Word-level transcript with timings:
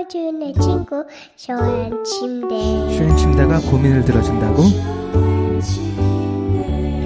넣어주는 0.00 0.54
친구 0.54 1.04
쇼한 1.36 2.04
침대 2.04 2.56
슈링 2.96 3.16
침대가 3.16 3.60
고민을 3.60 4.04
들어준다고? 4.04 4.62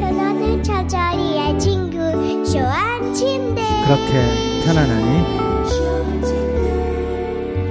편안한 0.00 0.62
저자리의 0.62 1.58
친구 1.58 1.96
쇼한 2.44 3.12
침대 3.12 3.62
그렇게 3.84 4.64
편안하니? 4.64 5.44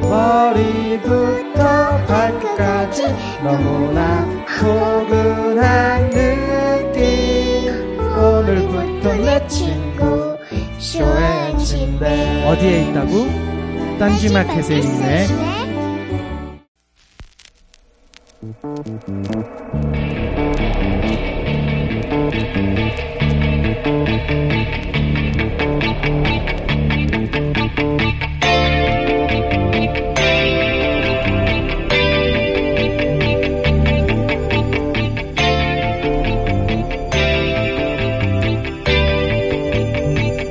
머리부터 0.02 1.64
발끝까지 2.06 3.04
너무나 3.44 4.26
포근한 4.60 6.10
느낌 6.10 7.72
오늘부터 8.18 9.14
내 9.16 9.48
친구 9.48 10.38
쇼의 10.80 11.58
침대 11.60 12.46
어디에 12.46 12.90
있다고? 12.90 13.53
딴지마켓에 13.99 14.77
있네 14.77 15.27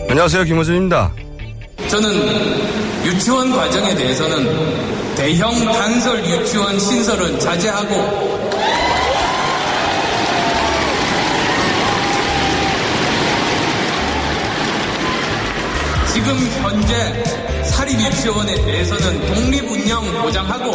안녕하세요 0.08 0.44
김호준입니다. 0.44 1.10
저는 1.88 2.08
유치원 3.04 3.50
과정에 3.52 3.94
대해서는 3.94 5.14
대형 5.16 5.64
단설 5.64 6.24
유치원 6.24 6.78
신설은 6.78 7.38
자제하고 7.40 8.42
지금 16.12 16.36
현재 16.62 17.24
사립 17.64 17.98
유치원에 17.98 18.54
대해서는 18.64 19.34
독립 19.34 19.64
운영 19.70 20.22
보장하고 20.22 20.72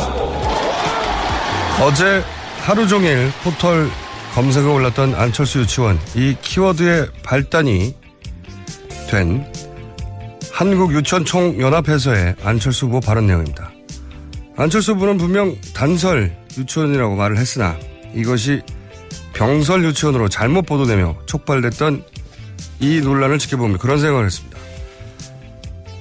어제 1.82 2.24
하루 2.62 2.88
종일 2.88 3.32
포털 3.44 3.90
검색에 4.34 4.66
올랐던 4.66 5.16
안철수 5.16 5.60
유치원 5.60 6.00
이 6.16 6.36
키워드의 6.42 7.08
발단이 7.24 7.96
된 9.10 9.52
한국유치원총연합회에서의 10.58 12.36
안철수 12.44 12.88
후보 12.88 13.00
발언 13.00 13.28
내용입니다. 13.28 13.72
안철수 14.56 14.94
후보는 14.94 15.20
분명 15.20 15.56
단설 15.76 16.36
유치원이라고 16.58 17.16
말을 17.16 17.38
했으나 17.38 17.78
이것이 18.16 18.64
병설 19.34 19.84
유치원으로 19.86 20.30
잘못 20.30 20.64
보도되며 20.64 21.16
촉발됐던 21.28 22.04
이 22.80 23.02
논란을 23.02 23.38
지켜보면 23.38 23.78
그런 23.78 24.00
생각을 24.00 24.26
했습니다. 24.26 24.58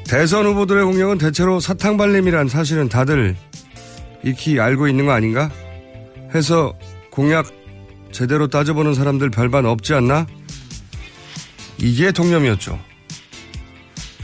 대선 0.04 0.46
후보들의 0.46 0.84
공약은 0.86 1.18
대체로 1.18 1.60
사탕발림이란 1.60 2.48
사실은 2.48 2.88
다들 2.88 3.36
익히 4.24 4.58
알고 4.58 4.88
있는 4.88 5.04
거 5.04 5.12
아닌가? 5.12 5.50
해서 6.34 6.72
공약 7.10 7.46
제대로 8.10 8.48
따져보는 8.48 8.94
사람들 8.94 9.28
별반 9.28 9.66
없지 9.66 9.92
않나? 9.92 10.26
이게 11.76 12.10
통념이었죠. 12.10 12.95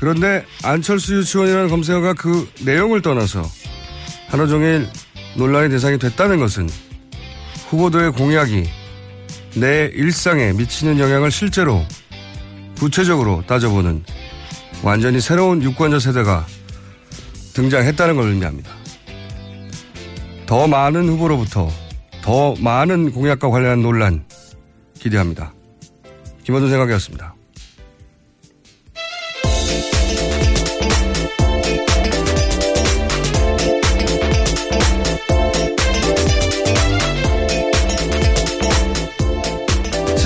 그런데 0.02 0.44
안철수 0.64 1.14
유치원이라는 1.14 1.68
검색어가 1.68 2.14
그 2.14 2.50
내용을 2.64 3.02
떠나서 3.02 3.48
하루 4.26 4.48
종일 4.48 4.88
논란의 5.36 5.70
대상이 5.70 5.96
됐다는 5.96 6.40
것은 6.40 6.68
후보들의 7.68 8.10
공약이 8.10 8.68
내 9.58 9.92
일상에 9.94 10.54
미치는 10.54 10.98
영향을 10.98 11.30
실제로 11.30 11.86
구체적으로 12.78 13.44
따져보는 13.46 14.02
완전히 14.82 15.20
새로운 15.20 15.62
유권자 15.62 16.00
세대가 16.00 16.46
등장했다는 17.54 18.16
걸 18.16 18.26
의미합니다. 18.30 18.70
더 20.46 20.66
많은 20.66 21.08
후보로부터 21.10 21.70
더 22.22 22.56
많은 22.58 23.12
공약과 23.12 23.50
관련한 23.50 23.82
논란 23.82 24.24
기대합니다. 24.98 25.54
김원준 26.42 26.70
생각이었습니다. 26.70 27.36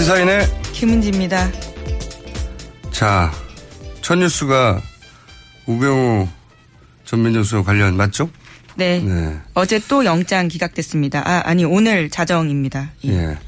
시사인의 0.06 0.46
김은지입니다. 0.72 1.50
자, 2.92 3.32
첫 4.02 4.14
뉴스가 4.14 4.80
우병우 5.66 6.28
전민정수 7.04 7.64
관련 7.64 7.96
맞죠? 7.96 8.30
네. 8.76 9.00
네. 9.00 9.36
어제 9.54 9.80
또 9.88 10.04
영장 10.04 10.46
기각됐습니다. 10.46 11.28
아, 11.28 11.42
아니, 11.44 11.64
오늘 11.64 12.08
자정입니다. 12.08 12.92
예. 13.06 13.10
예. 13.10 13.38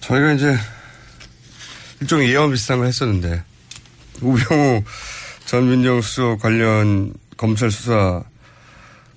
저희가 0.00 0.32
이제 0.32 0.54
일종의 2.02 2.28
예언 2.28 2.50
비슷한 2.50 2.76
걸 2.76 2.88
했었는데 2.88 3.42
우병우 4.20 4.82
전 5.46 5.70
민정수석 5.70 6.38
관련 6.42 7.14
검찰 7.38 7.70
수사 7.70 8.22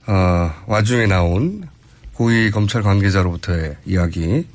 어, 0.07 0.53
와중에 0.67 1.07
나온 1.07 1.67
고위 2.13 2.49
검찰 2.49 2.81
관계자로부터의 2.81 3.75
이야기 3.85 4.45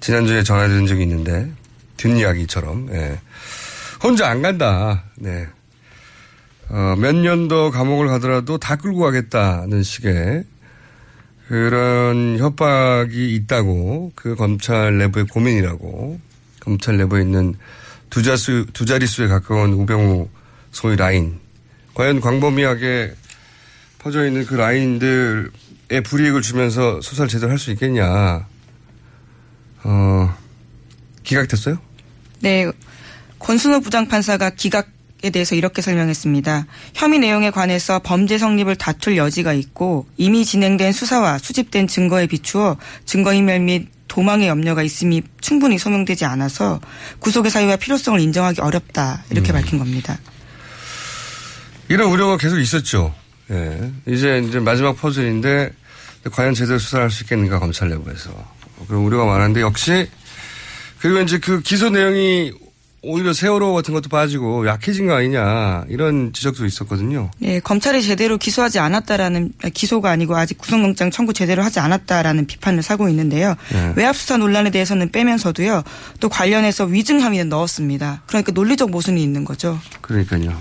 지난주에 0.00 0.42
전해드린 0.42 0.86
적이 0.86 1.02
있는데 1.02 1.50
뒷이야기처럼 1.96 2.88
예. 2.92 3.18
혼자 4.02 4.28
안 4.30 4.40
간다. 4.42 5.04
네. 5.16 5.46
어, 6.70 6.94
몇 6.98 7.16
년 7.16 7.48
더 7.48 7.70
감옥을 7.70 8.06
가더라도 8.08 8.56
다 8.58 8.76
끌고 8.76 9.00
가겠다는 9.00 9.82
식의 9.82 10.44
그런 11.48 12.38
협박이 12.38 13.34
있다고 13.34 14.12
그 14.14 14.36
검찰 14.36 14.96
내부의 14.98 15.26
고민이라고 15.26 16.20
검찰 16.60 16.96
내부에 16.96 17.22
있는 17.22 17.54
두 18.08 18.22
자수 18.22 18.66
두 18.72 18.86
자릿수에 18.86 19.26
가까운 19.26 19.72
우병우 19.72 20.28
소위 20.70 20.96
라인 20.96 21.38
과연 21.94 22.20
광범위하게 22.20 23.12
퍼져 23.98 24.24
있는 24.26 24.46
그 24.46 24.54
라인들의 24.54 25.50
불이익을 26.04 26.40
주면서 26.40 27.00
수사를 27.00 27.28
제대로 27.28 27.50
할 27.50 27.58
수 27.58 27.72
있겠냐 27.72 28.46
어, 29.84 30.34
기각됐어요? 31.22 31.78
네, 32.40 32.70
권순호 33.38 33.80
부장판사가 33.80 34.50
기각 34.50 34.88
에 35.22 35.28
대해서 35.28 35.54
이렇게 35.54 35.82
설명했습니다. 35.82 36.66
혐의 36.94 37.18
내용에 37.18 37.50
관해서 37.50 37.98
범죄 37.98 38.38
성립을 38.38 38.76
다툴 38.76 39.18
여지가 39.18 39.52
있고 39.52 40.06
이미 40.16 40.46
진행된 40.46 40.92
수사와 40.92 41.36
수집된 41.36 41.88
증거에 41.88 42.26
비추어 42.26 42.78
증거인멸 43.04 43.60
및 43.60 43.88
도망의 44.08 44.48
염려가 44.48 44.82
있음이 44.82 45.22
충분히 45.42 45.78
소명되지 45.78 46.24
않아서 46.24 46.80
구속의 47.18 47.50
사유와 47.50 47.76
필요성을 47.76 48.18
인정하기 48.18 48.62
어렵다 48.62 49.24
이렇게 49.28 49.52
밝힌 49.52 49.78
겁니다. 49.78 50.18
이런 51.90 52.10
우려가 52.10 52.38
계속 52.38 52.58
있었죠. 52.58 53.14
예. 53.50 53.92
이제 54.06 54.42
이제 54.46 54.58
마지막 54.58 54.96
퍼즐인데 54.96 55.70
과연 56.32 56.54
제대로 56.54 56.78
수사할 56.78 57.10
수 57.10 57.24
있겠는가 57.24 57.58
검찰 57.58 57.90
내부에서 57.90 58.30
그런 58.86 59.02
우려가 59.02 59.24
많은데 59.26 59.60
역시 59.60 60.08
그리고 61.00 61.20
이제 61.20 61.38
그 61.38 61.60
기소 61.60 61.90
내용이 61.90 62.52
오히려 63.02 63.32
세월호 63.32 63.72
같은 63.72 63.94
것도 63.94 64.10
빠지고 64.10 64.66
약해진 64.66 65.06
거 65.06 65.14
아니냐 65.14 65.84
이런 65.88 66.34
지적도 66.34 66.66
있었거든요. 66.66 67.30
네, 67.38 67.58
검찰이 67.60 68.02
제대로 68.02 68.36
기소하지 68.36 68.78
않았다라는 68.78 69.52
아, 69.62 69.68
기소가 69.70 70.10
아니고 70.10 70.36
아직 70.36 70.58
구속영장 70.58 71.10
청구 71.10 71.32
제대로 71.32 71.62
하지 71.62 71.80
않았다라는 71.80 72.46
비판을 72.46 72.82
사고 72.82 73.08
있는데요. 73.08 73.54
네. 73.72 73.94
외압 73.96 74.14
수사 74.16 74.36
논란에 74.36 74.70
대해서는 74.70 75.10
빼면서도요. 75.10 75.82
또 76.20 76.28
관련해서 76.28 76.84
위증 76.84 77.20
혐의는 77.20 77.48
넣었습니다. 77.48 78.22
그러니까 78.26 78.52
논리적 78.52 78.90
모순이 78.90 79.22
있는 79.22 79.46
거죠. 79.46 79.80
그러니까요. 80.02 80.60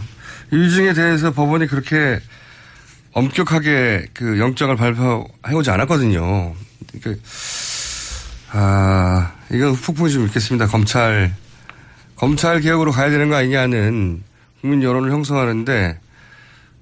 이 0.54 0.56
위증에 0.56 0.94
대해서 0.94 1.34
법원이 1.34 1.68
그렇게 1.68 2.22
엄격하게 3.12 4.08
그 4.14 4.40
영장을 4.40 4.74
발표해오지 4.78 5.72
않았거든요. 5.72 6.54
그러니까 7.02 7.22
아 8.52 9.32
이건 9.52 9.72
후폭풍이 9.72 10.12
좀 10.12 10.26
있겠습니다. 10.28 10.68
검찰 10.68 11.34
검찰 12.16 12.60
개혁으로 12.62 12.92
가야 12.92 13.10
되는 13.10 13.30
거 13.30 13.36
아니냐는 13.36 14.24
국민 14.62 14.84
여론을 14.84 15.12
형성하는데 15.12 16.00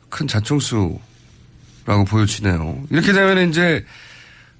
큰 0.10 0.28
자충수라고 0.28 1.00
보여지네요. 2.08 2.84
이렇게 2.90 3.12
되면 3.14 3.50
이제 3.50 3.86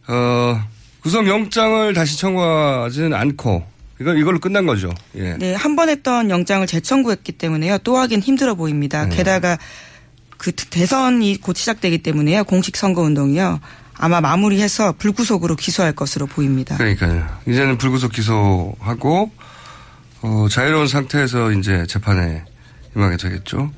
어 0.08 0.62
구속 1.02 1.28
영장을 1.28 1.94
다시 1.94 2.18
청구하지는 2.20 3.14
않고 3.14 3.66
이걸 4.00 4.20
이걸로 4.20 4.40
끝난 4.40 4.66
거죠. 4.66 4.94
예. 5.16 5.36
네, 5.38 5.56
한 5.56 5.76
번 5.76 5.90
했던 5.90 6.30
영장을 6.30 6.66
재청구했기 6.68 7.32
때문에요. 7.34 7.80
또 7.80 7.98
하긴 7.98 8.22
힘들어 8.22 8.54
보입니다. 8.56 9.06
네. 9.08 9.16
게다가 9.16 9.58
그 10.38 10.52
대선이 10.52 11.42
곧 11.42 11.56
시작되기 11.58 12.00
때문에요. 12.04 12.44
공식 12.44 12.76
선거 12.78 13.02
운동이요. 13.02 13.60
아마 14.00 14.22
마무리해서 14.22 14.94
불구속으로 14.94 15.56
기소할 15.56 15.94
것으로 15.94 16.28
보입니다. 16.28 16.78
그러니까요. 16.78 17.28
이제는 17.48 17.78
불구속 17.78 18.12
기소하고 18.12 19.32
어, 20.22 20.48
자유로운 20.50 20.88
상태에서 20.88 21.52
이제 21.52 21.86
재판에 21.88 22.44
임하게 22.96 23.18
되겠죠. 23.18 23.72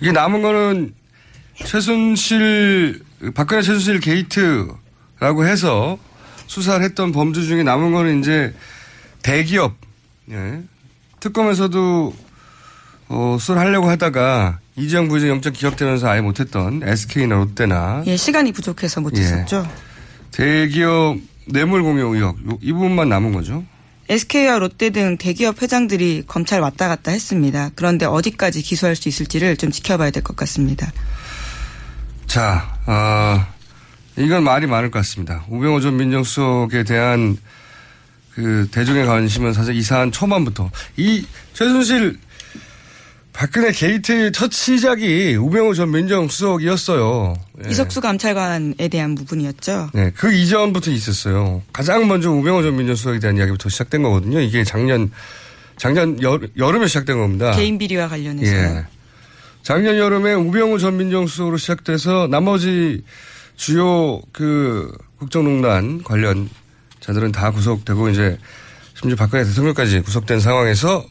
이게 0.00 0.12
남은 0.12 0.42
거는 0.42 0.94
최순실 1.56 3.02
박근혜 3.34 3.62
최순실 3.62 4.00
게이트라고 4.00 5.46
해서 5.46 5.98
수사를 6.46 6.84
했던 6.84 7.12
범죄 7.12 7.42
중에 7.42 7.62
남은 7.62 7.92
거는 7.92 8.20
이제 8.20 8.54
대기업 9.22 9.76
예. 10.30 10.62
특검에서도 11.20 12.14
어, 13.08 13.36
수사를 13.38 13.60
하려고 13.60 13.88
하다가 13.88 14.58
이재용 14.76 15.08
부회장 15.08 15.28
영장 15.30 15.52
기각되면서 15.52 16.08
아예 16.08 16.20
못했던 16.20 16.82
SK나 16.84 17.36
롯데나 17.36 18.02
예, 18.06 18.16
시간이 18.16 18.52
부족해서 18.52 19.00
못했었죠. 19.00 19.68
대기업 20.32 21.16
뇌물 21.46 21.82
공여 21.82 22.06
의혹 22.06 22.44
요- 22.50 22.58
이 22.60 22.72
부분만 22.72 23.08
남은 23.08 23.32
거죠. 23.32 23.64
SK와 24.08 24.58
롯데 24.58 24.90
등 24.90 25.16
대기업 25.16 25.62
회장들이 25.62 26.24
검찰 26.26 26.60
왔다 26.60 26.88
갔다 26.88 27.10
했습니다. 27.12 27.70
그런데 27.74 28.04
어디까지 28.04 28.62
기소할 28.62 28.96
수 28.96 29.08
있을지를 29.08 29.56
좀 29.56 29.70
지켜봐야 29.70 30.10
될 30.10 30.22
것 30.22 30.36
같습니다. 30.36 30.92
자, 32.26 32.76
어, 32.86 33.46
이건 34.16 34.42
말이 34.44 34.66
많을 34.66 34.90
것 34.90 34.98
같습니다. 34.98 35.44
우병호 35.48 35.80
전 35.80 35.96
민정수석에 35.96 36.82
대한 36.84 37.38
그 38.34 38.68
대중의 38.72 39.06
관심은 39.06 39.52
사실 39.52 39.74
이 39.76 39.83
사안 39.83 40.10
초반부터 40.10 40.70
이 40.96 41.24
최순실 41.54 42.18
박근혜 43.34 43.72
게이트 43.72 44.30
첫 44.30 44.52
시작이 44.52 45.34
우병우 45.34 45.74
전 45.74 45.90
민정수석이었어요. 45.90 47.34
예. 47.64 47.70
이석수 47.70 48.00
감찰관에 48.00 48.88
대한 48.88 49.16
부분이었죠. 49.16 49.90
네, 49.92 50.12
그 50.16 50.32
이전부터 50.32 50.92
있었어요. 50.92 51.60
가장 51.72 52.06
먼저 52.06 52.30
우병우 52.30 52.62
전 52.62 52.76
민정수석에 52.76 53.18
대한 53.18 53.36
이야기부터 53.36 53.68
시작된 53.68 54.04
거거든요. 54.04 54.40
이게 54.40 54.62
작년 54.62 55.10
작년 55.76 56.22
여, 56.22 56.38
여름에 56.56 56.86
시작된 56.86 57.18
겁니다. 57.18 57.50
개인 57.50 57.76
비리와 57.76 58.06
관련해서. 58.08 58.54
예. 58.54 58.86
작년 59.64 59.98
여름에 59.98 60.32
우병우 60.34 60.78
전 60.78 60.96
민정수석으로 60.96 61.56
시작돼서 61.56 62.28
나머지 62.30 63.02
주요 63.56 64.22
그 64.32 64.96
국정농단 65.18 66.04
관련 66.04 66.48
자들은 67.00 67.32
다 67.32 67.50
구속되고 67.50 68.10
이제 68.10 68.38
심지어 68.94 69.16
박근혜 69.16 69.42
대통령까지 69.44 70.02
구속된 70.02 70.38
상황에서 70.38 71.04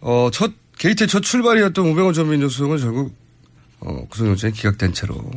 어, 0.00 0.30
첫 0.32 0.52
게이트의 0.80 1.08
첫 1.08 1.20
출발이었던 1.20 1.86
우병우 1.88 2.14
전 2.14 2.30
민정수석은 2.30 2.78
결국 2.78 3.14
어, 3.80 4.06
구속영장이 4.08 4.54
기각된 4.54 4.94
채로 4.94 5.30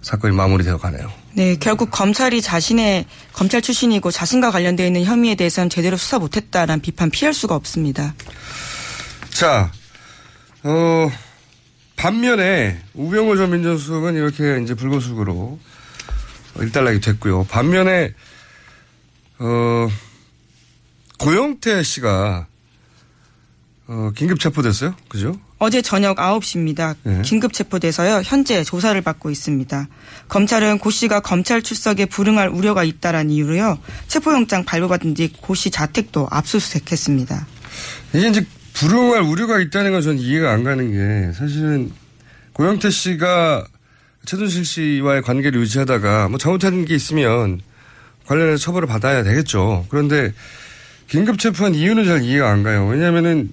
사건이 0.00 0.34
마무리되어 0.34 0.78
가네요. 0.78 1.12
네, 1.34 1.56
결국 1.56 1.90
검찰이 1.90 2.40
자신의 2.40 3.04
검찰 3.32 3.60
출신이고 3.60 4.12
자신과 4.12 4.52
관련되어 4.52 4.86
있는 4.86 5.02
혐의에 5.02 5.34
대해서는 5.34 5.68
제대로 5.68 5.96
수사 5.96 6.20
못했다라는 6.20 6.82
비판 6.82 7.10
피할 7.10 7.34
수가 7.34 7.56
없습니다. 7.56 8.14
자, 9.30 9.72
어, 10.62 11.10
반면에 11.96 12.80
우병우 12.94 13.36
전 13.36 13.50
민정수석은 13.50 14.14
이렇게 14.14 14.62
이제 14.62 14.74
불구속으로 14.74 15.58
일단락이 16.60 17.00
됐고요. 17.00 17.42
반면에 17.50 18.14
어, 19.40 19.88
고영태 21.18 21.82
씨가 21.82 22.46
어, 23.88 24.10
긴급 24.16 24.40
체포됐어요. 24.40 24.94
그죠? 25.08 25.38
어제 25.58 25.80
저녁 25.80 26.16
9시입니다. 26.16 26.96
네. 27.04 27.22
긴급 27.22 27.52
체포돼서요. 27.52 28.22
현재 28.24 28.64
조사를 28.64 29.00
받고 29.00 29.30
있습니다. 29.30 29.88
검찰은 30.28 30.78
고 30.78 30.90
씨가 30.90 31.20
검찰 31.20 31.62
출석에 31.62 32.06
불응할 32.06 32.48
우려가 32.48 32.82
있다라는 32.84 33.30
이유로요. 33.30 33.78
체포영장 34.08 34.64
발부받은 34.64 35.14
뒤 35.14 35.28
고 35.40 35.54
씨 35.54 35.70
자택도 35.70 36.26
압수수색했습니다. 36.30 37.46
이게 38.14 38.28
이제 38.28 38.44
불응할 38.74 39.22
우려가 39.22 39.60
있다는 39.60 39.92
건 39.92 40.02
저는 40.02 40.18
이해가 40.18 40.52
안 40.52 40.64
가는 40.64 40.90
게 40.90 41.32
사실은 41.32 41.92
고영태 42.54 42.90
씨가 42.90 43.66
최순실 44.26 44.64
씨와의 44.64 45.22
관계를 45.22 45.60
유지하다가 45.60 46.28
뭐 46.28 46.38
잘못한 46.38 46.84
게 46.84 46.94
있으면 46.96 47.60
관련해서 48.26 48.58
처벌을 48.58 48.88
받아야 48.88 49.22
되겠죠. 49.22 49.86
그런데 49.88 50.32
긴급 51.08 51.38
체포한 51.38 51.76
이유는 51.76 52.04
잘 52.04 52.22
이해가 52.24 52.50
안 52.50 52.64
가요. 52.64 52.86
왜냐하면은 52.88 53.52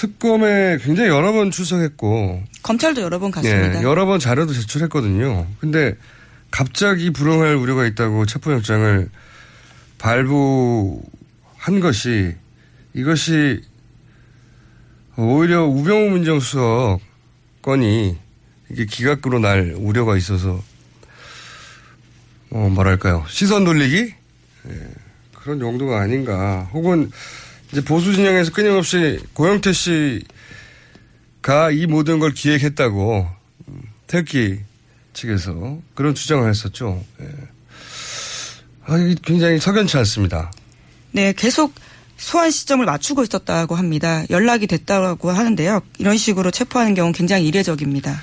특검에 0.00 0.78
굉장히 0.78 1.10
여러 1.10 1.30
번 1.30 1.50
출석했고 1.50 2.42
검찰도 2.62 3.02
여러 3.02 3.18
번 3.18 3.30
갔습니다. 3.30 3.80
예, 3.80 3.82
여러 3.82 4.06
번 4.06 4.18
자료도 4.18 4.54
제출했거든요. 4.54 5.46
근데 5.60 5.94
갑자기 6.50 7.10
불응할 7.10 7.54
우려가 7.56 7.84
있다고 7.84 8.24
체포영장을 8.24 9.10
발부한 9.98 11.80
것이 11.82 12.34
이것이 12.94 13.60
오히려 15.18 15.66
우병우 15.66 16.12
민정수석 16.12 17.00
건이 17.60 18.16
이게 18.70 18.86
기각으로 18.86 19.38
날 19.38 19.74
우려가 19.76 20.16
있어서 20.16 20.62
어 22.48 22.70
뭐랄까요 22.70 23.26
시선 23.28 23.64
돌리기 23.64 24.14
예, 24.66 24.88
그런 25.34 25.60
용도가 25.60 26.00
아닌가 26.00 26.70
혹은 26.72 27.10
이제 27.72 27.84
보수 27.84 28.12
진영에서 28.14 28.52
끊임없이 28.52 29.20
고영태 29.32 29.72
씨가 29.72 31.70
이 31.72 31.86
모든 31.86 32.18
걸 32.18 32.32
기획했다고 32.32 33.28
음, 33.68 33.82
태극기 34.06 34.60
측에서 35.12 35.78
그런 35.94 36.14
주장을 36.14 36.48
했었죠. 36.48 37.02
예. 37.20 37.26
아, 38.86 38.96
굉장히 39.22 39.58
석연치 39.58 39.96
않습니다. 39.98 40.50
네, 41.12 41.32
계속 41.32 41.74
소환 42.16 42.50
시점을 42.50 42.84
맞추고 42.84 43.22
있었다고 43.22 43.76
합니다. 43.76 44.24
연락이 44.30 44.66
됐다고 44.66 45.30
하는데요. 45.30 45.80
이런 45.98 46.16
식으로 46.16 46.50
체포하는 46.50 46.94
경우는 46.94 47.12
굉장히 47.12 47.46
이례적입니다. 47.46 48.20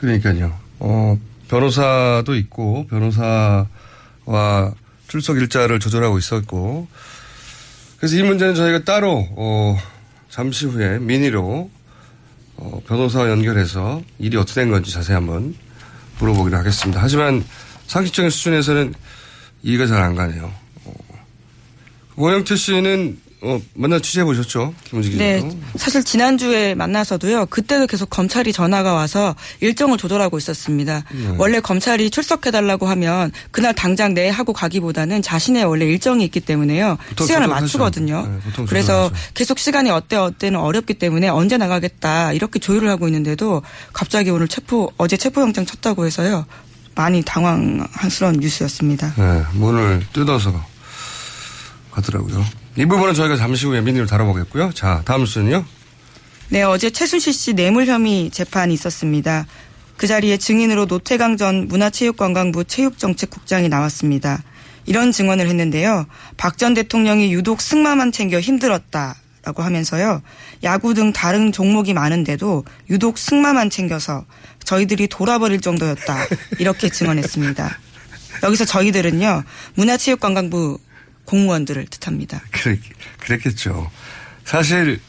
그러니까요. 0.00 0.58
어, 0.78 1.18
변호사도 1.48 2.34
있고 2.34 2.86
변호사와 2.88 3.66
출석 5.06 5.36
일자를 5.36 5.78
조절하고 5.78 6.18
있었고 6.18 6.88
그래서 7.98 8.16
이 8.16 8.22
문제는 8.22 8.54
저희가 8.54 8.84
따로 8.84 9.26
어, 9.36 9.78
잠시 10.28 10.66
후에 10.66 10.98
민의로 10.98 11.70
어, 12.56 12.80
변호사와 12.86 13.30
연결해서 13.30 14.02
일이 14.18 14.36
어떻게 14.36 14.60
된 14.60 14.70
건지 14.70 14.92
자세히 14.92 15.14
한번 15.14 15.54
물어보기로 16.18 16.56
하겠습니다. 16.56 17.00
하지만 17.02 17.44
상식적인 17.86 18.30
수준에서는 18.30 18.94
이해가 19.62 19.86
잘 19.86 20.02
안 20.02 20.14
가네요. 20.14 20.52
어, 20.84 20.92
원영태 22.16 22.56
씨는 22.56 23.18
어, 23.42 23.60
만나 23.74 23.98
취재해 24.00 24.24
보셨죠? 24.24 24.74
김은지 24.84 25.10
기자. 25.10 25.22
네, 25.22 25.58
사실 25.76 26.02
지난주에 26.02 26.74
만나서도요. 26.74 27.46
그때도 27.46 27.86
계속 27.86 28.08
검찰이 28.10 28.52
전화가 28.52 28.94
와서 28.94 29.34
일정을 29.60 29.98
조절하고 29.98 30.38
있었습니다. 30.38 31.04
네. 31.12 31.34
원래 31.36 31.60
검찰이 31.60 32.10
출석해 32.10 32.50
달라고 32.50 32.86
하면 32.88 33.30
그날 33.50 33.74
당장 33.74 34.14
내 34.14 34.28
하고 34.28 34.52
가기보다는 34.52 35.22
자신의 35.22 35.64
원래 35.64 35.84
일정이 35.84 36.24
있기 36.24 36.40
때문에요. 36.40 36.96
시간을. 37.20 37.48
맞추거든요. 37.48 38.26
네, 38.26 38.64
그래서. 38.66 39.10
계속 39.34 39.58
시간이 39.58 39.90
어때 39.90 40.16
어때는 40.16 40.58
어렵기 40.58 40.94
때문에 40.94 41.28
언제 41.28 41.56
나가겠다 41.56 42.32
이렇게 42.32 42.58
조율을 42.58 42.88
하고 42.88 43.06
있는데도 43.08 43.62
갑자기 43.92 44.30
오늘 44.30 44.48
체포 44.48 44.90
어제 44.96 45.16
체포 45.16 45.40
영장 45.42 45.66
쳤다고 45.66 46.06
해서요. 46.06 46.46
많이 46.94 47.22
당황스러운 47.22 48.38
뉴스였습니다. 48.40 49.14
네, 49.16 49.42
문을 49.52 50.06
뜯어서 50.12 50.64
가더라고요. 51.92 52.44
이 52.76 52.84
부분은 52.84 53.14
저희가 53.14 53.36
잠시 53.36 53.66
후에 53.66 53.80
민의로 53.80 54.06
다뤄보겠고요. 54.06 54.72
자, 54.72 55.02
다음 55.04 55.24
순요. 55.24 55.64
네, 56.50 56.62
어제 56.62 56.90
최순실 56.90 57.32
씨 57.32 57.54
뇌물 57.54 57.86
혐의 57.86 58.30
재판이 58.30 58.72
있었습니다. 58.74 59.46
그 59.96 60.06
자리에 60.06 60.36
증인으로 60.36 60.84
노태강 60.84 61.38
전 61.38 61.68
문화체육관광부 61.68 62.64
체육정책국장이 62.64 63.68
나왔습니다. 63.68 64.42
이런 64.84 65.10
증언을 65.10 65.48
했는데요. 65.48 66.06
박 66.36 66.58
전 66.58 66.74
대통령이 66.74 67.32
유독 67.32 67.60
승마만 67.60 68.12
챙겨 68.12 68.38
힘들었다 68.38 69.16
라고 69.42 69.62
하면서요. 69.62 70.22
야구 70.64 70.92
등 70.94 71.12
다른 71.12 71.50
종목이 71.52 71.94
많은데도 71.94 72.64
유독 72.90 73.16
승마만 73.16 73.70
챙겨서 73.70 74.24
저희들이 74.64 75.06
돌아버릴 75.08 75.60
정도였다. 75.60 76.26
이렇게 76.58 76.90
증언했습니다. 76.90 77.78
여기서 78.42 78.64
저희들은요. 78.66 79.44
문화체육관광부 79.74 80.78
공무원들을 81.26 81.86
뜻합니다. 81.86 82.40
그랬, 82.50 82.80
그랬겠죠. 83.20 83.90
사실, 84.44 85.00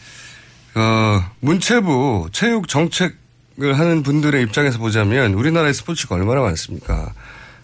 어, 0.75 1.23
문체부 1.39 2.29
체육 2.31 2.67
정책을 2.67 3.79
하는 3.79 4.03
분들의 4.03 4.41
입장에서 4.43 4.77
보자면 4.79 5.33
우리나라의 5.33 5.73
스포츠가 5.73 6.15
얼마나 6.15 6.41
많습니까? 6.41 7.13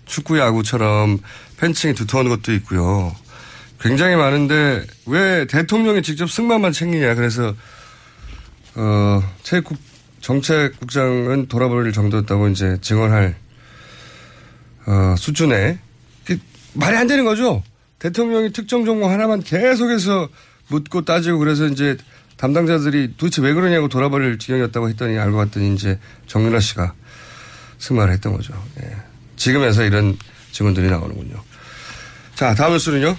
축구, 0.05 0.39
야구처럼 0.39 1.19
팬층이 1.57 1.93
두터운 1.93 2.29
것도 2.29 2.53
있고요. 2.53 3.15
굉장히 3.79 4.15
많은데 4.15 4.86
왜 5.05 5.45
대통령이 5.48 6.01
직접 6.03 6.29
승마만 6.29 6.72
챙기냐. 6.72 7.15
그래서, 7.15 7.53
어, 8.75 9.24
체육 9.43 9.74
정책국장은 10.22 11.48
돌아버릴 11.48 11.91
정도였다고 11.91 12.48
이제 12.48 12.77
증언할, 12.81 13.36
어, 14.86 15.15
수준에 15.17 15.79
그 16.25 16.39
말이 16.74 16.95
안 16.95 17.07
되는 17.07 17.25
거죠. 17.25 17.62
대통령이 18.03 18.51
특정 18.51 18.83
종목 18.83 19.07
하나만 19.07 19.41
계속해서 19.41 20.27
묻고 20.67 21.05
따지고 21.05 21.39
그래서 21.39 21.67
이제 21.67 21.95
담당자들이 22.36 23.13
도대체 23.15 23.41
왜 23.41 23.53
그러냐고 23.53 23.88
돌아버릴 23.88 24.38
지경이었다고 24.38 24.89
했더니 24.89 25.17
알고 25.17 25.38
봤더니 25.38 25.74
이제 25.74 25.98
정윤아 26.27 26.60
씨가 26.60 26.93
승마를 27.79 28.13
했던 28.13 28.33
거죠. 28.33 28.53
예. 28.83 28.91
지금에서 29.38 29.83
이런 29.83 30.17
증언들이 30.51 30.89
나오는군요. 30.89 31.36
자, 32.36 32.53
다음 32.53 32.74
뉴스는요. 32.74 33.15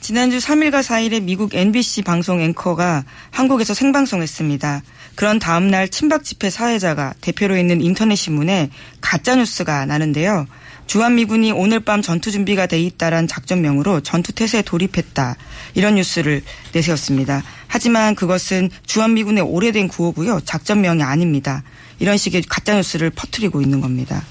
지난주 0.00 0.38
3일과 0.38 0.82
4일에 0.84 1.20
미국 1.20 1.52
NBC 1.52 2.02
방송 2.02 2.40
앵커가 2.40 3.04
한국에서 3.32 3.74
생방송했습니다. 3.74 4.82
그런 5.16 5.40
다음날 5.40 5.88
친박 5.88 6.22
집회 6.22 6.48
사회자가 6.48 7.12
대표로 7.20 7.56
있는 7.56 7.80
인터넷 7.80 8.14
신문에 8.14 8.70
가짜뉴스가 9.00 9.86
나는데요. 9.86 10.46
주한미군이 10.86 11.52
오늘 11.52 11.80
밤 11.80 12.00
전투 12.00 12.30
준비가 12.30 12.66
돼 12.66 12.80
있다란 12.80 13.26
작전명으로 13.26 14.00
전투 14.00 14.32
태세에 14.32 14.62
돌입했다. 14.62 15.36
이런 15.74 15.96
뉴스를 15.96 16.42
내세웠습니다. 16.72 17.42
하지만 17.66 18.14
그것은 18.14 18.70
주한미군의 18.86 19.42
오래된 19.44 19.88
구호고요. 19.88 20.40
작전명이 20.44 21.02
아닙니다. 21.02 21.62
이런 21.98 22.16
식의 22.16 22.42
가짜뉴스를 22.42 23.10
퍼뜨리고 23.10 23.60
있는 23.60 23.80
겁니다. 23.80 24.22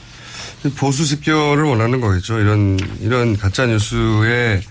보수 0.78 1.06
습격을 1.06 1.64
원하는 1.64 2.00
거겠죠. 2.00 2.40
이런, 2.40 2.80
이런 3.02 3.38
가짜뉴스의 3.38 4.62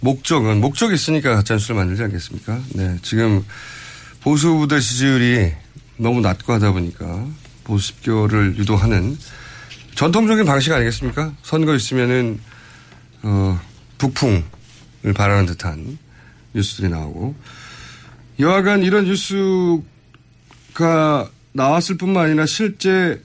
목적은, 0.00 0.60
목적이 0.60 0.94
있으니까 0.94 1.34
가짜뉴스를 1.36 1.76
만들지 1.76 2.02
않겠습니까? 2.04 2.60
네. 2.74 2.96
지금 3.02 3.44
보수 4.20 4.54
부대 4.54 4.78
지지율이 4.78 5.52
너무 5.96 6.20
낮고 6.20 6.52
하다 6.52 6.72
보니까 6.72 7.26
보수 7.64 7.88
습격을 7.88 8.58
유도하는 8.58 9.16
전통적인 9.98 10.44
방식 10.44 10.72
아니겠습니까? 10.72 11.32
선거 11.42 11.74
있으면은, 11.74 12.38
어, 13.22 13.58
북풍을 13.98 14.44
바라는 15.12 15.46
듯한 15.46 15.98
뉴스들이 16.54 16.88
나오고. 16.88 17.34
여하간 18.38 18.84
이런 18.84 19.06
뉴스가 19.06 19.82
나왔을 21.50 21.96
뿐만 21.96 22.26
아니라 22.26 22.46
실제, 22.46 23.20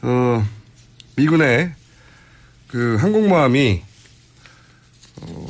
어, 0.00 0.48
미군의 1.16 1.74
그 2.68 2.96
항공모함이, 2.98 3.82
어, 5.20 5.46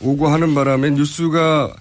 오고 0.00 0.28
하는 0.28 0.54
바람에 0.54 0.90
뉴스가 0.90 1.74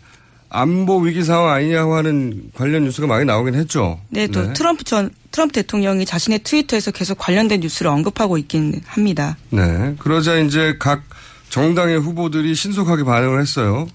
안보 0.48 1.00
위기 1.00 1.24
상황 1.24 1.50
아니냐고 1.50 1.96
하는 1.96 2.52
관련 2.54 2.86
뉴스가 2.86 3.06
많이 3.06 3.26
나오긴 3.26 3.56
했죠. 3.56 4.00
네, 4.08 4.28
또 4.28 4.54
트럼프 4.54 4.86
전 4.86 5.12
트럼프 5.38 5.54
대통령이 5.54 6.04
자신의 6.08 6.40
트위터에서 6.40 6.90
계속 6.90 7.20
관련된 7.20 7.60
뉴스를 7.60 7.92
언급하고 7.92 8.40
있긴 8.40 8.82
합니다. 8.88 9.38
네. 9.52 9.94
그러자 10.00 10.40
이제 10.40 10.78
각 10.80 11.04
정당의 11.50 12.00
후보들이 12.00 12.56
신속하게 12.56 13.04
반응을 13.04 13.40
했어요. 13.40 13.88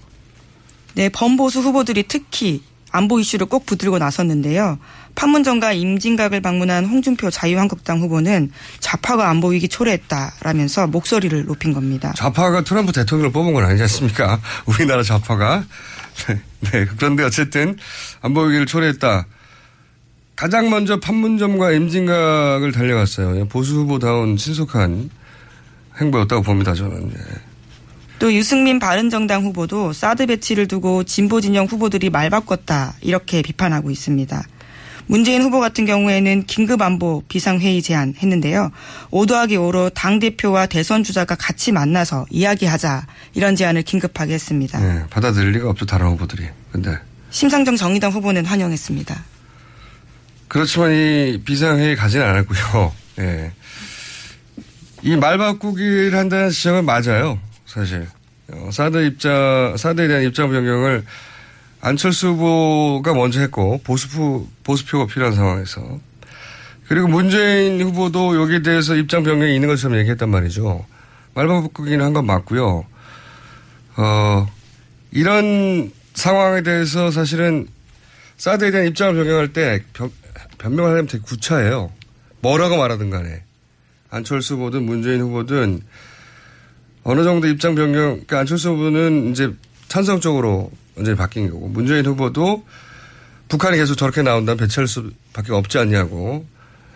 네, 0.93 1.09
범보수 1.09 1.59
후보들이 1.59 2.05
특히 2.07 2.63
안보 2.91 3.19
이슈를 3.19 3.47
꼭 3.47 3.65
붙들고 3.65 3.97
나섰는데요. 3.97 4.79
판문점과 5.15 5.73
임진각을 5.73 6.39
방문한 6.39 6.85
홍준표 6.85 7.29
자유한국당 7.29 7.99
후보는 7.99 8.49
좌파가 8.79 9.29
안보 9.29 9.49
위기 9.49 9.67
초래했다라면서 9.67 10.87
목소리를 10.87 11.43
높인 11.43 11.73
겁니다. 11.73 12.13
좌파가 12.15 12.63
트럼프 12.63 12.93
대통령을 12.93 13.33
뽑은 13.33 13.53
건 13.53 13.65
아니지 13.65 13.83
않습니까? 13.83 14.39
우리나라 14.65 15.03
좌파가. 15.03 15.65
네, 16.27 16.41
네. 16.71 16.85
그런데 16.95 17.23
어쨌든 17.23 17.75
안보 18.21 18.43
위기를 18.43 18.65
초래했다. 18.65 19.25
가장 20.35 20.69
먼저 20.69 20.99
판문점과 20.99 21.71
임진각을 21.71 22.71
달려갔어요. 22.71 23.47
보수 23.47 23.75
후보다운 23.75 24.37
신속한 24.37 25.09
행보였다고 25.99 26.41
봅니다, 26.41 26.73
저는. 26.73 27.11
예. 27.11 27.53
또 28.19 28.33
유승민 28.33 28.79
바른정당 28.79 29.43
후보도 29.43 29.93
사드 29.93 30.27
배치를 30.27 30.67
두고 30.67 31.03
진보 31.03 31.41
진영 31.41 31.65
후보들이 31.65 32.09
말 32.09 32.29
바꿨다 32.29 32.93
이렇게 33.01 33.41
비판하고 33.41 33.91
있습니다. 33.91 34.43
문재인 35.05 35.41
후보 35.41 35.59
같은 35.59 35.85
경우에는 35.85 36.45
긴급 36.45 36.81
안보 36.81 37.23
비상회의 37.27 37.81
제안했는데요. 37.81 38.71
5 39.11 39.25
더하기 39.25 39.57
5로 39.57 39.93
당대표와 39.93 40.67
대선 40.67 41.03
주자가 41.03 41.35
같이 41.35 41.73
만나서 41.73 42.25
이야기하자 42.29 43.05
이런 43.33 43.55
제안을 43.57 43.81
긴급하게 43.81 44.35
했습니다. 44.35 44.79
네, 44.79 45.03
받아들일 45.09 45.51
리가 45.51 45.69
없죠, 45.69 45.85
다른 45.85 46.07
후보들이. 46.07 46.45
근데. 46.71 46.97
심상정 47.31 47.75
정의당 47.75 48.11
후보는 48.11 48.45
환영했습니다. 48.45 49.32
그렇지만 50.53 50.91
이 50.93 51.41
비상회의 51.43 51.95
가지는 51.95 52.25
않았고요. 52.27 52.93
예. 53.19 53.51
이 55.01 55.15
말 55.17 55.37
바꾸기를 55.39 56.15
한다는 56.15 56.49
지적은 56.51 56.85
맞아요. 56.85 57.39
사실. 57.65 58.07
어, 58.51 58.69
사드 58.71 59.03
입장, 59.05 59.75
사드에 59.77 60.07
대한 60.07 60.23
입장 60.23 60.49
변경을 60.51 61.03
안철수 61.81 62.27
후보가 62.29 63.13
먼저 63.15 63.39
했고, 63.41 63.81
보수표, 63.83 64.47
보수표가 64.63 65.07
필요한 65.07 65.33
상황에서. 65.33 65.99
그리고 66.87 67.07
문재인 67.07 67.81
후보도 67.81 68.39
여기에 68.41 68.61
대해서 68.61 68.95
입장 68.95 69.23
변경이 69.23 69.55
있는 69.55 69.67
것처럼 69.67 69.97
얘기했단 69.97 70.29
말이죠. 70.29 70.85
말 71.33 71.47
바꾸기는 71.47 72.05
한 72.05 72.13
건 72.13 72.25
맞고요. 72.27 72.85
어, 73.97 74.47
이런 75.11 75.91
상황에 76.13 76.61
대해서 76.61 77.09
사실은 77.11 77.67
사드에 78.37 78.69
대한 78.71 78.87
입장을 78.87 79.15
변경할 79.15 79.51
때 79.51 79.81
변, 80.63 80.71
변명을 80.71 80.91
하려면 80.91 81.07
되게 81.07 81.23
구차해요. 81.23 81.91
뭐라고 82.41 82.77
말하든 82.77 83.09
간에. 83.09 83.43
안철수 84.09 84.55
후보든 84.55 84.83
문재인 84.83 85.21
후보든 85.21 85.81
어느 87.03 87.23
정도 87.23 87.47
입장 87.47 87.75
변경, 87.75 88.11
그러니까 88.11 88.39
안철수 88.39 88.69
후보는 88.69 89.31
이제 89.31 89.53
찬성 89.89 90.21
쪽으로 90.21 90.71
완전히 90.95 91.17
바뀐 91.17 91.49
거고 91.49 91.67
문재인 91.67 92.05
후보도 92.05 92.65
북한이 93.49 93.77
계속 93.77 93.95
저렇게 93.95 94.21
나온다면 94.21 94.57
배치할 94.57 94.87
수 94.87 95.11
밖에 95.33 95.51
없지 95.51 95.77
않냐고 95.77 96.45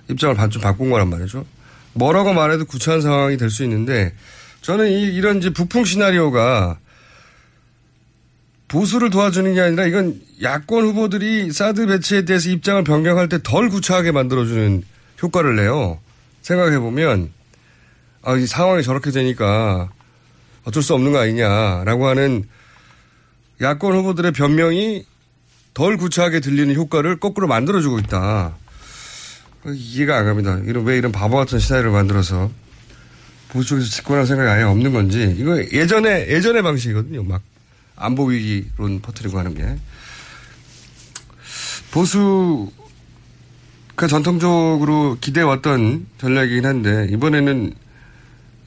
입장을 0.09 0.49
좀 0.49 0.61
바꾼 0.61 0.89
거란 0.89 1.09
말이죠. 1.09 1.45
뭐라고 1.93 2.33
말해도 2.33 2.65
구차한 2.65 3.01
상황이 3.01 3.37
될 3.37 3.49
수 3.49 3.63
있는데 3.63 4.13
저는 4.61 4.89
이, 4.89 5.03
이런 5.03 5.39
이제 5.39 5.49
북풍 5.49 5.83
시나리오가 5.83 6.79
보수를 8.67 9.09
도와주는 9.09 9.53
게 9.53 9.61
아니라 9.61 9.85
이건 9.85 10.19
야권 10.41 10.85
후보들이 10.85 11.51
사드 11.51 11.87
배치에 11.87 12.25
대해서 12.25 12.49
입장을 12.49 12.83
변경할 12.83 13.29
때 13.29 13.39
덜 13.41 13.69
구차하게 13.69 14.11
만들어주는 14.11 14.83
효과를 15.23 15.55
내요. 15.55 15.99
생각해보면, 16.41 17.31
아, 18.23 18.35
이 18.35 18.45
상황이 18.45 18.83
저렇게 18.83 19.11
되니까 19.11 19.89
어쩔 20.65 20.83
수 20.83 20.93
없는 20.93 21.13
거 21.13 21.19
아니냐라고 21.19 22.07
하는 22.07 22.43
야권 23.61 23.95
후보들의 23.95 24.33
변명이 24.33 25.05
덜 25.73 25.97
구차하게 25.97 26.41
들리는 26.41 26.75
효과를 26.75 27.19
거꾸로 27.19 27.47
만들어주고 27.47 27.99
있다. 27.99 28.55
이해가 29.65 30.17
안 30.17 30.25
갑니다. 30.25 30.59
이런, 30.65 30.85
왜 30.85 30.97
이런 30.97 31.11
바보 31.11 31.37
같은 31.37 31.59
시나리오를 31.59 31.91
만들어서 31.91 32.51
보수 33.49 33.69
쪽에서 33.69 33.87
집권할 33.89 34.25
생각이 34.25 34.49
아예 34.49 34.63
없는 34.63 34.91
건지. 34.91 35.35
이거 35.37 35.57
예전에, 35.71 36.27
예전의 36.29 36.61
방식이거든요. 36.63 37.23
막 37.23 37.41
안보 37.97 38.25
위기론 38.25 39.01
퍼뜨리고 39.01 39.37
하는 39.39 39.53
게. 39.53 39.77
보수가 41.91 42.71
전통적으로 44.09 45.17
기대왔던 45.19 46.07
전략이긴 46.19 46.65
한데 46.65 47.07
이번에는 47.11 47.73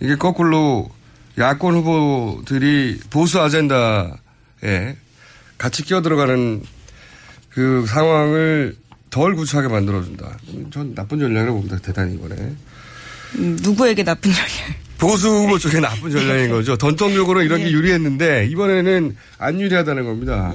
이게 0.00 0.16
거꾸로 0.16 0.90
야권 1.38 1.74
후보들이 1.76 3.00
보수 3.10 3.40
아젠다에 3.40 4.96
같이 5.58 5.84
끼어들어가는 5.84 6.62
그 7.50 7.84
상황을 7.86 8.76
덜 9.10 9.34
구차하게 9.34 9.68
만들어준다. 9.68 10.38
전 10.70 10.94
나쁜 10.94 11.18
전략이라고 11.18 11.58
봅니다. 11.58 11.78
대단히 11.78 12.14
이번에. 12.14 12.34
음, 13.36 13.58
누구에게 13.62 14.02
나쁜 14.04 14.32
전략? 14.32 14.89
보수 15.00 15.28
후보 15.28 15.58
쪽에 15.58 15.80
나쁜 15.80 16.10
전략인 16.10 16.50
거죠. 16.50 16.76
전통적으로 16.76 17.42
이런 17.42 17.60
게 17.60 17.70
유리했는데 17.70 18.46
이번에는 18.50 19.16
안 19.38 19.60
유리하다는 19.60 20.04
겁니다. 20.04 20.52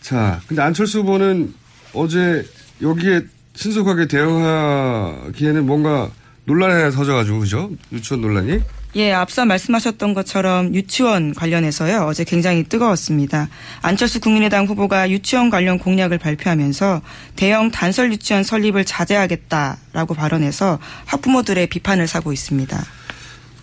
자, 0.00 0.40
근데 0.46 0.62
안철수 0.62 1.00
후보는 1.00 1.54
어제 1.92 2.44
여기에 2.82 3.22
신속하게 3.54 4.08
대응하기에는 4.08 5.66
뭔가 5.66 6.10
논란이 6.46 6.72
하나 6.72 6.90
터져가지고 6.90 7.40
그죠? 7.40 7.70
유치원 7.92 8.20
논란이. 8.22 8.60
예, 8.96 9.12
앞서 9.12 9.44
말씀하셨던 9.44 10.14
것처럼 10.14 10.72
유치원 10.72 11.34
관련해서요. 11.34 12.06
어제 12.06 12.22
굉장히 12.22 12.62
뜨거웠습니다. 12.62 13.48
안철수 13.82 14.20
국민의당 14.20 14.66
후보가 14.66 15.10
유치원 15.10 15.50
관련 15.50 15.78
공약을 15.80 16.18
발표하면서 16.18 17.02
대형 17.34 17.72
단설 17.72 18.12
유치원 18.12 18.44
설립을 18.44 18.84
자제하겠다라고 18.84 20.14
발언해서 20.14 20.78
학부모들의 21.06 21.66
비판을 21.66 22.06
사고 22.06 22.32
있습니다. 22.32 22.84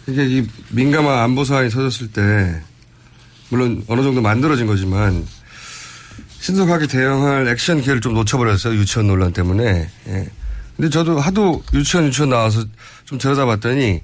이게 0.08 0.26
이 0.26 0.48
민감한 0.70 1.20
안보 1.20 1.46
사안이 1.46 1.70
터졌을 1.70 2.08
때 2.08 2.62
물론 3.50 3.84
어느 3.88 4.02
정도 4.02 4.22
만들어진 4.22 4.68
거지만 4.68 5.26
신속하게 6.42 6.88
대응할 6.88 7.48
액션 7.48 7.82
기회를 7.82 8.02
좀 8.02 8.16
놓쳐버렸어요. 8.16 8.76
유치원 8.76 9.08
논란 9.08 9.32
때문에. 9.32 9.90
예. 10.08 10.30
근데 10.76 10.90
저도 10.90 11.20
하도 11.20 11.64
유치원 11.74 12.08
유치원 12.08 12.32
나와서 12.32 12.66
좀 13.06 13.18
들여다봤더니 13.18 14.02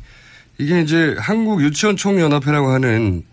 이게 0.60 0.82
이제 0.82 1.16
한국 1.20 1.62
유치원 1.62 1.96
총연합회라고 1.96 2.70
하는 2.70 3.24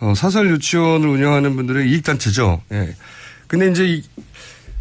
어, 0.00 0.14
사설 0.14 0.50
유치원을 0.50 1.08
운영하는 1.08 1.56
분들의 1.56 1.88
이익단체죠. 1.90 2.62
예. 2.72 2.94
근데 3.46 3.70
이제 3.70 3.86
이, 3.86 4.02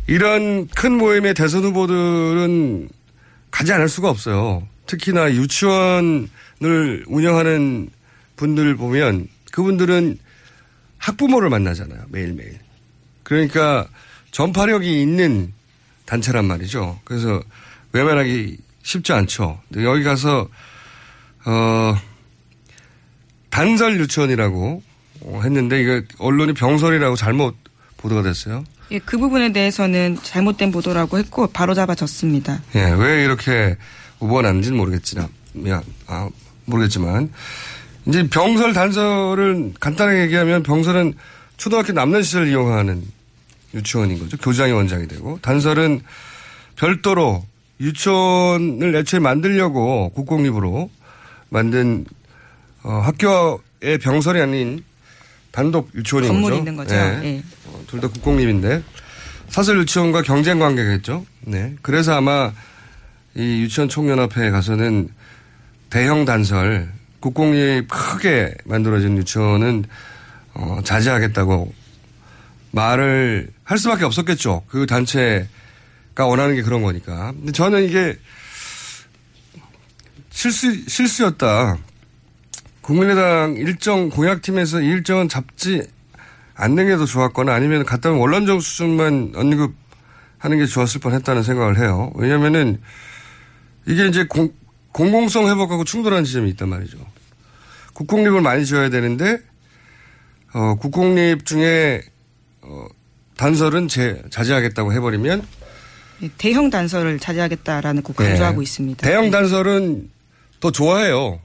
이런 0.08 0.68
큰 0.68 0.98
모임의 0.98 1.34
대선 1.34 1.63
후보들은 1.63 2.89
가지 3.51 3.72
않을 3.74 3.88
수가 3.88 4.10
없어요. 4.10 4.68
특히나 4.86 5.34
유치원을 5.34 7.06
운영하는 7.08 7.89
분들 8.36 8.75
보면 8.75 9.27
그분들은 9.51 10.18
학부모를 10.98 11.50
만나잖아요. 11.50 12.06
매일매일. 12.10 12.60
그러니까 13.24 13.88
전파력이 14.32 15.01
있는 15.01 15.53
단체란 16.06 16.46
말이죠. 16.46 17.00
그래서 17.03 17.42
외면하기 17.94 18.58
쉽지 18.82 19.13
않죠. 19.13 19.62
여기 19.77 20.03
가서 20.03 20.50
어 21.46 21.96
단설 23.50 24.00
유치원이라고 24.00 24.82
했는데 25.44 25.82
이거 25.82 26.02
언론이 26.20 26.54
병설이라고 26.54 27.16
잘못 27.16 27.56
보도가 27.98 28.24
됐어요. 28.24 28.64
예, 28.92 29.00
그 29.00 29.18
부분에 29.18 29.53
대해서는 29.53 30.18
잘못된 30.22 30.72
보도라고 30.72 31.18
했고 31.18 31.48
바로 31.48 31.74
잡아졌습니다. 31.74 32.62
예, 32.75 32.92
왜 32.92 33.24
이렇게 33.24 33.77
오보가 34.20 34.42
났는지는 34.44 34.77
모르겠지만, 34.77 35.27
아, 36.08 36.29
모르겠지만, 36.66 37.32
이제 38.06 38.27
병설 38.27 38.74
단설은 38.74 39.75
간단하게 39.79 40.22
얘기하면 40.24 40.64
병설은 40.64 41.14
초등학교 41.58 41.94
남는 41.94 42.24
시절 42.24 42.48
이용하는 42.50 43.03
유치원인 43.74 44.20
거죠. 44.20 44.38
교장이 44.38 44.72
원장이 44.72 45.08
되고, 45.08 45.40
단설은 45.42 46.01
별도로 46.75 47.46
유치원을 47.79 48.96
애초에 48.96 49.20
만들려고 49.20 50.10
국공립으로 50.10 50.90
만든 51.53 52.03
어, 52.81 52.94
학교의 52.94 54.00
병설이 54.01 54.42
아닌 54.42 54.83
단독 55.51 55.92
유치원인 55.94 56.29
건물이 56.29 56.57
거죠. 56.57 56.59
있는 56.59 56.75
거죠. 56.75 56.96
네. 56.96 57.22
예. 57.24 57.44
어, 57.68 57.83
둘다 57.87 58.07
국공립인데 58.09 58.81
사설 59.50 59.77
유치원과 59.79 60.24
경쟁 60.24 60.57
관계겠죠. 60.57 61.25
네. 61.42 61.75
그래서 61.83 62.16
아마 62.16 62.51
이 63.35 63.61
유치원 63.61 63.87
총연합회에 63.87 64.50
가서는 64.50 65.09
대형 65.92 66.25
단설 66.25 66.89
국공립 67.20 67.87
크게 67.87 68.55
만들어진 68.66 69.16
유치원은 69.18 69.85
어, 70.55 70.79
자제하겠다고 70.83 71.72
말을 72.72 73.50
할 73.63 73.77
수밖에 73.77 74.05
없었겠죠. 74.05 74.63
그 74.68 74.87
단체가 74.87 76.25
원하는 76.25 76.55
게 76.55 76.63
그런 76.63 76.81
거니까. 76.81 77.31
근데 77.33 77.51
저는 77.51 77.83
이게 77.83 78.18
실수 80.37 80.89
실수였다. 80.89 81.77
국민의당 82.81 83.55
일정 83.55 84.09
공약팀에서 84.09 84.81
이 84.81 84.87
일정은 84.87 85.29
잡지 85.29 85.83
않는 86.55 86.87
게 86.87 86.98
더 86.98 87.05
좋았거나 87.05 87.53
아니면 87.53 87.85
갔다 87.85 88.09
오면 88.09 88.19
원론적 88.19 88.61
수준만 88.61 89.33
언급하는 89.35 90.57
게 90.57 90.65
좋았을 90.65 91.00
뻔 91.00 91.13
했다는 91.13 91.43
생각을 91.43 91.77
해요. 91.77 92.11
왜냐면은 92.15 92.81
이게 93.87 94.07
이제 94.07 94.25
공, 94.25 94.51
공공성 94.91 95.48
회복하고 95.50 95.83
충돌하는 95.83 96.25
지점이 96.25 96.50
있단 96.51 96.67
말이죠. 96.67 96.98
국공립을 97.93 98.41
많이 98.41 98.65
지어야 98.65 98.89
되는데 98.89 99.39
어, 100.53 100.75
국공립 100.75 101.46
중에 101.46 102.01
어, 102.61 102.85
단설은 103.37 103.87
제, 103.87 104.22
자제하겠다고 104.29 104.93
해버리면 104.93 105.46
예, 106.24 106.29
대형 106.37 106.69
단설을 106.69 107.19
자제하겠다라는 107.19 108.01
꼭 108.03 108.15
강조하고 108.15 108.57
네. 108.59 108.63
있습니다. 108.63 109.07
대형 109.07 109.31
단설은 109.31 110.09
더 110.64 110.72
좋아해요. 110.72 111.42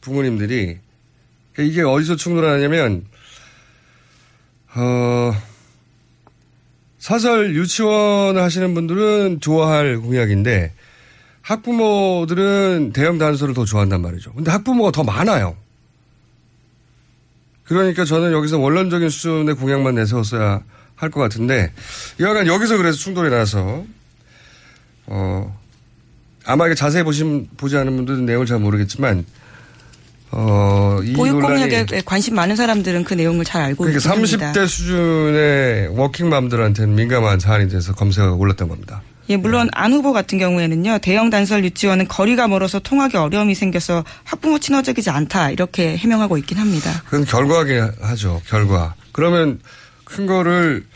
부모님들이. 0.00 0.78
그러니까 1.52 1.62
이게 1.62 1.82
어디서 1.82 2.16
충돌하냐면, 2.16 3.04
어, 4.74 5.34
사설 6.98 7.54
유치원을 7.54 8.40
하시는 8.40 8.72
분들은 8.72 9.42
좋아할 9.42 9.98
공약인데, 9.98 10.72
학부모들은 11.42 12.92
대형 12.94 13.18
단설을 13.18 13.52
더 13.52 13.66
좋아한단 13.66 14.00
말이죠. 14.00 14.32
근데 14.32 14.50
학부모가 14.52 14.90
더 14.90 15.04
많아요. 15.04 15.54
그러니까 17.64 18.06
저는 18.06 18.32
여기서 18.32 18.58
원론적인 18.58 19.10
수준의 19.10 19.56
공약만 19.56 19.96
내세웠어야 19.96 20.62
할 20.96 21.10
것 21.10 21.20
같은데, 21.20 21.74
여하간 22.20 22.46
여기서 22.46 22.78
그래서 22.78 22.96
충돌이 22.96 23.28
나서, 23.28 23.84
어, 25.04 25.58
아마 26.48 26.66
이게 26.66 26.74
자세히 26.74 27.02
보신, 27.02 27.46
보지 27.58 27.76
않은 27.76 27.94
분들은 27.94 28.24
내용을 28.24 28.46
잘 28.46 28.58
모르겠지만, 28.58 29.24
어, 30.30 30.98
이 31.04 31.12
보육 31.12 31.38
논란이 31.40 31.68
공약에 31.68 32.02
관심 32.06 32.34
많은 32.34 32.56
사람들은 32.56 33.04
그 33.04 33.14
내용을 33.14 33.44
잘 33.44 33.62
알고 33.62 33.84
그러니까 33.84 33.98
있긴 33.98 34.10
합니다. 34.10 34.52
30대 34.52 34.66
수준의 34.66 35.88
워킹맘들한테는 35.88 36.94
민감한 36.94 37.38
사안이 37.38 37.68
돼서 37.68 37.94
검색어가 37.94 38.34
올랐던 38.34 38.68
겁니다. 38.68 39.02
예, 39.28 39.36
물론 39.36 39.68
안 39.72 39.92
후보 39.92 40.14
같은 40.14 40.38
경우에는요, 40.38 41.00
대형 41.02 41.28
단설 41.28 41.62
유치원은 41.64 42.08
거리가 42.08 42.48
멀어서 42.48 42.78
통하기 42.78 43.18
어려움이 43.18 43.54
생겨서 43.54 44.04
학부모 44.24 44.58
친화적이지 44.58 45.10
않다 45.10 45.50
이렇게 45.50 45.98
해명하고 45.98 46.38
있긴 46.38 46.56
합니다. 46.56 47.02
그건 47.04 47.26
결과하게 47.26 47.90
하죠. 48.00 48.40
결과. 48.46 48.94
그러면 49.12 49.60
큰 50.04 50.26
거를 50.26 50.86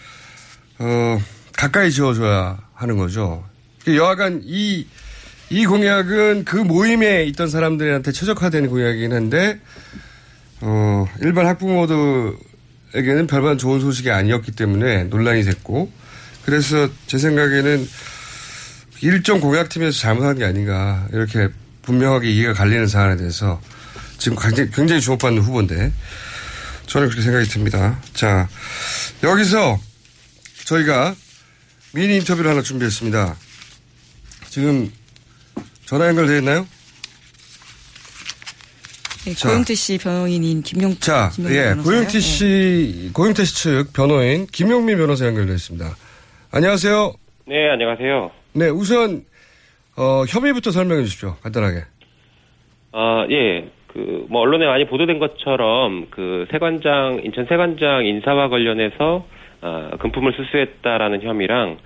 어, 0.78 1.20
가까이 1.52 1.90
지어줘야 1.90 2.58
하는 2.72 2.96
거죠. 2.96 3.44
여하간 3.86 4.42
이, 4.44 4.86
이 5.52 5.66
공약은 5.66 6.46
그 6.46 6.56
모임에 6.56 7.24
있던 7.24 7.50
사람들한테 7.50 8.10
최적화된 8.10 8.70
공약이긴 8.70 9.12
한데, 9.12 9.60
어, 10.62 11.06
일반 11.20 11.44
학부모들에게는 11.44 13.26
별반 13.28 13.58
좋은 13.58 13.78
소식이 13.78 14.10
아니었기 14.10 14.52
때문에 14.52 15.04
논란이 15.04 15.42
됐고, 15.42 15.92
그래서 16.46 16.88
제 17.06 17.18
생각에는 17.18 17.86
일정 19.02 19.40
공약팀에서 19.40 19.98
잘못한 19.98 20.38
게 20.38 20.46
아닌가, 20.46 21.06
이렇게 21.12 21.50
분명하게 21.82 22.30
이해가 22.30 22.54
갈리는 22.54 22.86
사안에 22.86 23.18
대해서 23.18 23.60
지금 24.16 24.38
굉장히, 24.40 24.70
굉장히 24.70 25.02
주목받는 25.02 25.42
후보인데, 25.42 25.92
저는 26.86 27.08
그렇게 27.08 27.22
생각이 27.22 27.46
듭니다. 27.50 28.00
자, 28.14 28.48
여기서 29.22 29.78
저희가 30.64 31.14
미니 31.92 32.16
인터뷰를 32.16 32.50
하나 32.50 32.62
준비했습니다. 32.62 33.36
지금 34.48 34.90
전화 35.92 36.08
연결되어 36.08 36.38
있나요? 36.38 36.64
네, 39.26 39.34
자. 39.34 39.50
고영태 39.50 39.74
씨 39.74 39.98
변호인인 39.98 40.62
김용 40.62 40.94
자, 40.94 41.28
김용민 41.34 41.58
예, 41.58 41.64
변호사요? 41.68 41.84
고영태 41.84 42.18
씨, 42.18 43.10
고영태 43.12 43.44
씨 43.44 43.54
측 43.62 43.92
변호인 43.92 44.46
김용민 44.46 44.96
변호사 44.96 45.26
연결되어 45.26 45.54
있습니다. 45.54 45.84
안녕하세요. 46.50 47.12
네, 47.46 47.68
안녕하세요. 47.68 48.30
네, 48.54 48.68
우선 48.70 49.22
어, 49.98 50.24
혐의부터 50.26 50.70
설명해 50.70 51.02
주십시오. 51.04 51.36
간단하게. 51.42 51.80
아, 52.92 53.26
예. 53.30 53.68
그, 53.88 54.24
뭐, 54.30 54.40
언론에 54.40 54.64
많이 54.64 54.86
보도된 54.86 55.18
것처럼, 55.18 56.06
그, 56.08 56.46
세관장, 56.50 57.20
인천 57.22 57.44
세관장 57.46 58.06
인사와 58.06 58.48
관련해서, 58.48 59.26
아, 59.60 59.90
금품을 60.00 60.32
수수했다라는 60.32 61.20
혐의랑, 61.22 61.76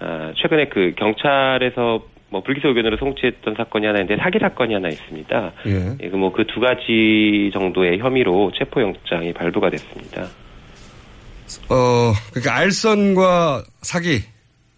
아, 0.00 0.34
최근에 0.36 0.68
그 0.68 0.92
경찰에서 0.98 2.04
뭐 2.36 2.42
불기소 2.42 2.68
의견으로 2.68 2.98
송치했던 2.98 3.54
사건이 3.56 3.86
하나 3.86 4.00
있는데 4.00 4.20
사기 4.22 4.38
사건이 4.38 4.74
하나 4.74 4.88
있습니다. 4.88 5.52
예. 5.66 5.96
예, 6.02 6.08
그뭐 6.10 6.32
그 6.32 6.44
두 6.46 6.60
가지 6.60 7.50
정도의 7.52 7.98
혐의로 7.98 8.52
체포영장이 8.58 9.32
발부가 9.32 9.70
됐습니다. 9.70 10.22
어, 11.70 12.12
그러니까 12.30 12.56
알선과 12.56 13.62
사기. 13.80 14.20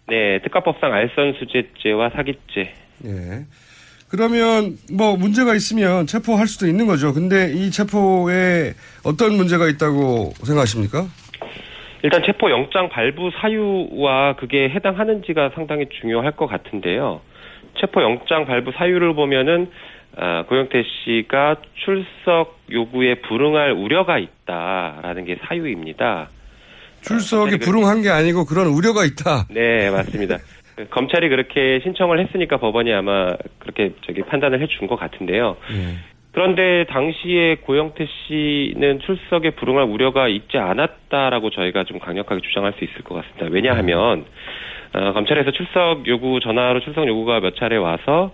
네, 0.07 0.39
특가법상 0.43 0.91
알선 0.91 1.33
수재죄와 1.39 2.09
사기죄. 2.11 2.73
예. 3.05 3.45
그러면 4.09 4.77
뭐 4.91 5.15
문제가 5.15 5.53
있으면 5.55 6.07
체포할 6.07 6.47
수도 6.47 6.65
있는 6.67 6.87
거죠. 6.87 7.13
근데 7.13 7.51
이 7.53 7.69
체포에 7.71 8.73
어떤 9.03 9.35
문제가 9.35 9.67
있다고 9.67 10.33
생각하십니까? 10.43 11.05
일단 12.03 12.23
체포 12.25 12.49
영장 12.49 12.89
발부 12.89 13.29
사유와 13.39 14.35
그게 14.37 14.69
해당하는지가 14.69 15.51
상당히 15.53 15.85
중요할 16.01 16.31
것 16.31 16.47
같은데요. 16.47 17.21
체포 17.79 18.01
영장 18.01 18.45
발부 18.45 18.71
사유를 18.71 19.13
보면은 19.13 19.69
아, 20.17 20.43
고영태 20.43 20.83
씨가 20.83 21.57
출석 21.75 22.59
요구에 22.71 23.15
불응할 23.21 23.71
우려가 23.71 24.17
있다라는 24.17 25.25
게 25.25 25.37
사유입니다. 25.47 26.29
출석에 27.01 27.57
불응한 27.57 28.01
게 28.01 28.09
아니고 28.09 28.45
그런 28.45 28.67
우려가 28.67 29.05
있다. 29.05 29.45
네, 29.49 29.89
맞습니다. 29.89 30.37
그 30.75 30.87
검찰이 30.89 31.29
그렇게 31.29 31.79
신청을 31.83 32.19
했으니까 32.19 32.57
법원이 32.57 32.93
아마 32.93 33.35
그렇게 33.59 33.93
저기 34.05 34.21
판단을 34.23 34.61
해준 34.61 34.87
것 34.87 34.97
같은데요. 34.97 35.55
그런데 36.31 36.85
당시에 36.89 37.55
고영태 37.55 38.05
씨는 38.05 38.99
출석에 38.99 39.51
불응할 39.51 39.85
우려가 39.85 40.27
있지 40.27 40.57
않았다라고 40.57 41.49
저희가 41.49 41.85
좀 41.85 41.99
강력하게 41.99 42.41
주장할 42.41 42.73
수 42.73 42.83
있을 42.83 43.03
것 43.03 43.15
같습니다. 43.15 43.47
왜냐하면 43.49 44.25
어, 44.93 45.13
검찰에서 45.13 45.51
출석 45.51 46.07
요구 46.07 46.39
전화로 46.39 46.79
출석 46.79 47.07
요구가 47.07 47.39
몇 47.39 47.55
차례 47.55 47.75
와서 47.77 48.31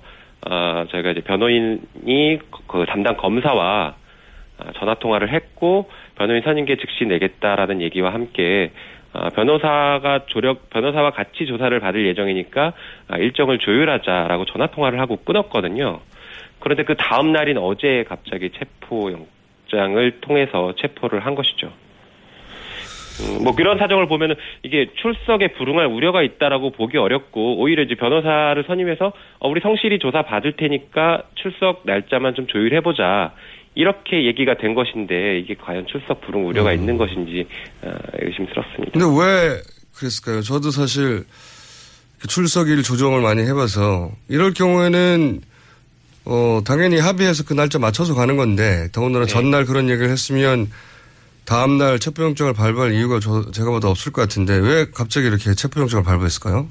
어, 0.47 0.85
저희가 0.89 1.11
이제 1.11 1.21
변호인이 1.21 2.39
그 2.67 2.85
담당 2.87 3.17
검사와 3.17 3.95
아, 4.57 4.71
전화 4.75 4.93
통화를 4.95 5.33
했고 5.33 5.89
변호인 6.15 6.41
선임계 6.43 6.77
즉시 6.77 7.05
내겠다라는 7.05 7.81
얘기와 7.81 8.13
함께 8.13 8.71
아, 9.11 9.29
변호사가 9.31 10.25
조력 10.27 10.69
변호사와 10.69 11.11
같이 11.11 11.45
조사를 11.45 11.77
받을 11.79 12.05
예정이니까 12.07 12.73
아, 13.09 13.17
일정을 13.17 13.59
조율하자라고 13.59 14.45
전화 14.45 14.67
통화를 14.67 14.99
하고 14.99 15.17
끊었거든요. 15.17 15.99
그런데 16.59 16.83
그 16.83 16.95
다음 16.95 17.33
날인 17.33 17.57
어제 17.57 18.05
갑자기 18.07 18.49
체포 18.51 19.11
영장을 19.11 20.21
통해서 20.21 20.73
체포를 20.77 21.25
한 21.25 21.35
것이죠. 21.35 21.71
음, 23.21 23.43
뭐 23.43 23.55
그런 23.55 23.77
사정을 23.77 24.07
보면은 24.07 24.35
이게 24.63 24.87
출석에 25.01 25.53
불응할 25.53 25.87
우려가 25.87 26.21
있다라고 26.21 26.71
보기 26.71 26.97
어렵고 26.97 27.59
오히려 27.59 27.83
이제 27.83 27.95
변호사를 27.95 28.63
선임해서 28.67 29.13
어, 29.39 29.49
우리 29.49 29.61
성실히 29.61 29.99
조사 29.99 30.21
받을 30.23 30.53
테니까 30.53 31.23
출석 31.35 31.83
날짜만 31.85 32.35
좀 32.35 32.47
조율해 32.47 32.81
보자. 32.81 33.33
이렇게 33.77 34.25
얘기가 34.25 34.55
된 34.55 34.73
것인데 34.73 35.39
이게 35.39 35.53
과연 35.53 35.85
출석 35.87 36.21
불응 36.21 36.47
우려가 36.47 36.71
있는 36.71 36.97
것인지 36.97 37.45
어, 37.83 37.91
의심스럽습니다. 38.21 38.97
근데 38.97 39.05
왜 39.05 39.61
그랬을까요? 39.93 40.41
저도 40.41 40.71
사실 40.71 41.25
그 42.19 42.27
출석일 42.27 42.83
조정을 42.83 43.21
많이 43.21 43.43
해봐서 43.43 44.11
이럴 44.29 44.53
경우에는 44.53 45.41
어 46.25 46.61
당연히 46.65 46.99
합의해서 46.99 47.43
그 47.45 47.53
날짜 47.53 47.77
맞춰서 47.77 48.15
가는 48.15 48.37
건데 48.37 48.87
더군다나 48.93 49.25
전날 49.25 49.65
그런 49.65 49.89
얘기를 49.89 50.09
했으면 50.09 50.67
다음날 51.45 51.99
체포영장을 51.99 52.53
발부할 52.53 52.93
이유가 52.93 53.19
저, 53.19 53.49
제가 53.51 53.71
봐도 53.71 53.87
없을 53.89 54.11
것 54.11 54.21
같은데 54.21 54.57
왜 54.57 54.85
갑자기 54.93 55.27
이렇게 55.27 55.53
체포영장을 55.53 56.03
발부했을까요? 56.03 56.67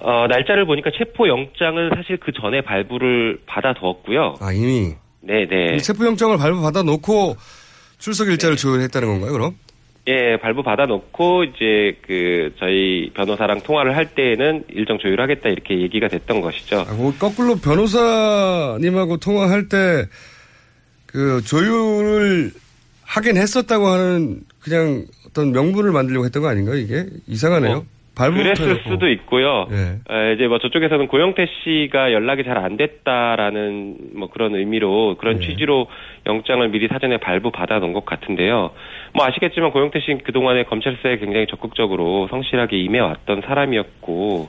어, 0.00 0.26
날짜를 0.28 0.64
보니까 0.66 0.90
체포 0.96 1.28
영장은 1.28 1.90
사실 1.94 2.16
그 2.16 2.32
전에 2.32 2.62
발부를 2.62 3.40
받아두었고요. 3.46 4.36
아 4.40 4.52
이미 4.52 4.94
네네. 5.20 5.76
이 5.76 5.78
체포영장을 5.78 6.36
발부 6.38 6.62
받아놓고 6.62 7.36
출석 7.98 8.28
일자를 8.28 8.56
조율했다는 8.56 9.08
건가요? 9.08 9.32
그럼? 9.32 9.56
예, 10.08 10.38
발부 10.40 10.62
받아놓고 10.62 11.44
이제 11.44 11.98
그 12.06 12.54
저희 12.58 13.10
변호사랑 13.14 13.60
통화를 13.60 13.94
할 13.94 14.14
때에는 14.14 14.64
일정 14.70 14.98
조율하겠다 14.98 15.50
이렇게 15.50 15.78
얘기가 15.82 16.08
됐던 16.08 16.40
것이죠. 16.40 16.86
아, 16.88 16.94
뭐 16.94 17.12
거꾸로 17.18 17.56
변호사님하고 17.56 19.18
통화할 19.18 19.68
때 19.68 20.06
그 21.12 21.42
조율을 21.44 22.52
하긴 23.14 23.36
했었다고 23.36 23.86
하는 23.86 24.40
그냥 24.62 25.04
어떤 25.28 25.52
명분을 25.52 25.90
만들려고 25.92 26.24
했던 26.24 26.42
거 26.42 26.48
아닌가요? 26.48 26.76
이게 26.76 27.06
이상하네요. 27.26 27.74
뭐, 27.74 27.84
발부부터 28.16 28.44
그랬을 28.44 28.68
해놓고. 28.70 28.90
수도 28.90 29.08
있고요. 29.08 29.66
예. 29.70 29.98
어, 30.12 30.32
이제 30.34 30.46
뭐 30.46 30.58
저쪽에서는 30.58 31.08
고영태 31.08 31.46
씨가 31.64 32.12
연락이 32.12 32.44
잘 32.44 32.58
안 32.58 32.76
됐다라는 32.76 33.96
뭐 34.14 34.28
그런 34.28 34.54
의미로 34.54 35.16
그런 35.18 35.38
네. 35.38 35.46
취지로 35.46 35.86
영장을 36.26 36.68
미리 36.68 36.88
사전에 36.88 37.16
발부 37.16 37.50
받아 37.50 37.78
놓은 37.78 37.92
것 37.94 38.04
같은데요. 38.04 38.70
뭐 39.14 39.26
아시겠지만 39.26 39.70
고영태 39.70 40.00
씨는 40.00 40.18
그동안에 40.24 40.64
검찰 40.64 40.94
수사에 40.96 41.16
굉장히 41.18 41.46
적극적으로 41.46 42.28
성실하게 42.30 42.78
임해왔던 42.78 43.42
사람이었고 43.46 44.48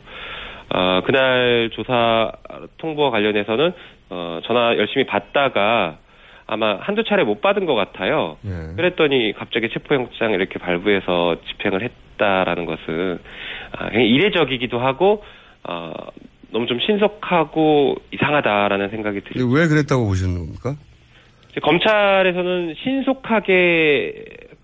어, 0.74 1.02
그날 1.06 1.69
조사 1.74 2.32
통보와 2.78 3.12
관련해서는 3.12 3.71
어, 4.10 4.39
전화 4.45 4.76
열심히 4.78 5.06
받다가 5.06 5.97
아마 6.52 6.76
한두 6.82 7.06
차례 7.06 7.24
못 7.24 7.40
받은 7.40 7.66
것 7.66 7.76
같아요. 7.76 8.36
예. 8.44 8.76
그랬더니 8.76 9.32
갑자기 9.38 9.70
체포영장 9.70 10.32
이렇게 10.34 10.60
발부해서 10.60 11.38
집행을 11.48 11.82
했다라는 11.82 12.66
것은 12.66 13.20
아, 13.72 13.88
이례적이기도 13.88 14.78
하고 14.78 15.24
어, 15.64 15.94
너무 16.52 16.66
좀 16.66 16.78
신속하고 16.82 17.96
이상하다라는 18.12 18.90
생각이 18.90 19.22
들어요. 19.22 19.48
왜 19.50 19.66
그랬다고 19.68 20.06
보시는 20.06 20.40
겁니까? 20.40 20.76
검찰에서는 21.62 22.76
신속하게 22.84 24.14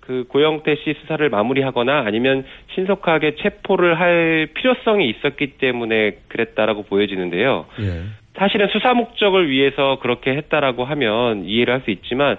그 0.02 0.26
고영태 0.28 0.76
씨 0.84 0.94
수사를 1.02 1.30
마무리하거나 1.30 2.04
아니면 2.06 2.44
신속하게 2.76 3.38
체포를 3.42 3.98
할 3.98 4.50
필요성이 4.54 5.10
있었기 5.10 5.58
때문에 5.58 6.18
그랬다라고 6.28 6.84
보여지는데요. 6.84 7.66
예. 7.80 8.04
사실은 8.38 8.68
수사 8.68 8.94
목적을 8.94 9.50
위해서 9.50 9.98
그렇게 10.00 10.36
했다라고 10.36 10.86
하면 10.86 11.46
이해를 11.46 11.74
할 11.74 11.82
수 11.82 11.92
있지만 11.92 12.38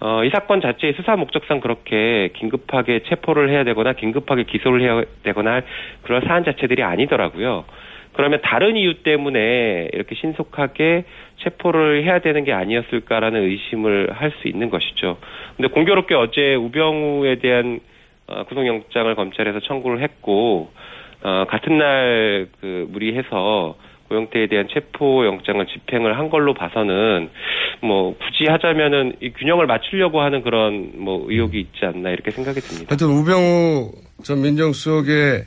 어, 0.00 0.24
이 0.24 0.30
사건 0.30 0.60
자체의 0.60 0.92
수사 0.94 1.16
목적상 1.16 1.60
그렇게 1.60 2.30
긴급하게 2.34 3.00
체포를 3.04 3.48
해야 3.48 3.64
되거나 3.64 3.94
긴급하게 3.94 4.42
기소를 4.44 4.82
해야 4.82 5.02
되거나 5.22 5.52
할 5.52 5.62
그런 6.02 6.20
사안 6.22 6.44
자체들이 6.44 6.82
아니더라고요. 6.82 7.64
그러면 8.12 8.40
다른 8.42 8.76
이유 8.76 9.02
때문에 9.02 9.88
이렇게 9.92 10.14
신속하게 10.14 11.04
체포를 11.38 12.04
해야 12.04 12.18
되는 12.18 12.44
게 12.44 12.52
아니었을까라는 12.52 13.42
의심을 13.42 14.10
할 14.12 14.32
수 14.40 14.48
있는 14.48 14.68
것이죠. 14.70 15.18
근데 15.56 15.68
공교롭게 15.68 16.14
어제 16.14 16.54
우병우에 16.54 17.36
대한 17.36 17.80
어, 18.26 18.44
구속영장을 18.44 19.14
검찰에서 19.14 19.60
청구를 19.60 20.02
했고 20.02 20.70
어, 21.22 21.44
같은 21.48 21.78
날 21.78 22.48
그 22.60 22.86
무리해서 22.90 23.76
고영태에 24.08 24.48
대한 24.48 24.68
체포 24.72 25.26
영장을 25.26 25.64
집행을 25.66 26.18
한 26.18 26.30
걸로 26.30 26.54
봐서는 26.54 27.30
뭐 27.82 28.16
굳이 28.16 28.50
하자면은 28.50 29.16
이 29.20 29.30
균형을 29.30 29.66
맞추려고 29.66 30.20
하는 30.20 30.42
그런 30.42 30.92
뭐 30.96 31.24
의혹이 31.28 31.60
있지 31.60 31.84
않나 31.84 32.10
이렇게 32.10 32.30
생각이 32.30 32.60
듭니다. 32.60 32.90
하여튼 32.90 33.08
우병우 33.08 33.92
전 34.22 34.42
민정수석의 34.42 35.44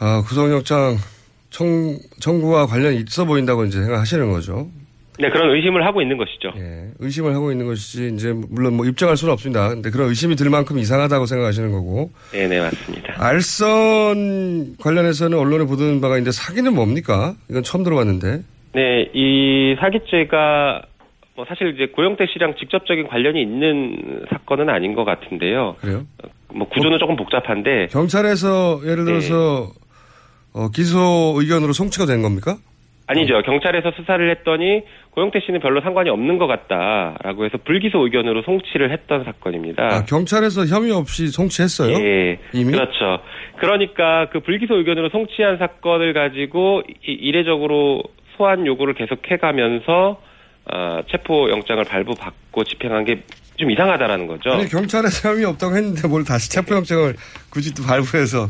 아, 0.00 0.22
구속영장 0.26 0.96
청, 1.50 1.66
청구와 2.20 2.66
관련이 2.66 2.98
있어 3.08 3.24
보인다고 3.24 3.64
이제 3.64 3.80
생각하시는 3.80 4.30
거죠. 4.30 4.68
네, 5.20 5.30
그런 5.30 5.54
의심을 5.54 5.84
하고 5.84 6.00
있는 6.00 6.16
것이죠. 6.16 6.52
예, 6.56 6.90
의심을 7.00 7.34
하고 7.34 7.50
있는 7.50 7.66
것이지 7.66 8.12
이제 8.14 8.32
물론 8.32 8.76
뭐 8.76 8.86
입증할 8.86 9.16
수는 9.16 9.32
없습니다. 9.32 9.68
근데 9.70 9.90
그런 9.90 10.08
의심이 10.08 10.36
들 10.36 10.48
만큼 10.48 10.78
이상하다고 10.78 11.26
생각하시는 11.26 11.72
거고. 11.72 12.10
네, 12.32 12.46
네, 12.46 12.60
맞습니다. 12.60 13.14
알선 13.18 14.76
관련해서는 14.78 15.36
언론에 15.36 15.64
보도된 15.64 16.00
바가 16.00 16.16
있는데 16.16 16.30
사기는 16.30 16.72
뭡니까? 16.74 17.34
이건 17.50 17.62
처음 17.64 17.82
들어봤는데. 17.82 18.42
네, 18.74 19.10
이 19.12 19.74
사기죄가 19.80 20.82
뭐 21.34 21.44
사실 21.48 21.74
이제 21.74 21.86
고영태 21.86 22.26
씨랑 22.32 22.54
직접적인 22.58 23.08
관련이 23.08 23.40
있는 23.40 24.24
사건은 24.30 24.68
아닌 24.68 24.94
것 24.94 25.04
같은데요. 25.04 25.76
그래요? 25.80 26.04
뭐 26.52 26.68
구조는 26.68 26.98
조금 26.98 27.16
복잡한데 27.16 27.86
경찰에서 27.90 28.80
예를 28.84 29.04
들어서 29.04 29.70
어, 30.52 30.68
기소 30.70 31.34
의견으로 31.36 31.72
송치가 31.72 32.06
된 32.06 32.22
겁니까? 32.22 32.56
아니죠. 33.08 33.42
경찰에서 33.42 33.90
수사를 33.96 34.30
했더니 34.30 34.82
고영태 35.10 35.40
씨는 35.40 35.60
별로 35.60 35.80
상관이 35.80 36.10
없는 36.10 36.38
것 36.38 36.46
같다라고 36.46 37.44
해서 37.46 37.58
불기소 37.64 38.04
의견으로 38.04 38.42
송치를 38.42 38.92
했던 38.92 39.24
사건입니다. 39.24 39.82
아, 39.82 40.04
경찰에서 40.04 40.66
혐의 40.66 40.92
없이 40.92 41.28
송치했어요? 41.28 41.96
예, 41.98 42.38
이미? 42.52 42.72
그렇죠. 42.72 43.18
그러니까 43.58 44.28
그 44.30 44.40
불기소 44.40 44.76
의견으로 44.76 45.08
송치한 45.08 45.58
사건을 45.58 46.12
가지고 46.12 46.82
이- 47.06 47.12
이례적으로 47.12 48.02
소환 48.36 48.66
요구를 48.66 48.94
계속 48.94 49.18
해가면서 49.30 50.20
어, 50.70 51.00
체포 51.10 51.48
영장을 51.50 51.82
발부받고 51.84 52.64
집행한 52.64 53.04
게 53.04 53.22
좀 53.58 53.72
이상하다라는 53.72 54.28
거죠. 54.28 54.50
아니, 54.52 54.68
경찰에서 54.68 55.30
혐의 55.30 55.44
없다고 55.44 55.74
했는데 55.74 56.06
뭘 56.06 56.22
다시 56.22 56.48
체포영장을 56.48 57.12
굳이 57.50 57.74
또 57.74 57.82
발부해서. 57.82 58.46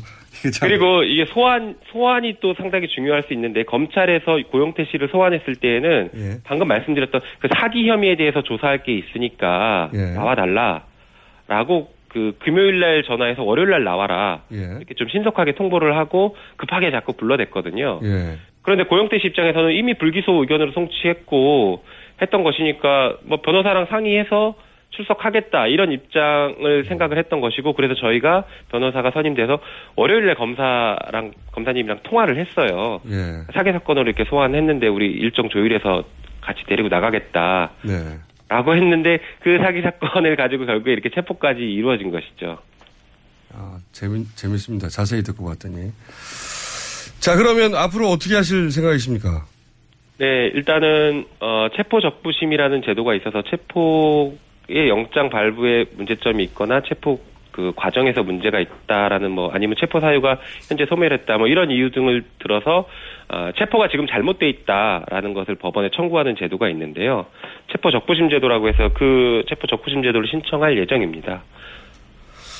그리고 0.60 1.02
이게 1.02 1.24
소환 1.26 1.76
소환이 1.90 2.36
또 2.40 2.54
상당히 2.54 2.88
중요할 2.88 3.24
수 3.24 3.32
있는데 3.32 3.64
검찰에서 3.64 4.38
고용태 4.50 4.84
씨를 4.86 5.08
소환했을 5.08 5.56
때에는 5.56 6.10
예. 6.14 6.30
방금 6.44 6.68
말씀드렸던 6.68 7.20
그 7.40 7.48
사기 7.58 7.88
혐의에 7.88 8.16
대해서 8.16 8.42
조사할 8.42 8.82
게 8.82 8.94
있으니까 8.94 9.90
예. 9.94 10.14
나와 10.14 10.34
달라라고 10.34 11.92
그 12.08 12.36
금요일 12.38 12.80
날 12.80 13.02
전화해서 13.02 13.42
월요일 13.42 13.70
날 13.70 13.84
나와라 13.84 14.42
예. 14.52 14.56
이렇게 14.56 14.94
좀 14.94 15.08
신속하게 15.08 15.52
통보를 15.52 15.96
하고 15.96 16.36
급하게 16.56 16.90
자꾸 16.90 17.14
불러댔거든요. 17.14 18.00
예. 18.02 18.36
그런데 18.62 18.84
고영태 18.84 19.18
씨 19.18 19.28
입장에서는 19.28 19.72
이미 19.72 19.94
불기소 19.94 20.32
의견으로 20.32 20.72
송치했고 20.72 21.82
했던 22.20 22.42
것이니까 22.42 23.16
뭐 23.24 23.40
변호사랑 23.40 23.86
상의해서 23.86 24.54
출석하겠다 24.90 25.66
이런 25.68 25.92
입장을 25.92 26.84
생각을 26.86 27.18
했던 27.18 27.40
것이고 27.40 27.74
그래서 27.74 27.94
저희가 27.94 28.44
변호사가 28.70 29.10
선임돼서 29.12 29.58
월요일에 29.96 30.34
검사랑 30.34 31.32
검사님이랑 31.52 32.00
통화를 32.02 32.38
했어요. 32.38 33.00
예. 33.10 33.52
사기 33.52 33.72
사건으로 33.72 34.06
이렇게 34.06 34.24
소환했는데 34.24 34.88
우리 34.88 35.06
일정 35.06 35.48
조율해서 35.48 36.04
같이 36.40 36.62
데리고 36.66 36.88
나가겠다. 36.88 37.70
네. 37.82 38.18
라고 38.48 38.74
했는데 38.74 39.18
그 39.40 39.58
사기 39.58 39.82
사건을 39.82 40.36
가지고 40.36 40.64
결국에 40.64 40.92
이렇게 40.92 41.10
체포까지 41.10 41.60
이루어진 41.60 42.10
것이죠. 42.10 42.58
아, 43.52 43.78
재밌, 43.92 44.24
재밌습니다. 44.36 44.88
자세히 44.88 45.22
듣고 45.22 45.44
봤더니. 45.44 45.92
자, 47.20 47.36
그러면 47.36 47.74
앞으로 47.74 48.08
어떻게 48.08 48.34
하실 48.34 48.70
생각이십니까? 48.70 49.44
네, 50.18 50.50
일단은 50.54 51.26
어, 51.40 51.68
체포 51.76 52.00
적부심이라는 52.00 52.82
제도가 52.82 53.14
있어서 53.14 53.42
체포 53.42 54.36
의 54.70 54.88
영장 54.88 55.30
발부에 55.30 55.86
문제점이 55.96 56.44
있거나 56.44 56.82
체포 56.82 57.20
그 57.58 57.72
과정에서 57.74 58.22
문제가 58.22 58.60
있다라는 58.60 59.32
뭐 59.32 59.50
아니면 59.52 59.76
체포 59.80 59.98
사유가 59.98 60.38
현재 60.68 60.86
소멸했다 60.86 61.38
뭐 61.38 61.48
이런 61.48 61.70
이유 61.72 61.90
등을 61.90 62.22
들어서 62.38 62.86
어, 63.28 63.50
체포가 63.58 63.88
지금 63.88 64.06
잘못돼 64.06 64.48
있다라는 64.48 65.34
것을 65.34 65.56
법원에 65.56 65.90
청구하는 65.92 66.36
제도가 66.38 66.68
있는데요. 66.68 67.26
체포 67.72 67.90
적부심 67.90 68.30
제도라고 68.30 68.68
해서 68.68 68.90
그 68.94 69.42
체포 69.48 69.66
적부심 69.66 70.02
제도를 70.02 70.28
신청할 70.28 70.78
예정입니다. 70.78 71.42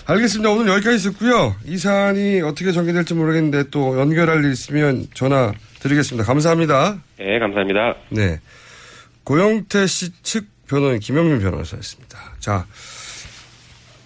알겠습니다. 0.08 0.50
오늘 0.50 0.72
여기까지 0.72 1.10
듣고요. 1.10 1.54
이 1.66 1.76
사안이 1.76 2.40
어떻게 2.40 2.72
전개될지 2.72 3.14
모르겠는데 3.14 3.70
또 3.70 4.00
연결할 4.00 4.42
일 4.42 4.50
있으면 4.50 5.04
전화 5.14 5.52
드리겠습니다. 5.80 6.26
감사합니다. 6.26 6.96
네, 7.18 7.38
감사합니다. 7.38 7.94
네. 8.08 8.38
고영태 9.24 9.86
씨 9.86 10.10
측 10.22 10.57
변호인 10.68 11.00
김영민 11.00 11.40
변호사였습니다. 11.40 12.18
자, 12.38 12.66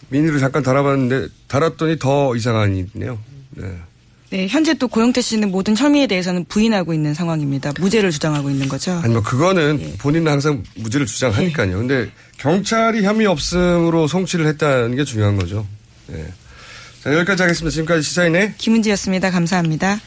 민의를 0.09 0.41
잠깐 0.41 0.63
달아봤는데 0.63 1.29
달았더니 1.49 1.99
더 1.99 2.35
이상한 2.37 2.77
일이네요. 2.77 3.19
네. 3.51 3.79
네, 4.31 4.49
현재 4.49 4.73
또 4.73 4.89
고영태 4.89 5.21
씨는 5.21 5.51
모든 5.51 5.77
혐의에 5.77 6.07
대해서는 6.07 6.47
부인하고 6.47 6.95
있는 6.95 7.13
상황입니다. 7.13 7.73
무죄를 7.79 8.11
주장하고 8.11 8.49
있는 8.49 8.67
거죠. 8.67 8.93
아니 9.05 9.13
뭐 9.13 9.23
그거는 9.23 9.97
본인은 9.99 10.33
항상 10.33 10.63
무죄를 10.77 11.05
주장하니까요. 11.07 11.77
근데 11.77 12.11
경찰이 12.39 13.05
혐의 13.05 13.27
없음으로 13.27 14.07
송치를 14.07 14.47
했다는 14.47 14.97
게 14.97 15.05
중요한 15.05 15.37
거죠. 15.37 15.67
네. 16.07 16.33
자, 17.03 17.13
여기까지 17.13 17.43
하겠습니다. 17.43 17.71
지금까지 17.71 18.03
시사인의 18.03 18.55
김은지였습니다. 18.57 19.31
감사합니다. 19.31 20.01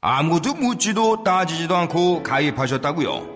아무도 0.00 0.54
묻지도 0.54 1.24
따지지도 1.24 1.74
않고 1.76 2.22
가입하셨다고요? 2.22 3.35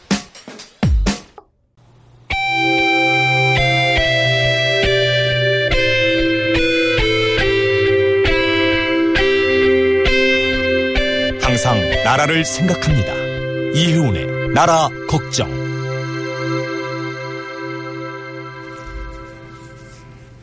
나라를 12.21 12.45
생각합니다. 12.45 13.13
이혜훈의 13.73 14.53
나라 14.53 14.89
걱정. 15.07 15.49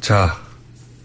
자, 0.00 0.36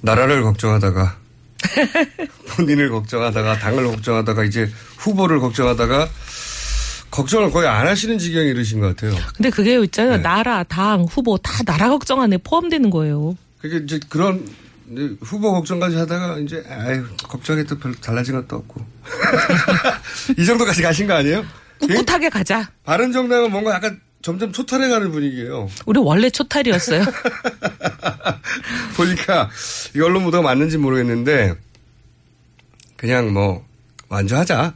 나라를 0.01 0.41
걱정하다가 0.41 1.17
본인을 2.55 2.89
걱정하다가 2.89 3.59
당을 3.59 3.85
걱정하다가 3.87 4.43
이제 4.45 4.67
후보를 4.97 5.39
걱정하다가 5.39 6.09
걱정을 7.11 7.51
거의 7.51 7.67
안 7.67 7.85
하시는 7.85 8.17
지경에 8.17 8.47
이르신 8.47 8.79
것 8.79 8.95
같아요. 8.95 9.13
근데 9.35 9.51
그게 9.51 9.79
있잖아요. 9.83 10.17
나라, 10.23 10.63
당, 10.63 11.03
후보 11.03 11.37
다 11.37 11.61
나라 11.63 11.89
걱정 11.89 12.21
안에 12.21 12.37
포함되는 12.37 12.89
거예요. 12.89 13.37
그게 13.61 13.77
이제 13.77 13.99
그런 14.09 14.43
이제 14.93 15.15
후보 15.21 15.51
걱정까지 15.53 15.97
하다가 15.97 16.37
이제 16.39 16.63
아유 16.69 17.05
걱정이 17.23 17.65
또 17.65 17.77
별로 17.77 17.95
달라진 17.95 18.35
것도 18.35 18.55
없고 18.57 18.85
이 20.37 20.45
정도까지 20.45 20.81
가신 20.81 21.07
거 21.07 21.13
아니에요? 21.15 21.43
꿋꿋하게 21.79 22.29
가자. 22.29 22.69
바른 22.85 23.11
정당은 23.11 23.51
뭔가 23.51 23.73
약간 23.73 23.99
점점 24.21 24.53
초탈해 24.53 24.87
가는 24.87 25.11
분위기예요. 25.11 25.67
우리 25.85 25.99
원래 25.99 26.29
초탈이었어요. 26.29 27.03
보니까 28.95 29.49
이 29.95 29.99
언론 29.99 30.23
무대가 30.23 30.41
맞는지 30.41 30.77
모르겠는데 30.77 31.55
그냥 32.95 33.33
뭐 33.33 33.65
완주하자 34.07 34.73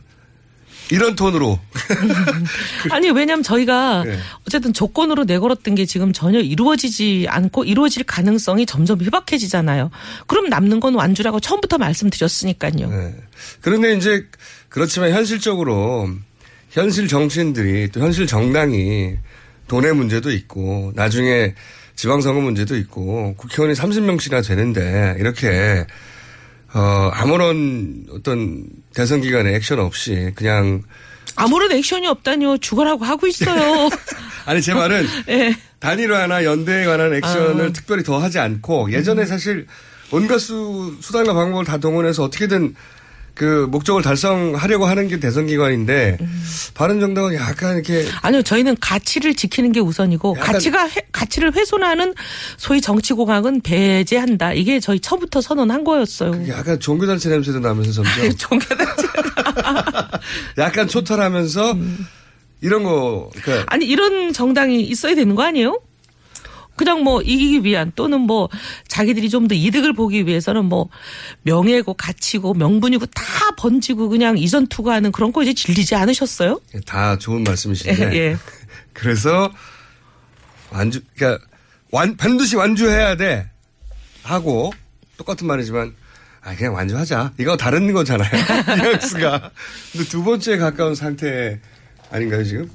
이런 0.92 1.16
톤으로 1.16 1.60
아니 2.92 3.10
왜냐면 3.10 3.44
저희가 3.44 4.04
네. 4.06 4.18
어쨌든 4.48 4.74
조건으로 4.74 5.26
내걸었던 5.26 5.76
게 5.76 5.86
지금 5.86 6.14
전혀 6.14 6.40
이루어지지 6.40 7.26
않고 7.30 7.66
이루어질 7.66 8.04
가능성이 8.04 8.66
점점 8.66 9.02
희박해지잖아요. 9.02 9.92
그럼 10.28 10.50
남는 10.50 10.80
건 10.80 10.96
완주라고 10.96 11.40
처음부터 11.40 11.78
말씀드렸으니까요. 11.78 12.90
네. 12.90 13.16
그런데 13.62 13.96
이제 13.96 14.26
그렇지만 14.70 15.12
현실적으로 15.12 16.10
현실 16.70 17.08
정치인들이 17.08 17.90
또 17.92 18.00
현실 18.00 18.28
정당이 18.28 19.18
돈의 19.68 19.94
문제도 19.94 20.32
있고 20.32 20.92
나중에 20.96 21.54
지방선거 21.96 22.42
문제도 22.42 22.78
있고 22.78 23.34
국회의원이 23.36 23.78
30명씩이나 23.78 24.48
되는데 24.48 25.16
이렇게 25.20 25.86
어 26.74 27.10
아무런 27.14 28.06
어떤 28.12 28.66
대선 28.94 29.22
기간에 29.22 29.56
액션 29.56 29.80
없이 29.80 30.32
그냥 30.36 30.84
아무런 31.36 31.72
액션이 31.72 32.08
없다니요. 32.08 32.58
죽어라고 32.58 33.06
하고 33.06 33.28
있어요. 33.28 33.90
아니 34.46 34.62
제 34.62 34.74
말은 34.74 35.06
예. 35.30 35.56
단일화나 35.80 36.44
연대에 36.44 36.86
관한 36.86 37.14
액션을 37.14 37.68
아. 37.68 37.74
특별히 37.74 38.04
더 38.04 38.18
하지 38.18 38.40
않고 38.40 38.92
예전에 38.92 39.26
사실 39.26 39.68
온갖 40.12 40.40
수, 40.40 40.96
수단과 41.02 41.34
방법을 41.34 41.66
다 41.66 41.78
동원해서 41.78 42.24
어떻게든 42.24 42.76
그 43.38 43.68
목적을 43.70 44.02
달성하려고 44.02 44.86
하는 44.88 45.08
게 45.08 45.20
대선 45.20 45.46
기관인데 45.46 46.18
바른 46.74 47.00
정당은 47.00 47.36
약간 47.36 47.76
이렇게 47.76 48.08
아니요, 48.22 48.42
저희는 48.42 48.78
가치를 48.82 49.36
지키는 49.36 49.72
게 49.72 49.80
우선이고 49.80 50.34
가치가 50.34 50.86
해- 50.88 51.06
가치를 51.12 51.54
훼손하는 51.56 52.16
소위 52.58 52.82
정치 52.82 53.14
공학은 53.14 53.62
배제한다. 53.62 54.54
이게 54.54 54.80
저희 54.80 55.00
처음부터 55.00 55.42
선언한 55.42 55.84
거였어요. 55.84 56.48
약간 56.50 56.80
종교단체 56.80 57.30
냄새도 57.30 57.60
나면서 57.60 57.92
점점 58.04 58.36
종교단체 58.36 59.08
약간 60.58 60.88
초탈하면서 60.88 61.78
이런 62.62 62.84
거 62.84 63.30
그러니까 63.36 63.66
아니 63.72 63.86
이런 63.86 64.34
정당이 64.34 64.82
있어야 64.82 65.14
되는 65.14 65.36
거 65.36 65.44
아니에요? 65.44 65.80
그냥 66.78 67.04
뭐 67.04 67.22
이기기 67.22 67.64
위한 67.66 67.92
또는 67.96 68.22
뭐 68.22 68.50
자기들이 68.88 69.30
좀 69.30 69.48
더 69.48 69.56
이득을 69.56 69.94
보기 69.94 70.26
위해서는 70.28 70.66
뭐 70.66 70.90
명예고 71.44 71.94
가치고 71.94 72.54
명분이고 72.54 73.06
다 73.08 73.24
번지고 73.58 74.10
그냥 74.10 74.38
이전 74.38 74.68
투구하는 74.68 75.12
그런 75.12 75.32
거 75.32 75.42
이제 75.44 75.54
질리지 75.54 75.96
않으셨어요? 75.96 76.60
다 76.86 77.18
좋은 77.18 77.44
말씀이신데 77.44 78.16
예. 78.18 78.38
그래서 78.94 79.52
완주 80.70 81.02
그러니까 81.16 81.44
완 81.92 82.18
반드시 82.18 82.56
완주해야 82.58 83.16
돼 83.16 83.50
하고 84.24 84.74
똑같은 85.18 85.48
말이지만 85.48 85.96
아 86.42 86.56
그냥 86.56 86.74
완주하자 86.74 87.34
이거 87.40 87.56
다른 87.58 87.94
거잖아요 87.94 88.30
뉘앙스가 88.76 89.52
근데 89.94 90.08
두 90.10 90.24
번째에 90.24 90.58
가까운 90.58 90.94
상태 90.96 91.60
아닌가요 92.12 92.44
지금? 92.44 92.70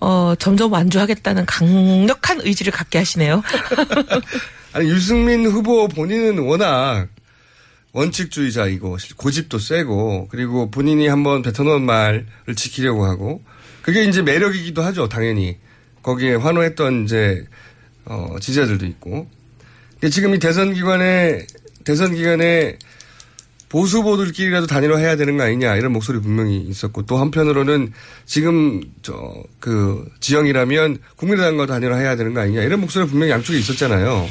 어 0.00 0.34
점점 0.38 0.72
완주하겠다는 0.72 1.46
강력한 1.46 2.40
의지를 2.42 2.72
갖게 2.72 2.98
하시네요. 2.98 3.42
아니 4.72 4.90
유승민 4.90 5.46
후보 5.46 5.88
본인은 5.88 6.38
워낙 6.40 7.08
원칙주의자이고 7.92 8.98
고집도 9.16 9.58
세고 9.58 10.28
그리고 10.30 10.70
본인이 10.70 11.08
한번 11.08 11.40
뱉어놓은 11.40 11.80
말을 11.82 12.26
지키려고 12.56 13.06
하고 13.06 13.42
그게 13.80 14.04
이제 14.04 14.20
매력이기도 14.20 14.82
하죠 14.82 15.08
당연히 15.08 15.56
거기에 16.02 16.34
환호했던 16.34 17.04
이제 17.04 17.46
어 18.04 18.36
지지자들도 18.38 18.84
있고 18.84 19.30
근데 19.92 20.10
지금 20.10 20.34
이 20.34 20.38
대선 20.38 20.74
기관에 20.74 21.46
대선 21.84 22.14
기간에 22.14 22.78
보수 23.68 23.98
후보들끼리라도 23.98 24.66
단일화 24.66 24.98
해야 24.98 25.16
되는 25.16 25.36
거 25.36 25.42
아니냐 25.42 25.76
이런 25.76 25.92
목소리 25.92 26.20
분명히 26.20 26.58
있었고 26.58 27.02
또 27.06 27.16
한편으로는 27.16 27.92
지금 28.24 28.82
저 29.02 29.16
그 29.66 30.08
지형이라면 30.20 30.98
국민의당과 31.16 31.66
단일화 31.66 31.96
해야 31.96 32.14
되는 32.14 32.32
거 32.34 32.40
아니냐 32.40 32.62
이런 32.62 32.80
목소리 32.80 33.04
분명히 33.08 33.32
양쪽에 33.32 33.58
있었잖아요. 33.58 34.28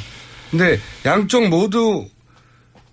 근데 0.49 0.79
양쪽 1.05 1.49
모두 1.49 2.07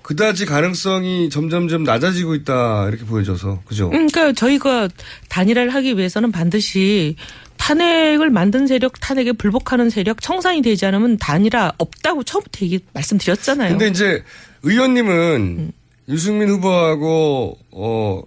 그다지 0.02 0.46
가능성이 0.46 1.30
점점점 1.30 1.84
낮아지고 1.84 2.34
있다 2.34 2.88
이렇게 2.88 3.04
보여져서 3.04 3.62
그죠? 3.64 3.86
음, 3.92 4.08
그러니까 4.08 4.32
저희가 4.32 4.88
단일화를 5.28 5.72
하기 5.72 5.96
위해서는 5.96 6.32
반드시 6.32 7.14
탄핵을 7.58 8.30
만든 8.30 8.66
세력, 8.66 8.98
탄핵에 8.98 9.30
불복하는 9.30 9.88
세력 9.88 10.20
청산이 10.20 10.62
되지 10.62 10.84
않으면 10.86 11.18
단일화 11.18 11.74
없다고 11.78 12.24
처음부터 12.24 12.64
얘기 12.64 12.80
말씀드렸잖아요. 12.92 13.70
근데 13.78 13.86
이제 13.86 14.24
의원님은 14.64 15.70
유승민 16.08 16.48
후보하고 16.48 17.58
어 17.70 18.22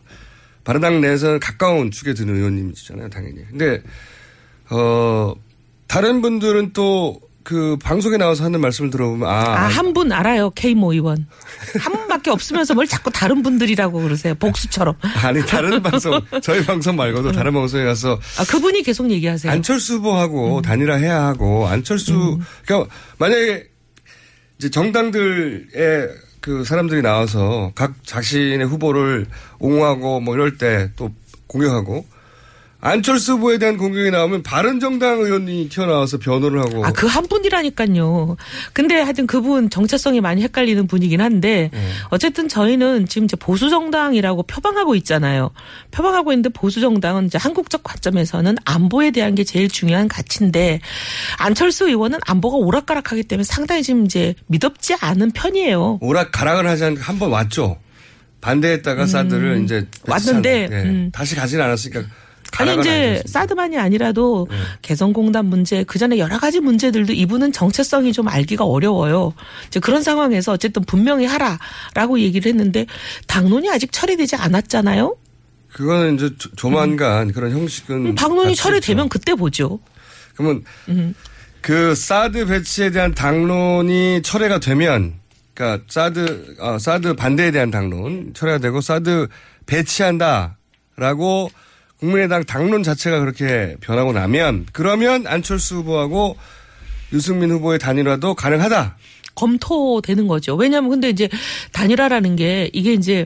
바른당 0.63 1.01
내에서는 1.01 1.39
가까운 1.39 1.91
축에 1.91 2.13
드는 2.13 2.35
의원님이시잖아요, 2.35 3.09
당연히. 3.09 3.45
근데 3.49 3.81
어 4.69 5.33
다른 5.87 6.21
분들은 6.21 6.73
또 6.73 7.19
그 7.45 7.77
방송에 7.77 8.17
나와서 8.17 8.43
하는 8.43 8.59
말씀을 8.59 8.89
들어보면 8.89 9.29
아, 9.29 9.33
아, 9.33 9.67
한 9.67 9.93
분 9.93 10.11
알아요. 10.11 10.49
K모 10.49 10.93
의원. 10.93 11.27
한 11.79 11.93
분밖에 11.93 12.31
없으면서 12.31 12.73
뭘 12.73 12.87
자꾸 12.87 13.11
다른 13.11 13.43
분들이라고 13.43 14.01
그러세요. 14.01 14.33
복수처럼. 14.33 14.95
아니 15.23 15.45
다른 15.45 15.81
방송 15.83 16.19
저희 16.41 16.65
방송 16.65 16.95
말고도 16.95 17.31
다른 17.33 17.53
방송에 17.53 17.83
가서 17.85 18.19
아, 18.39 18.43
그분이 18.45 18.81
계속 18.81 19.11
얘기하세요. 19.11 19.51
안철수 19.51 19.97
후보하고 19.97 20.63
단일화해야 20.63 21.23
하고 21.23 21.67
안철수 21.67 22.39
그러니까 22.65 22.91
만약에 23.19 23.67
이제 24.57 24.71
정당들의 24.71 26.09
그 26.45 26.63
사람들이 26.63 27.01
나와서 27.01 27.71
각 27.73 27.95
자신의 28.03 28.67
후보를 28.67 29.25
옹호하고 29.57 30.19
뭐 30.19 30.35
이럴 30.35 30.59
때 30.59 30.91
또 30.95 31.09
공격하고 31.47 32.05
안철수 32.81 33.33
후보에 33.33 33.57
대한 33.57 33.77
공격이 33.77 34.11
나오면 34.11 34.43
바른정당 34.43 35.19
의원이 35.21 35.69
튀어나와서 35.69 36.19
변호를 36.19 36.59
하고 36.59 36.85
아, 36.85 36.91
그 36.91 37.07
한 37.07 37.25
분이라니까요. 37.27 38.35
근데 38.73 38.99
하여튼 38.99 39.25
그분 39.25 39.69
정체성이 39.69 40.21
많이 40.21 40.43
헷갈리는 40.43 40.85
분이긴 40.85 41.21
한데 41.21 41.69
네. 41.73 41.89
어쨌든 42.09 42.47
저희는 42.47 43.07
지금 43.07 43.25
이제 43.25 43.35
보수정당이라고 43.37 44.43
표방하고 44.43 44.95
있잖아요. 44.95 45.51
표방하고 45.91 46.31
있는데 46.33 46.49
보수정당은 46.49 47.25
이제 47.27 47.37
한국적 47.37 47.83
관점에서는 47.83 48.55
안보에 48.65 49.11
대한 49.11 49.33
게 49.33 49.43
제일 49.43 49.69
중요한 49.69 50.07
가치인데 50.07 50.81
안철수 51.37 51.87
의원은 51.87 52.19
안보가 52.25 52.57
오락가락하기 52.57 53.23
때문에 53.23 53.43
상당히 53.45 53.81
지금 53.81 54.05
이제 54.05 54.35
믿업지 54.47 54.95
않은 54.99 55.31
편이에요. 55.31 55.99
오락가락을 56.01 56.67
하지 56.67 56.83
않고 56.83 57.01
한 57.01 57.15
번 57.17 57.31
왔죠. 57.31 57.77
반대했다가 58.41 59.07
사드를 59.07 59.63
이제 59.63 59.77
음. 59.77 59.87
왔는데, 60.11 60.67
예. 60.69 60.75
음. 60.75 61.09
다시 61.13 61.33
가지는 61.35 61.63
않았으니까 61.63 62.03
아니 62.57 62.79
이제. 62.79 63.21
사드만이 63.25 63.77
아니라도 63.77 64.47
네. 64.49 64.55
개성공단 64.81 65.45
문제 65.45 65.83
그 65.83 65.99
전에 65.99 66.17
여러 66.17 66.39
가지 66.39 66.59
문제들도 66.59 67.13
이분은 67.13 67.51
정체성이 67.51 68.13
좀 68.13 68.27
알기가 68.27 68.63
어려워요. 68.65 69.33
이제 69.67 69.79
그런 69.79 70.01
상황에서 70.03 70.51
어쨌든 70.53 70.83
분명히 70.83 71.25
하라라고 71.25 72.19
얘기를 72.19 72.49
했는데 72.49 72.85
당론이 73.27 73.69
아직 73.69 73.91
처리되지 73.91 74.35
않았잖아요. 74.37 75.15
그거는 75.73 76.15
이제 76.15 76.29
조- 76.37 76.51
조만간 76.55 77.31
그런 77.33 77.51
형식은 77.51 78.05
음, 78.05 78.15
당론이. 78.15 78.55
처리되면 78.55 79.09
그때 79.09 79.35
보죠. 79.35 79.79
그러면 80.35 80.63
음. 80.89 81.13
그 81.61 81.95
사드 81.95 82.45
배치에 82.45 82.91
대한 82.91 83.13
당론이 83.13 84.21
철회가 84.23 84.59
되면 84.59 85.15
그러니까 85.53 85.83
사드 85.89 86.55
어, 86.59 86.77
사드 86.77 87.15
반대에 87.15 87.51
대한 87.51 87.71
당론 87.71 88.33
철회가 88.33 88.59
되고 88.59 88.79
사드 88.81 89.27
배치한다라고 89.65 91.49
국민의당 91.99 92.43
당론 92.43 92.83
자체가 92.83 93.19
그렇게 93.19 93.75
변하고 93.81 94.13
나면 94.13 94.65
그러면 94.71 95.27
안철수 95.27 95.77
후보하고 95.77 96.37
유승민 97.13 97.51
후보의 97.51 97.79
단일화도 97.79 98.35
가능하다. 98.35 98.97
검토되는 99.35 100.27
거죠. 100.27 100.55
왜냐하면 100.55 100.89
근데 100.89 101.09
이제 101.09 101.29
단일화라는 101.71 102.35
게 102.35 102.69
이게 102.73 102.93
이제 102.93 103.25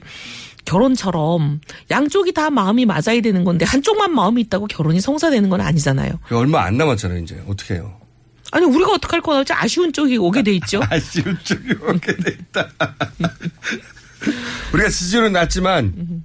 결혼처럼 0.65 1.61
양쪽이 1.89 2.33
다 2.33 2.49
마음이 2.49 2.85
맞아야 2.85 3.21
되는 3.23 3.43
건데 3.43 3.65
한쪽만 3.65 4.13
마음이 4.13 4.41
있다고 4.41 4.67
결혼이 4.67 5.01
성사되는 5.01 5.49
건 5.49 5.61
아니잖아요. 5.61 6.19
그 6.27 6.37
얼마 6.37 6.63
안 6.63 6.77
남았잖아요, 6.77 7.19
이제. 7.23 7.41
어떻게 7.47 7.75
해요? 7.75 7.99
아니 8.51 8.65
우리가 8.65 8.93
어떡할 8.93 9.21
거나 9.21 9.39
어째 9.41 9.53
아쉬운 9.53 9.93
쪽이 9.93 10.17
오게 10.17 10.41
돼 10.43 10.53
있죠. 10.53 10.81
아쉬운 10.89 11.37
쪽이 11.43 11.73
오게 11.87 12.15
돼 12.17 12.31
있다. 12.39 12.67
우리가 14.73 14.89
지지율은 14.89 15.33
낮지만 15.33 16.23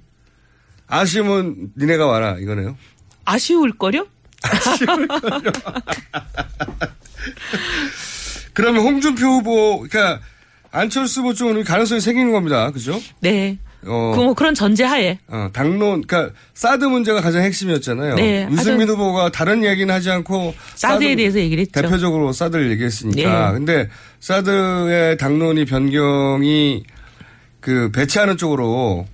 아쉬움은 0.87 1.71
니네가 1.77 2.05
와라 2.05 2.37
이거네요. 2.39 2.77
아쉬울 3.25 3.71
거려? 3.77 4.05
그러면 8.53 8.83
홍준표 8.83 9.25
후보, 9.25 9.79
그러니까 9.81 10.21
안철수 10.71 11.21
후보 11.21 11.33
쪽은 11.33 11.63
가능성이 11.63 12.01
생기는 12.01 12.31
겁니다. 12.31 12.71
그죠? 12.71 12.99
네. 13.19 13.57
어, 13.87 14.13
그 14.15 14.21
뭐 14.23 14.33
그런 14.33 14.55
전제하에 14.55 15.19
어, 15.27 15.49
당론, 15.53 16.01
그러니까 16.07 16.33
사드 16.55 16.85
문제가 16.85 17.21
가장 17.21 17.43
핵심이었잖아요. 17.43 18.15
네, 18.15 18.47
유승민 18.49 18.89
후보가 18.89 19.29
다른 19.29 19.61
이야기는 19.63 19.93
하지 19.93 20.09
않고 20.09 20.55
사드에 20.73 21.09
사드 21.09 21.15
대해서 21.17 21.37
얘기를 21.39 21.61
했죠. 21.61 21.81
대표적으로 21.81 22.31
사드를 22.33 22.71
얘기했으니까. 22.71 23.51
네. 23.51 23.53
근데 23.53 23.89
사드의 24.21 25.17
당론이 25.17 25.65
변경이 25.65 26.83
그 27.59 27.91
배치하는 27.91 28.37
쪽으로 28.37 29.05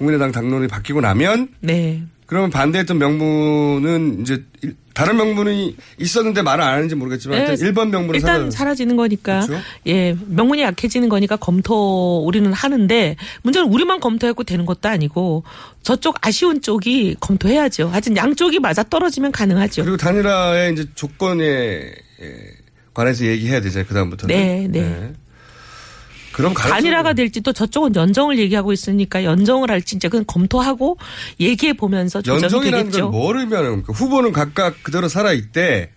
국민의당 0.00 0.32
당론이 0.32 0.66
바뀌고 0.66 1.02
나면 1.02 1.48
네. 1.60 2.02
그러면 2.24 2.48
반대했던 2.50 2.96
명분은 2.96 4.22
이제 4.22 4.42
일- 4.62 4.74
다른 4.94 5.16
명분이 5.16 5.76
있었는데 5.98 6.40
말을 6.42 6.64
안 6.64 6.74
하는지 6.74 6.94
모르겠지만 6.94 7.38
네, 7.44 7.52
일단 7.52 7.56
1번 7.56 7.90
명분은 7.90 8.14
일단 8.20 8.40
사드. 8.40 8.50
사라 8.50 8.74
지는 8.74 8.96
거니까 8.96 9.40
그렇죠? 9.46 9.62
예 9.86 10.16
명분이 10.26 10.62
약해지는 10.62 11.08
거니까 11.10 11.36
검토 11.36 12.24
우리는 12.24 12.50
하는데 12.52 13.16
문제는 13.42 13.68
우리만 13.68 14.00
검토했고 14.00 14.44
되는 14.44 14.64
것도 14.64 14.88
아니고 14.88 15.44
저쪽 15.82 16.16
아쉬운 16.26 16.60
쪽이 16.62 17.16
검토해야죠. 17.20 17.88
하여튼 17.88 18.16
양쪽이 18.16 18.58
맞아 18.58 18.82
떨어지면 18.84 19.32
가능하죠. 19.32 19.82
그리고 19.82 19.96
단일화의 19.98 20.72
이제 20.72 20.86
조건에 20.94 21.44
예, 21.44 22.34
관해서 22.94 23.26
얘기해야 23.26 23.60
되잖아요. 23.60 23.86
그 23.86 23.94
다음부터는. 23.94 24.34
네, 24.34 24.66
네. 24.68 25.12
그럼 26.40 26.54
단일화가 26.54 27.12
될지 27.12 27.40
또 27.40 27.52
저쪽은 27.52 27.94
연정을 27.94 28.38
얘기하고 28.38 28.72
있으니까 28.72 29.24
연정을 29.24 29.70
할지 29.70 29.96
이제 29.96 30.08
그건 30.08 30.24
검토하고 30.26 30.96
얘기해 31.38 31.74
보면서 31.74 32.22
연정이라는 32.26 32.86
되겠죠. 32.86 33.10
건뭘 33.10 33.38
의미하는 33.38 33.70
겁니까? 33.70 33.92
후보는 33.92 34.32
각각 34.32 34.82
그대로 34.82 35.08
살아 35.08 35.32
있대. 35.32 35.90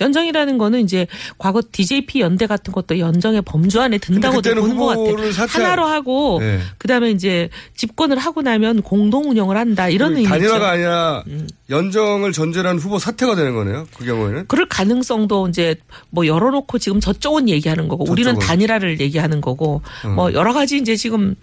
연정이라는 0.00 0.58
거는 0.58 0.80
이제 0.80 1.06
과거 1.38 1.62
DJP 1.72 2.20
연대 2.20 2.46
같은 2.46 2.72
것도 2.72 2.98
연정의 2.98 3.42
범주 3.42 3.80
안에 3.80 3.98
든다고 3.98 4.40
보는 4.40 4.76
것 4.76 4.86
같아요. 4.86 5.16
사퇴한- 5.30 5.62
하나로 5.62 5.84
하고 5.86 6.38
네. 6.40 6.60
그다음에 6.78 7.10
이제 7.10 7.48
집권을 7.76 8.18
하고 8.18 8.42
나면 8.42 8.82
공동 8.82 9.30
운영을 9.30 9.56
한다 9.56 9.88
이런 9.88 10.12
의미죠. 10.16 10.28
음. 10.28 10.30
단일화가 10.30 10.70
아니라 10.70 11.24
연정을 11.70 12.32
전제로 12.32 12.68
한 12.68 12.78
후보 12.78 12.98
사퇴가 12.98 13.34
되는 13.34 13.54
거네요. 13.54 13.86
그 13.96 14.04
경우에는. 14.04 14.44
그럴 14.48 14.68
가능성도 14.68 15.48
이제 15.48 15.76
뭐 16.10 16.26
열어놓고 16.26 16.78
지금 16.78 17.00
저쪽은 17.00 17.48
얘기하는 17.48 17.88
거고 17.88 18.04
우리는 18.10 18.32
저쪽은. 18.34 18.46
단일화를 18.46 19.00
얘기하는 19.00 19.40
거고 19.40 19.82
뭐 20.14 20.32
여러 20.32 20.52
가지 20.52 20.76
이제 20.78 20.96
지금 20.96 21.34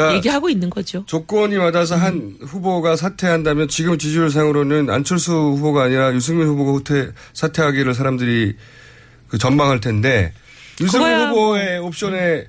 그러니까 0.00 0.16
얘기하고 0.16 0.48
있는 0.48 0.70
거죠. 0.70 1.04
조건이 1.06 1.56
맞아서 1.56 1.96
한 1.96 2.14
음. 2.14 2.38
후보가 2.40 2.96
사퇴한다면 2.96 3.68
지금 3.68 3.98
지지율상으로는 3.98 4.90
안철수 4.90 5.32
후보가 5.32 5.84
아니라 5.84 6.12
유승민 6.14 6.46
후보가 6.48 6.72
후퇴, 6.72 7.10
사퇴하기를 7.32 7.94
사람들이 7.94 8.56
그 9.28 9.38
전망할 9.38 9.80
텐데 9.80 10.32
유승민 10.80 11.28
후보의 11.28 11.78
옵션에 11.78 12.46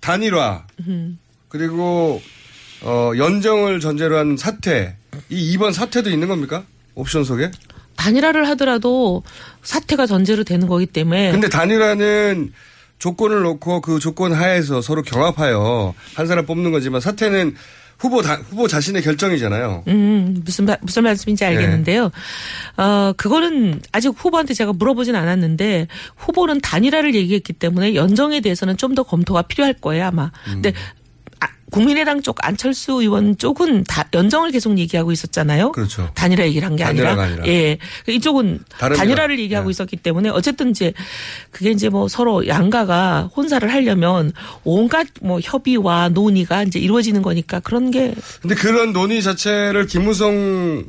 단일화 0.00 0.66
음. 0.86 1.18
그리고 1.48 2.22
어, 2.82 3.12
연정을 3.16 3.80
전제로 3.80 4.16
한 4.16 4.36
사퇴 4.36 4.96
이 5.28 5.56
2번 5.56 5.72
사퇴도 5.72 6.10
있는 6.10 6.28
겁니까? 6.28 6.64
옵션 6.94 7.24
속에? 7.24 7.50
단일화를 7.96 8.48
하더라도 8.50 9.22
사퇴가 9.62 10.06
전제로 10.06 10.44
되는 10.44 10.66
거기 10.66 10.86
때문에 10.86 11.32
근데 11.32 11.48
단일화는 11.48 12.52
조건을 13.00 13.42
놓고 13.42 13.80
그 13.80 13.98
조건 13.98 14.32
하에서 14.32 14.80
서로 14.80 15.02
경합하여 15.02 15.94
한 16.14 16.26
사람 16.28 16.46
뽑는 16.46 16.70
거지만 16.70 17.00
사퇴는 17.00 17.56
후보 17.98 18.22
다, 18.22 18.36
후보 18.48 18.66
자신의 18.66 19.02
결정이잖아요. 19.02 19.84
음, 19.88 20.40
무슨, 20.44 20.64
말- 20.64 20.78
무슨 20.80 21.02
말씀인지 21.02 21.44
알겠는데요. 21.44 22.10
어, 22.78 23.12
그거는 23.16 23.80
아직 23.92 24.08
후보한테 24.16 24.54
제가 24.54 24.72
물어보진 24.72 25.14
않았는데 25.16 25.86
후보는 26.16 26.60
단일화를 26.62 27.14
얘기했기 27.14 27.52
때문에 27.52 27.94
연정에 27.94 28.40
대해서는 28.40 28.76
좀 28.76 28.94
더 28.94 29.02
검토가 29.02 29.42
필요할 29.42 29.74
거예요, 29.74 30.06
아마. 30.06 30.30
근데 30.44 30.70
아, 30.70 30.99
국민의당 31.70 32.22
쪽 32.22 32.36
안철수 32.44 32.92
의원 33.00 33.36
쪽은 33.38 33.84
다 33.84 34.08
연정을 34.12 34.50
계속 34.50 34.78
얘기하고 34.78 35.12
있었잖아요. 35.12 35.72
그렇죠. 35.72 36.10
단일화 36.14 36.44
얘기를 36.46 36.66
한 36.66 36.76
게 36.76 36.84
아니라. 36.84 37.12
아니라. 37.20 37.46
예. 37.46 37.78
이쪽은 38.08 38.60
다른 38.78 38.96
단일화를 38.96 39.34
일화. 39.36 39.44
얘기하고 39.44 39.70
있었기 39.70 39.96
때문에 39.96 40.28
어쨌든 40.30 40.70
이제 40.70 40.92
그게 41.50 41.70
이제 41.70 41.88
뭐 41.88 42.08
서로 42.08 42.46
양가가 42.46 43.30
혼사를 43.36 43.70
하려면 43.72 44.32
온갖 44.64 45.06
뭐 45.22 45.40
협의와 45.42 46.08
논의가 46.10 46.62
이제 46.64 46.78
이루어지는 46.78 47.22
거니까 47.22 47.60
그런 47.60 47.90
게 47.90 48.14
근데 48.40 48.54
그런 48.54 48.92
논의 48.92 49.22
자체를 49.22 49.86
김무성 49.86 50.84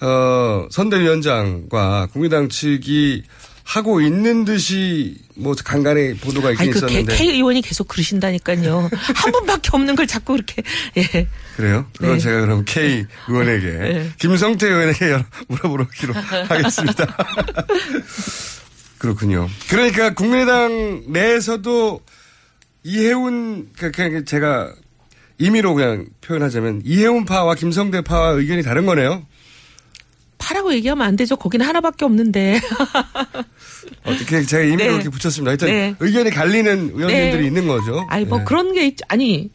어, 0.00 0.66
선대위원장과 0.70 2.08
국민당 2.12 2.48
측이 2.48 3.22
하고 3.64 4.00
있는 4.00 4.44
듯이 4.44 5.16
뭐 5.34 5.54
간간히 5.64 6.14
보도가 6.16 6.50
있긴 6.50 6.62
아니 6.62 6.70
그 6.72 6.78
있었는데 6.78 7.16
K 7.16 7.30
의원이 7.30 7.62
계속 7.62 7.88
그러신다니까요. 7.88 8.90
한 9.14 9.32
분밖에 9.32 9.70
없는 9.72 9.94
걸 9.94 10.06
자꾸 10.06 10.32
그렇게 10.34 10.62
예. 10.96 11.26
그래요? 11.56 11.86
그건 11.96 12.14
네. 12.14 12.18
제가 12.18 12.40
그럼 12.42 12.64
K 12.66 13.06
의원에게 13.28 13.66
네. 13.70 14.10
김성태 14.18 14.66
의원에게 14.66 15.24
물어보기로 15.48 16.14
하겠습니다. 16.48 17.16
그렇군요. 18.98 19.48
그러니까 19.68 20.14
국민의당 20.14 21.04
내에서도 21.08 22.00
이해운 22.84 23.68
그- 23.78 23.90
그냥 23.90 24.24
제가 24.24 24.72
임의로 25.38 25.74
그냥 25.74 26.06
표현하자면 26.20 26.82
이해운 26.84 27.24
파와 27.24 27.54
김성대 27.54 28.02
파와 28.02 28.30
의견이 28.32 28.62
다른 28.62 28.86
거네요. 28.86 29.26
파라고 30.42 30.74
얘기하면 30.74 31.06
안 31.06 31.14
되죠. 31.14 31.36
거기는 31.36 31.64
하나밖에 31.64 32.04
없는데. 32.04 32.60
어떻게 34.04 34.42
제가 34.42 34.64
임의로 34.64 34.84
네. 34.84 34.94
이렇게 34.94 35.08
붙였습니다. 35.08 35.50
하여튼 35.50 35.68
네. 35.68 35.94
의견이 36.00 36.30
갈리는 36.30 36.92
의원님들이 36.94 37.42
네. 37.42 37.46
있는 37.46 37.68
거죠. 37.68 38.04
아니 38.08 38.24
뭐 38.24 38.38
네. 38.38 38.44
그런 38.44 38.72
게 38.74 38.86
있, 38.88 38.96
아니 39.08 39.50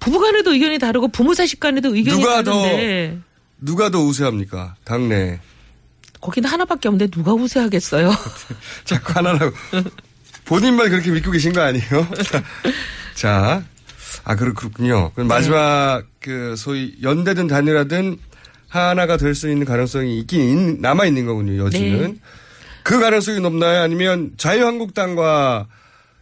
부부간에도 0.00 0.52
의견이 0.52 0.78
다르고 0.78 1.08
부모 1.08 1.34
자식 1.34 1.60
간에도 1.60 1.94
의견이 1.94 2.20
누가 2.20 2.42
더 2.42 2.62
다른데 2.62 3.18
누가 3.60 3.90
더 3.90 4.00
우세합니까? 4.00 4.74
당내. 4.84 5.40
거기는 6.20 6.48
하나밖에 6.50 6.88
없는데 6.88 7.10
누가 7.10 7.32
우세하겠어요. 7.32 8.10
자꾸 8.84 9.12
하나라고. 9.14 9.54
본인만 10.44 10.90
그렇게 10.90 11.10
믿고 11.10 11.30
계신 11.30 11.52
거 11.52 11.60
아니에요? 11.60 12.06
자, 13.14 13.62
아, 14.24 14.36
그렇, 14.36 14.52
그렇군요. 14.52 15.04
네. 15.04 15.10
그럼 15.14 15.28
마지막, 15.28 16.04
그, 16.20 16.54
소위, 16.56 16.96
연대든 17.02 17.46
단일화든 17.46 18.18
하나가 18.70 19.16
될 19.18 19.34
수 19.34 19.50
있는 19.50 19.66
가능성이 19.66 20.18
있긴, 20.20 20.40
있- 20.76 20.80
남아 20.80 21.04
있는 21.06 21.26
거군요, 21.26 21.64
여지는. 21.66 22.12
네. 22.12 22.14
그 22.82 22.98
가능성이 22.98 23.40
높나요? 23.40 23.82
아니면 23.82 24.30
자유한국당과 24.38 25.66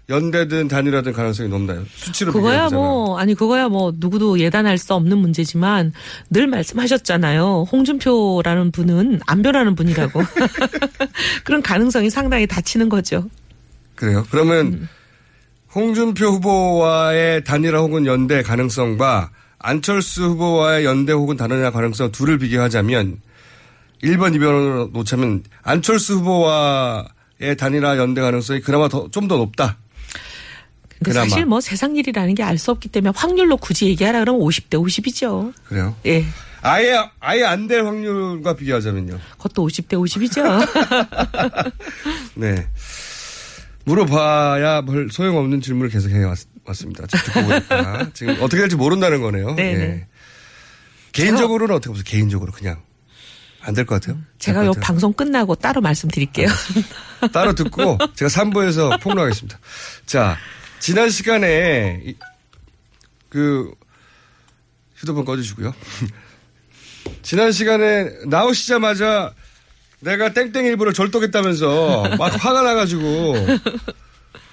연대든 0.08 0.68
단일화든 0.68 1.12
가능성이 1.12 1.50
높나요? 1.50 1.84
수치로 1.94 2.32
그거야. 2.32 2.70
뭐 2.70 3.18
아니 3.18 3.34
그거야 3.34 3.68
뭐 3.68 3.92
누구도 3.94 4.40
예단할 4.40 4.78
수 4.78 4.94
없는 4.94 5.18
문제지만 5.18 5.92
늘 6.30 6.46
말씀하셨잖아요. 6.46 7.66
홍준표라는 7.70 8.72
분은 8.72 9.20
안 9.26 9.42
변하는 9.42 9.74
분이라고. 9.74 10.22
그런 11.44 11.60
가능성이 11.62 12.08
상당히 12.08 12.46
닫히는 12.46 12.88
거죠. 12.88 13.28
그래요? 13.94 14.24
그러면 14.30 14.66
음. 14.68 14.88
홍준표 15.74 16.24
후보와의 16.26 17.44
단일화 17.44 17.78
혹은 17.80 18.06
연대 18.06 18.42
가능성과 18.42 19.30
안철수 19.58 20.24
후보와의 20.24 20.84
연대 20.84 21.12
혹은 21.12 21.36
단일화 21.36 21.70
가능성 21.70 22.12
둘을 22.12 22.38
비교하자면 22.38 23.20
1번, 24.02 24.36
2번으로 24.36 24.92
놓자면 24.92 25.42
안철수 25.62 26.14
후보와의 26.18 27.56
단일화 27.58 27.96
연대 27.98 28.20
가능성이 28.20 28.60
그나마 28.60 28.88
더, 28.88 29.08
좀더 29.10 29.36
높다. 29.36 29.76
근데 30.88 31.10
그나마. 31.12 31.28
사실 31.28 31.46
뭐 31.46 31.60
세상 31.60 31.94
일이라는 31.96 32.34
게 32.34 32.42
알 32.42 32.58
수 32.58 32.70
없기 32.72 32.88
때문에 32.88 33.12
확률로 33.16 33.56
굳이 33.56 33.86
얘기하라 33.86 34.20
그러면 34.20 34.40
50대 34.42 34.70
50이죠. 34.74 35.52
그래요? 35.64 35.94
예. 36.06 36.24
아예, 36.60 36.96
아예 37.20 37.44
안 37.44 37.68
될 37.68 37.84
확률과 37.84 38.54
비교하자면요. 38.56 39.18
그것도 39.38 39.66
50대 39.66 39.90
50이죠. 39.94 41.72
네. 42.34 42.66
물어봐야 43.84 44.82
별 44.82 45.08
소용없는 45.10 45.60
질문을 45.60 45.88
계속 45.90 46.10
해왔 46.10 46.38
습니다. 46.74 47.06
지금 47.06 47.24
듣고 47.24 47.46
보니까. 47.46 48.10
지금 48.14 48.34
어떻게 48.40 48.58
될지 48.58 48.76
모른다는 48.76 49.20
거네요. 49.20 49.54
네네. 49.54 49.82
예. 49.84 50.06
개인적으로는 51.12 51.74
어떻게 51.74 51.90
보세요? 51.90 52.04
개인적으로 52.06 52.52
그냥. 52.52 52.82
안 53.60 53.74
될 53.74 53.84
것 53.84 54.00
같아요? 54.00 54.18
제가 54.38 54.64
요? 54.66 54.72
방송 54.80 55.12
끝나고 55.12 55.54
따로 55.56 55.80
말씀드릴게요. 55.80 56.48
따로 57.32 57.54
듣고 57.54 57.98
제가 58.14 58.28
3부에서 58.30 58.98
폭로하겠습니다. 59.02 59.58
자, 60.06 60.38
지난 60.78 61.10
시간에 61.10 62.00
이- 62.04 62.16
그 63.28 63.70
휴대폰 64.96 65.24
꺼주시고요. 65.24 65.74
지난 67.22 67.52
시간에 67.52 68.10
나오시자마자 68.26 69.34
내가 70.00 70.32
땡땡 70.32 70.64
일부를 70.64 70.92
절도했다면서 70.92 72.16
막 72.16 72.32
화가 72.44 72.62
나가지고 72.62 73.34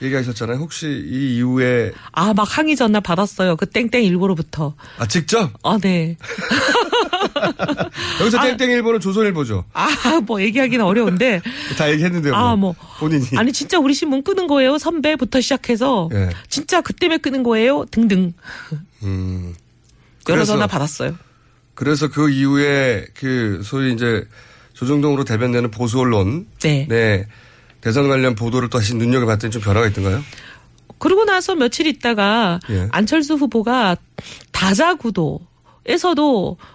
얘기하셨잖아요. 0.02 0.58
혹시 0.58 0.88
이 0.88 1.38
이후에 1.38 1.94
아, 2.12 2.34
막 2.34 2.44
항의 2.58 2.76
전화 2.76 3.00
받았어요. 3.00 3.56
그 3.56 3.66
땡땡 3.66 4.04
일보로부터. 4.04 4.76
아 4.98 5.08
직접 5.08 5.52
아, 5.64 5.78
네. 5.82 6.18
여기서 8.22 8.42
땡땡 8.42 8.72
일보는 8.72 9.00
조선일보죠. 9.00 9.66
아, 9.74 9.88
뭐 10.26 10.42
얘기하기는 10.42 10.84
어려운데. 10.84 11.42
다 11.78 11.90
얘기했는데요. 11.92 12.34
뭐. 12.34 12.42
아, 12.42 12.56
뭐. 12.56 12.76
본인이 13.00 13.26
아니, 13.38 13.52
진짜 13.54 13.80
우리 13.80 13.94
신문 13.94 14.24
끄는 14.24 14.48
거예요. 14.48 14.78
선배부터 14.78 15.42
시작해서. 15.42 16.10
예. 16.14 16.30
진짜 16.50 16.82
그 16.82 16.94
때문에 16.94 17.18
끄는 17.20 17.44
거예요. 17.44 17.86
등등. 17.92 18.34
음. 19.04 19.54
여러 20.30 20.38
그래서- 20.40 20.54
전화 20.54 20.68
받았어요. 20.68 21.16
그래서 21.74 22.08
그 22.10 22.30
이후에 22.30 23.06
그 23.16 23.62
소위 23.64 23.94
이제 23.94 24.26
조정동으로 24.74 25.26
대변되는 25.26 25.72
보수 25.72 26.00
언론 26.00 26.48
네. 26.62 27.28
대선 27.86 28.08
관련 28.08 28.34
보도를 28.34 28.68
또 28.72 28.80
다시 28.80 28.96
눈여겨봤더니 28.96 29.52
좀 29.52 29.62
변화가 29.62 29.86
있던가요? 29.86 30.24
그러고 30.98 31.24
나서 31.24 31.54
며칠 31.54 31.86
있다가 31.86 32.60
예. 32.72 32.88
안철수 32.92 33.36
후보가 33.36 33.96
다자구도에서도 34.52 35.38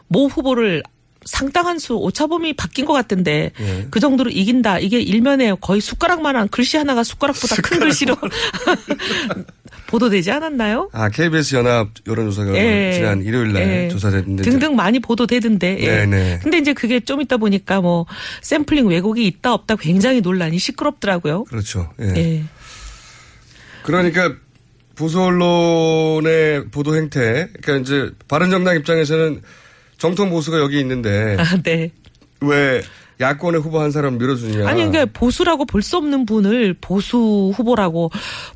모 0.06 0.26
후보를 0.28 0.84
상당한 1.24 1.78
수 1.78 1.94
오차범위 1.96 2.54
바뀐 2.54 2.84
것 2.86 2.92
같던데 2.92 3.52
예. 3.60 3.86
그 3.90 4.00
정도로 4.00 4.30
이긴다. 4.30 4.78
이게 4.78 5.00
일면에 5.00 5.54
거의 5.60 5.80
숟가락만한 5.80 6.48
글씨 6.48 6.76
하나가 6.76 7.02
숟가락보다 7.04 7.56
큰 7.62 7.78
글씨로 7.80 8.16
보도되지 9.86 10.30
않았나요? 10.30 10.88
아, 10.92 11.08
KBS 11.08 11.56
연합 11.56 11.88
여론조사가 12.06 12.54
예. 12.54 12.92
지난 12.94 13.22
일요일 13.22 13.52
날 13.52 13.62
예. 13.62 13.88
조사됐는데. 13.88 14.42
등등 14.44 14.76
많이 14.76 15.00
보도되던데. 15.00 15.78
예. 15.80 15.86
네네. 15.86 16.40
근데 16.42 16.58
이제 16.58 16.72
그게 16.72 17.00
좀 17.00 17.20
있다 17.20 17.36
보니까 17.36 17.80
뭐 17.80 18.06
샘플링 18.42 18.86
왜곡이 18.86 19.26
있다 19.26 19.52
없다 19.52 19.76
굉장히 19.76 20.20
논란이 20.20 20.58
시끄럽더라고요. 20.58 21.44
그렇죠. 21.44 21.90
예. 22.00 22.14
예. 22.16 22.44
그러니까 23.82 24.34
보수 24.94 25.20
언론의 25.20 26.66
보도 26.70 26.94
행태, 26.94 27.48
그러니까 27.62 27.76
이제 27.78 28.10
바른정당 28.28 28.76
입장에서는 28.76 29.42
정통 30.00 30.30
보수가 30.30 30.58
여기 30.58 30.80
있는데 30.80 31.36
아, 31.38 31.56
네. 31.62 31.90
왜 32.40 32.82
야권의 33.20 33.60
후보 33.60 33.80
한 33.80 33.90
사람 33.90 34.16
밀어주냐? 34.16 34.66
아니 34.66 34.80
그러니까 34.86 35.04
보수라고 35.12 35.66
볼 35.66 35.82
수 35.82 35.98
없는 35.98 36.24
분을 36.24 36.74
보수 36.80 37.52
후보라고 37.54 38.10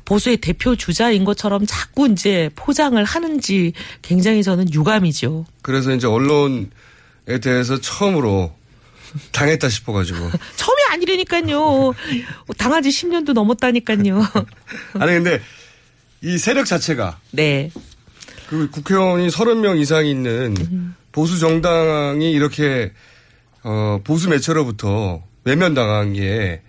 보수의 0.05 0.37
대표 0.37 0.75
주자인 0.75 1.23
것처럼 1.23 1.65
자꾸 1.67 2.07
이제 2.09 2.49
포장을 2.55 3.01
하는지 3.03 3.73
굉장히 4.01 4.41
저는 4.41 4.73
유감이죠. 4.73 5.45
그래서 5.61 5.93
이제 5.93 6.07
언론에 6.07 6.65
대해서 7.43 7.79
처음으로 7.79 8.51
당했다 9.31 9.69
싶어가지고. 9.69 10.17
처음이 10.57 10.81
아니라니까요. 10.93 11.93
당한 12.57 12.81
지 12.81 12.89
10년도 12.89 13.33
넘었다니까요. 13.33 14.19
아니 14.99 15.11
근데 15.13 15.41
이 16.23 16.39
세력 16.39 16.65
자체가 16.65 17.19
네. 17.31 17.69
그 18.49 18.67
국회의원이 18.71 19.27
30명 19.27 19.79
이상 19.79 20.07
있는 20.07 20.55
보수 21.15 21.39
정당이 21.39 22.29
이렇게 22.29 22.91
어 23.63 24.01
보수 24.03 24.27
매체로부터 24.27 25.23
외면당한 25.45 26.11
게 26.11 26.61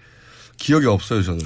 기억이 0.57 0.87
없어요 0.87 1.21
저는. 1.25 1.41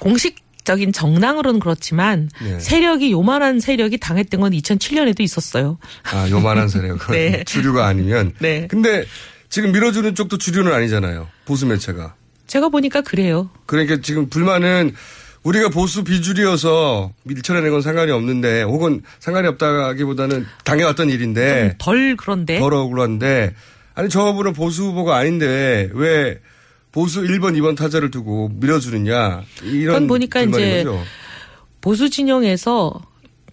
공식 0.00 0.36
적인 0.64 0.90
정당으로는 0.90 1.60
그렇지만 1.60 2.30
네. 2.42 2.58
세력이 2.58 3.12
요만한 3.12 3.60
세력이 3.60 3.98
당했던 3.98 4.40
건 4.40 4.52
2007년에도 4.52 5.20
있었어요. 5.20 5.76
아 6.04 6.30
요만한 6.30 6.68
세력 6.68 6.98
네. 7.12 7.44
주류가 7.44 7.86
아니면. 7.86 8.32
네. 8.38 8.66
근데 8.68 9.04
지금 9.50 9.72
밀어주는 9.72 10.14
쪽도 10.14 10.38
주류는 10.38 10.72
아니잖아요. 10.72 11.28
보수 11.44 11.66
매체가. 11.66 12.14
제가 12.46 12.70
보니까 12.70 13.02
그래요. 13.02 13.50
그러니까 13.66 13.98
지금 14.00 14.30
불만은 14.30 14.94
우리가 15.42 15.70
보수 15.70 16.04
비주류여서 16.04 17.12
밀쳐내는 17.24 17.70
건 17.70 17.80
상관이 17.82 18.10
없는데 18.12 18.62
혹은 18.62 19.02
상관이 19.20 19.48
없다기보다는 19.48 20.46
당해왔던 20.64 21.08
일인데 21.08 21.76
덜 21.78 22.16
그런데. 22.16 22.58
덜 22.58 22.74
억울한데 22.74 23.54
아니 23.94 24.08
저분은 24.08 24.52
보수 24.52 24.84
후보가 24.84 25.16
아닌데 25.16 25.88
왜 25.94 26.38
보수 26.92 27.22
1번, 27.22 27.56
2번 27.56 27.76
타자를 27.76 28.10
두고 28.10 28.50
밀어주느냐 28.54 29.42
이런 29.62 30.06
보니까 30.06 30.42
이제 30.42 30.84
거죠. 30.84 31.02
보수 31.80 32.10
진영에서 32.10 33.00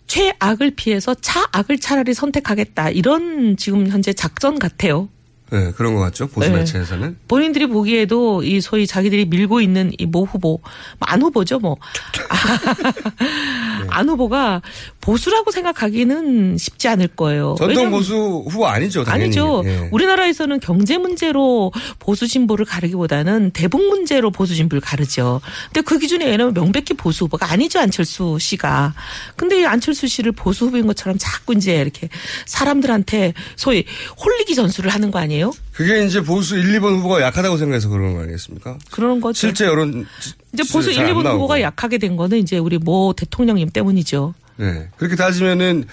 최악을 0.08 0.72
피해서 0.72 1.14
차악을 1.14 1.80
차라리 1.80 2.14
선택하겠다. 2.14 2.90
이런 2.90 3.56
지금 3.58 3.88
현재 3.88 4.14
작전 4.14 4.58
같아요. 4.58 5.10
네, 5.50 5.72
그런 5.72 5.96
것 5.96 6.02
같죠. 6.02 6.28
보수 6.28 6.50
네. 6.50 6.58
매체에서는. 6.58 7.18
본인들이 7.28 7.68
보기에도 7.68 8.44
이 8.44 8.60
소위 8.60 8.86
자기들이 8.86 9.26
밀고 9.26 9.62
있는 9.62 9.92
이 9.98 10.06
모 10.06 10.24
후보, 10.26 10.62
뭐안 11.00 11.22
후보죠, 11.22 11.60
뭐. 11.60 11.78
네. 12.14 13.88
안 13.90 14.10
후보가 14.10 14.62
보수라고 15.08 15.52
생각하기는 15.52 16.58
쉽지 16.58 16.90
않을 16.90 17.08
거예요. 17.08 17.56
전통 17.58 17.92
보수 17.92 18.14
후보 18.46 18.68
아니죠, 18.68 19.06
당연히. 19.06 19.24
아니죠. 19.24 19.64
예. 19.66 19.88
우리나라에서는 19.90 20.60
경제 20.60 20.98
문제로 20.98 21.72
보수 21.98 22.28
진보를 22.28 22.66
가르기보다는 22.66 23.52
대북 23.52 23.88
문제로 23.88 24.32
보수 24.32 24.54
진보를 24.54 24.82
가르죠. 24.82 25.40
근데 25.68 25.80
그 25.80 25.98
기준에 25.98 26.30
얘는 26.30 26.54
명백히 26.54 26.94
보수 26.94 27.24
후보가 27.24 27.50
아니죠 27.50 27.80
안철수 27.80 28.38
씨가. 28.38 28.96
근데 29.38 29.62
이 29.62 29.66
안철수 29.66 30.10
씨를 30.10 30.34
보수 30.34 30.66
후보인 30.66 30.86
것처럼 30.88 31.18
자꾸 31.18 31.54
이제 31.54 31.78
이렇게 31.78 32.10
사람들한테 32.46 33.34
소위 33.56 33.86
홀리기 34.22 34.56
전술을 34.56 34.90
하는 34.92 35.10
거 35.10 35.20
아니에요? 35.20 35.54
그게 35.72 36.06
이제 36.06 36.22
보수 36.22 36.58
1, 36.58 36.82
2번 36.82 36.98
후보가 36.98 37.22
약하다고 37.22 37.56
생각해서 37.56 37.88
그러는 37.88 38.16
거 38.16 38.24
아니겠습니까? 38.24 38.78
그런 38.92 39.22
거죠. 39.22 39.40
실제 39.40 39.64
여론 39.64 40.06
이제 40.54 40.64
보수 40.70 40.90
1, 40.90 40.96
잘안 40.96 41.14
2번 41.14 41.24
나오고. 41.24 41.36
후보가 41.38 41.62
약하게 41.62 41.98
된 41.98 42.18
거는 42.18 42.40
이제 42.40 42.58
우리 42.58 42.78
모 42.78 43.14
대통령님 43.16 43.70
때문이죠. 43.70 44.34
네. 44.58 44.90
그렇게 44.98 45.16
따지면은 45.16 45.86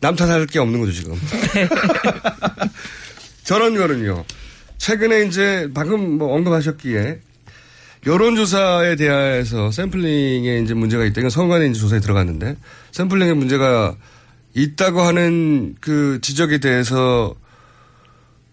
남 0.00 0.16
탓할 0.16 0.46
게 0.46 0.58
없는 0.58 0.80
거죠, 0.80 0.92
지금. 0.92 1.14
네. 1.54 1.68
저런 3.44 3.76
거는요. 3.76 4.24
최근에 4.78 5.24
이제 5.24 5.68
방금 5.74 6.18
뭐 6.18 6.34
언급하셨기에 6.34 7.20
여론조사에 8.06 8.96
대해서 8.96 9.70
샘플링에 9.70 10.60
이제 10.60 10.74
문제가 10.74 11.04
있다. 11.04 11.20
이건 11.20 11.30
선관위 11.30 11.70
이제 11.70 11.80
조사에 11.80 12.00
들어갔는데 12.00 12.56
샘플링에 12.92 13.34
문제가 13.34 13.96
있다고 14.54 15.02
하는 15.02 15.74
그 15.80 16.18
지적에 16.22 16.58
대해서 16.58 17.34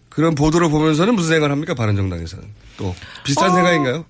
그런 0.08 0.34
보도를 0.34 0.68
보면서는 0.70 1.14
무슨 1.14 1.30
생각을 1.30 1.52
합니까? 1.52 1.74
바른정당에서는. 1.74 2.44
또 2.76 2.94
비슷한 3.24 3.50
어, 3.50 3.54
생각인가요? 3.54 4.04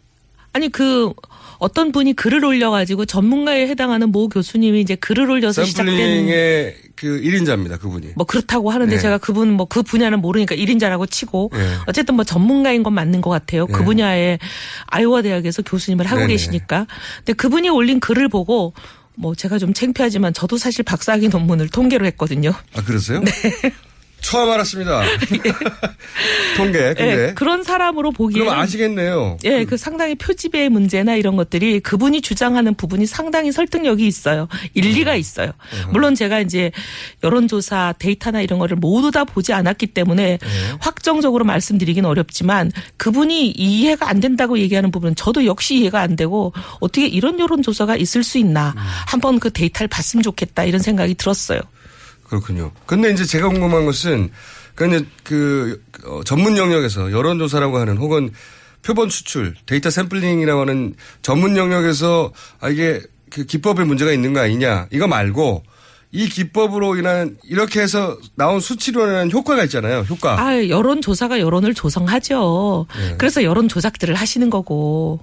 아니 0.52 0.68
그 0.70 1.12
어떤 1.58 1.92
분이 1.92 2.14
글을 2.14 2.44
올려가지고 2.44 3.06
전문가에 3.06 3.66
해당하는 3.68 4.10
모 4.12 4.28
교수님이 4.28 4.80
이제 4.80 4.94
글을 4.96 5.30
올려서 5.30 5.64
시작된 5.64 5.96
샘플링의 5.96 6.76
그 6.96 7.20
1인자입니다. 7.20 7.78
그분이. 7.80 8.08
뭐 8.16 8.24
그렇다고 8.26 8.70
하는데 8.70 8.94
네. 8.94 9.00
제가 9.00 9.18
그분 9.18 9.52
뭐 9.52 9.66
그 9.66 9.82
분야는 9.82 10.20
모르니까 10.20 10.54
1인자라고 10.54 11.10
치고 11.10 11.50
네. 11.52 11.74
어쨌든 11.86 12.14
뭐 12.14 12.24
전문가인 12.24 12.82
건 12.82 12.94
맞는 12.94 13.20
것 13.20 13.30
같아요. 13.30 13.66
그 13.66 13.78
네. 13.80 13.84
분야에 13.84 14.38
아이오와 14.86 15.22
대학에서 15.22 15.62
교수님을 15.62 16.06
하고. 16.06 16.26
계시니까. 16.26 16.86
근데 17.18 17.32
그분이 17.34 17.68
올린 17.68 18.00
글을 18.00 18.28
보고 18.28 18.72
뭐 19.14 19.34
제가 19.34 19.58
좀 19.58 19.72
창피하지만 19.74 20.32
저도 20.34 20.56
사실 20.58 20.82
박사학위 20.84 21.28
논문을 21.28 21.68
통계로 21.68 22.04
했거든요. 22.06 22.52
아, 22.74 22.82
그러세요? 22.82 23.20
네. 23.24 23.32
처음 24.26 24.50
알았습니다. 24.50 25.02
통계, 26.56 26.94
근데. 26.94 27.28
예, 27.28 27.32
그런 27.34 27.62
사람으로 27.62 28.10
보기에 28.10 28.42
그럼 28.42 28.58
아시겠네요. 28.58 29.38
예, 29.44 29.64
그 29.64 29.76
상당히 29.76 30.16
표집의 30.16 30.68
문제나 30.68 31.14
이런 31.14 31.36
것들이 31.36 31.78
그분이 31.78 32.22
주장하는 32.22 32.74
부분이 32.74 33.06
상당히 33.06 33.52
설득력이 33.52 34.04
있어요. 34.04 34.48
일리가 34.74 35.12
음. 35.12 35.18
있어요. 35.18 35.52
물론 35.92 36.16
제가 36.16 36.40
이제 36.40 36.72
여론조사 37.22 37.94
데이터나 38.00 38.40
이런 38.40 38.58
거를 38.58 38.76
모두 38.76 39.12
다 39.12 39.22
보지 39.22 39.52
않았기 39.52 39.88
때문에 39.88 40.38
네. 40.38 40.48
확정적으로 40.80 41.44
말씀드리긴 41.44 42.04
어렵지만 42.04 42.72
그분이 42.96 43.50
이해가 43.50 44.08
안 44.08 44.18
된다고 44.18 44.58
얘기하는 44.58 44.90
부분은 44.90 45.14
저도 45.14 45.46
역시 45.46 45.76
이해가 45.76 46.00
안 46.00 46.16
되고 46.16 46.52
어떻게 46.80 47.06
이런 47.06 47.38
여론조사가 47.38 47.94
있을 47.94 48.24
수 48.24 48.38
있나 48.38 48.74
음. 48.76 48.82
한번 49.06 49.38
그 49.38 49.52
데이터를 49.52 49.86
봤으면 49.86 50.24
좋겠다 50.24 50.64
이런 50.64 50.80
생각이 50.82 51.14
들었어요. 51.14 51.60
그렇군요. 52.40 52.72
근데 52.86 53.10
이제 53.10 53.24
제가 53.24 53.48
궁금한 53.48 53.86
것은 53.86 54.30
그 54.74 54.86
이제 54.86 55.06
그 55.24 55.82
어, 56.04 56.20
전문 56.24 56.56
영역에서 56.56 57.10
여론조사라고 57.12 57.78
하는 57.78 57.96
혹은 57.96 58.30
표본 58.82 59.08
추출, 59.08 59.54
데이터 59.66 59.90
샘플링이라고 59.90 60.60
하는 60.60 60.94
전문 61.22 61.56
영역에서 61.56 62.32
아 62.60 62.68
이게 62.68 63.00
그 63.30 63.44
기법에 63.44 63.84
문제가 63.84 64.12
있는 64.12 64.32
거 64.32 64.40
아니냐 64.40 64.86
이거 64.92 65.08
말고 65.08 65.64
이 66.12 66.28
기법으로 66.28 66.96
인한 66.96 67.36
이렇게 67.44 67.80
해서 67.80 68.16
나온 68.36 68.60
수치로 68.60 69.06
인한 69.08 69.30
효과가 69.30 69.64
있잖아요. 69.64 70.00
효과. 70.08 70.40
아, 70.40 70.68
여론 70.68 71.02
조사가 71.02 71.40
여론을 71.40 71.74
조성하죠. 71.74 72.86
네. 72.96 73.14
그래서 73.18 73.42
여론 73.42 73.68
조작들을 73.68 74.14
하시는 74.14 74.48
거고. 74.48 75.20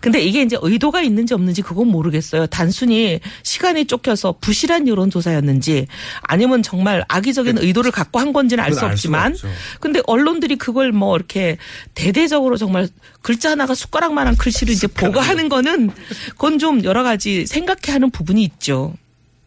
근데 0.00 0.20
이게 0.22 0.42
이제 0.42 0.56
의도가 0.60 1.02
있는지 1.02 1.34
없는지 1.34 1.62
그건 1.62 1.88
모르겠어요. 1.88 2.46
단순히 2.46 3.20
시간이 3.42 3.86
쫓겨서 3.86 4.34
부실한 4.40 4.88
여론조사였는지 4.88 5.86
아니면 6.22 6.62
정말 6.62 7.04
악의적인 7.08 7.58
의도를 7.58 7.90
갖고 7.90 8.18
한 8.20 8.32
건지는 8.32 8.64
알 8.64 8.72
수 8.72 8.84
없지만. 8.86 9.34
근데 9.80 10.00
언론들이 10.06 10.56
그걸 10.56 10.92
뭐 10.92 11.16
이렇게 11.16 11.58
대대적으로 11.94 12.56
정말 12.56 12.88
글자 13.20 13.50
하나가 13.50 13.74
숟가락만한 13.74 14.36
글씨를 14.36 14.72
이제 14.72 14.86
보고하는 14.86 15.48
거는 15.48 15.90
그건 16.30 16.58
좀 16.58 16.82
여러 16.84 17.02
가지 17.02 17.46
생각해 17.46 17.92
하는 17.92 18.10
부분이 18.10 18.42
있죠. 18.44 18.94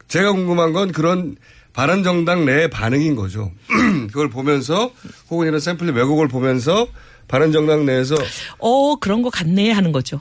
제가 0.07 0.31
궁금한 0.33 0.73
건 0.73 0.91
그런 0.91 1.35
바른 1.73 2.03
정당 2.03 2.45
내의 2.45 2.69
반응인 2.69 3.15
거죠. 3.15 3.51
그걸 4.07 4.29
보면서 4.29 4.91
혹은 5.29 5.47
이런 5.47 5.59
샘플의 5.59 5.93
왜곡을 5.93 6.27
보면서 6.29 6.87
바른정당 7.27 7.85
내에서 7.85 8.15
어, 8.59 8.95
그런 8.97 9.21
거 9.21 9.29
같네 9.29 9.71
하는 9.71 9.91
거죠. 9.91 10.19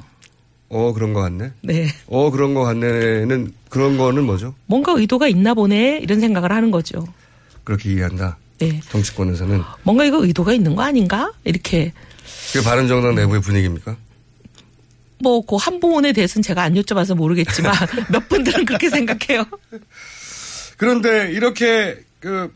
어 0.69 0.93
그런 0.93 1.13
거 1.13 1.21
같네. 1.21 1.53
네. 1.63 1.89
어 2.07 2.31
그런 2.31 2.55
거 2.55 2.63
같네는 2.65 3.53
그런 3.69 3.97
거는 3.97 4.25
뭐죠? 4.25 4.55
뭔가 4.67 4.93
의도가 4.93 5.29
있나 5.29 5.55
보네 5.55 6.01
이런 6.03 6.21
생각을 6.21 6.51
하는 6.51 6.71
거죠. 6.71 7.07
그렇게 7.63 7.93
이해한다. 7.93 8.39
네. 8.59 8.81
정치권에서는 8.89 9.63
뭔가 9.83 10.05
이거 10.05 10.25
의도가 10.25 10.53
있는 10.53 10.75
거 10.75 10.83
아닌가? 10.83 11.33
이렇게 11.45 11.93
그게 12.53 12.65
바른정당 12.65 13.15
내부의 13.15 13.41
분위기입니까? 13.41 13.97
뭐그 15.23 15.57
한부원에 15.57 16.13
대해서는 16.13 16.43
제가 16.43 16.63
안 16.63 16.75
여쭤봐서 16.75 17.15
모르겠지만 17.15 17.73
몇 18.11 18.29
분들은 18.29 18.65
그렇게 18.65 18.91
생각해요. 18.91 19.45
그런데 20.77 21.31
이렇게 21.33 21.99
그 22.21 22.53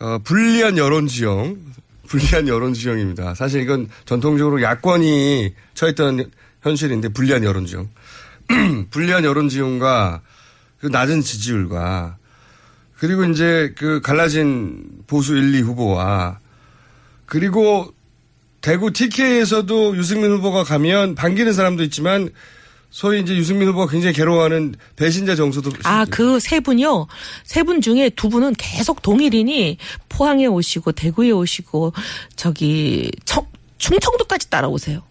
어, 0.00 0.18
불리한 0.22 0.78
여론 0.78 1.08
지형, 1.08 1.56
불리한 2.08 2.48
여론 2.48 2.74
지형입니다. 2.74 3.34
사실 3.34 3.60
이건 3.60 3.88
전통적으로 4.04 4.60
야권이 4.62 5.54
처했던 5.74 6.30
현실인데 6.62 7.10
불리한 7.10 7.44
여론 7.44 7.66
지형. 7.66 7.88
불리한 8.90 9.24
여론 9.24 9.48
지형과 9.48 10.22
그 10.80 10.86
낮은 10.86 11.20
지지율과 11.20 12.16
그리고 12.98 13.24
이제 13.24 13.72
그 13.76 14.00
갈라진 14.00 14.84
보수 15.06 15.36
1, 15.36 15.54
2 15.54 15.60
후보와 15.60 16.40
그리고 17.26 17.92
대구 18.60 18.92
TK에서도 18.92 19.96
유승민 19.96 20.32
후보가 20.32 20.64
가면 20.64 21.14
반기는 21.14 21.52
사람도 21.52 21.84
있지만 21.84 22.30
소위 22.90 23.20
이제 23.20 23.36
유승민 23.36 23.68
후보가 23.68 23.90
굉장히 23.92 24.14
괴로워하는 24.14 24.74
배신자 24.96 25.34
정서도 25.36 25.70
아, 25.84 26.04
그 26.06 26.40
세 26.40 26.58
분이요. 26.60 27.06
세 27.44 27.62
분 27.62 27.80
중에 27.80 28.08
두 28.10 28.28
분은 28.28 28.54
계속 28.56 29.02
동일인이 29.02 29.76
포항에 30.08 30.46
오시고 30.46 30.92
대구에 30.92 31.30
오시고 31.30 31.92
저기 32.36 33.10
청, 33.24 33.46
충청도까지 33.78 34.48
따라오세요. 34.50 35.02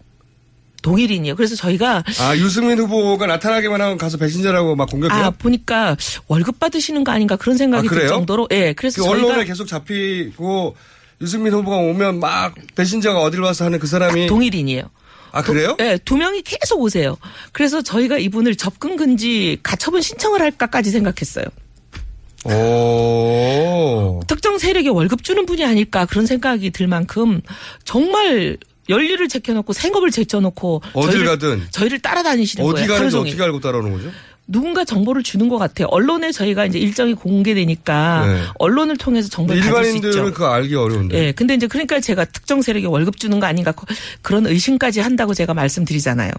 동일인이요. 0.82 1.34
그래서 1.36 1.56
저희가 1.56 2.02
아 2.20 2.36
유승민 2.36 2.78
후보가 2.78 3.26
나타나기만 3.26 3.80
하면 3.80 3.98
가서 3.98 4.16
배신자라고 4.16 4.76
막 4.76 4.88
공격해요? 4.88 5.24
아 5.24 5.30
보니까 5.30 5.96
월급 6.28 6.58
받으시는 6.60 7.04
거 7.04 7.12
아닌가 7.12 7.36
그런 7.36 7.56
생각이 7.56 7.88
아, 7.88 7.90
들? 7.90 8.06
정도로 8.08 8.48
예. 8.52 8.72
그래서 8.74 9.02
그 9.02 9.08
저희가 9.08 9.26
언론에 9.28 9.44
계속 9.44 9.66
잡히고 9.66 10.76
유승민 11.20 11.52
후보가 11.52 11.76
오면 11.78 12.20
막 12.20 12.54
배신자가 12.76 13.20
어딜 13.20 13.40
와서 13.40 13.64
하는 13.64 13.78
그 13.80 13.86
사람이 13.88 14.26
동일인이에요. 14.28 14.84
아 15.32 15.42
그래요? 15.42 15.76
네, 15.78 15.98
두 16.04 16.16
명이 16.16 16.42
계속 16.42 16.80
오세요. 16.80 17.16
그래서 17.52 17.82
저희가 17.82 18.18
이분을 18.18 18.56
접근 18.56 18.96
금지 18.96 19.58
가처분 19.62 20.00
신청을 20.00 20.40
할까까지 20.40 20.90
생각했어요. 20.90 21.44
오. 22.44 24.20
특정 24.26 24.58
세력에 24.58 24.88
월급 24.88 25.24
주는 25.24 25.44
분이 25.46 25.64
아닐까 25.64 26.06
그런 26.06 26.26
생각이 26.26 26.70
들 26.70 26.86
만큼 26.86 27.40
정말 27.84 28.56
연리를 28.88 29.26
제껴놓고 29.28 29.72
생업을 29.74 30.10
제쳐놓고 30.10 30.82
어딜 30.94 31.10
저희를, 31.10 31.26
가든 31.26 31.66
저희를 31.70 31.98
따라다니시는 32.00 32.64
어디 32.64 32.86
거예요. 32.86 32.92
하루 32.94 33.10
가는지. 33.10 33.16
어떻게 33.28 33.42
알고 33.42 33.60
따라오는 33.60 33.92
거죠? 33.92 34.10
누군가 34.48 34.84
정보를 34.84 35.22
주는 35.22 35.48
것 35.48 35.58
같아요. 35.58 35.86
언론에 35.90 36.32
저희가 36.32 36.64
이제 36.66 36.78
일정이 36.78 37.14
공개되니까 37.14 38.26
네. 38.26 38.42
언론을 38.58 38.96
통해서 38.96 39.28
정보를 39.28 39.60
받을 39.60 39.72
수 39.72 39.78
일반인들은 39.90 40.10
있죠. 40.26 40.34
그거 40.34 40.48
알기 40.52 40.74
어려운데. 40.74 41.18
예, 41.18 41.32
근데 41.32 41.54
이제 41.54 41.66
그러니까 41.66 42.00
제가 42.00 42.24
특정 42.24 42.62
세력에 42.62 42.86
월급 42.86 43.18
주는 43.18 43.38
거 43.38 43.46
아닌가 43.46 43.72
그런 44.22 44.46
의심까지 44.46 45.00
한다고 45.00 45.34
제가 45.34 45.52
말씀드리잖아요. 45.54 46.32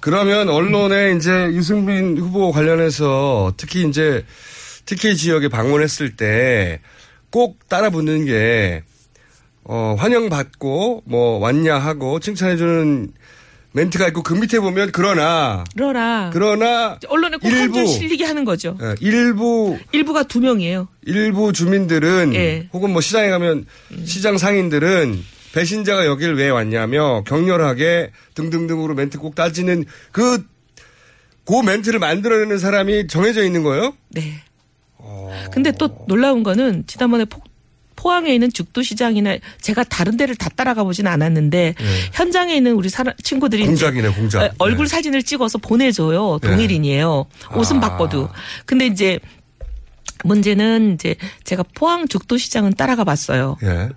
그러면 0.00 0.48
언론에 0.48 1.14
이제 1.16 1.30
유승민 1.52 2.16
후보 2.16 2.52
관련해서 2.52 3.52
특히 3.56 3.86
이제 3.86 4.24
TK 4.86 5.16
지역에 5.16 5.48
방문했을 5.48 6.16
때 6.16 6.80
꼭 7.36 7.68
따라 7.68 7.90
붙는 7.90 8.24
게 8.24 8.82
어, 9.64 9.94
환영받고 9.98 11.02
뭐 11.04 11.38
왔냐 11.38 11.76
하고 11.76 12.18
칭찬해주는 12.20 13.12
멘트가 13.76 14.08
있고 14.08 14.22
그 14.22 14.32
밑에 14.32 14.58
보면 14.58 14.90
그러나 14.90 15.64
그러나 15.74 16.30
그러나 16.32 16.98
언론에 17.08 17.36
꼭한 17.36 17.58
일부 17.58 17.74
줄 17.74 17.86
실리게 17.86 18.24
하는 18.24 18.46
거죠. 18.46 18.78
예, 18.80 18.94
일부 19.00 19.78
일부가 19.92 20.22
두 20.22 20.40
명이에요. 20.40 20.88
일부 21.04 21.52
주민들은 21.52 22.34
예. 22.34 22.68
혹은 22.72 22.90
뭐 22.90 23.02
시장에 23.02 23.28
가면 23.28 23.66
시장 24.06 24.38
상인들은 24.38 25.22
배신자가 25.52 26.06
여길 26.06 26.34
왜 26.34 26.48
왔냐며 26.48 27.22
격렬하게 27.24 28.12
등등등으로 28.34 28.94
멘트 28.94 29.18
꼭 29.18 29.34
따지는 29.34 29.84
그, 30.10 30.42
그 31.44 31.62
멘트를 31.62 31.98
만들어내는 31.98 32.58
사람이 32.58 33.08
정해져 33.08 33.44
있는 33.44 33.62
거예요? 33.62 33.94
네. 34.08 34.42
근데 35.52 35.72
또 35.72 36.04
놀라운 36.08 36.42
거는 36.42 36.84
지난번에 36.86 37.24
포, 37.24 37.40
포항에 37.96 38.32
있는 38.32 38.52
죽도시장이나 38.52 39.38
제가 39.60 39.84
다른 39.84 40.16
데를 40.16 40.36
다 40.36 40.48
따라가 40.54 40.84
보진 40.84 41.06
않았는데 41.06 41.74
현장에 42.12 42.54
있는 42.54 42.72
우리 42.74 42.88
사람, 42.88 43.14
친구들이 43.22 43.62
네. 43.62 43.66
공작이네, 43.68 44.08
공작. 44.10 44.42
에, 44.44 44.50
얼굴 44.58 44.86
사진을 44.86 45.22
찍어서 45.22 45.58
보내줘요. 45.58 46.38
네. 46.42 46.48
동일인이에요. 46.48 47.26
옷은 47.54 47.78
아. 47.78 47.80
바꿔도. 47.80 48.28
근데 48.66 48.86
이제 48.86 49.18
문제는 50.24 50.94
이제 50.94 51.16
제가 51.44 51.64
포항 51.74 52.08
죽도시장은 52.08 52.74
따라가 52.74 53.04
봤어요. 53.04 53.56
예. 53.62 53.88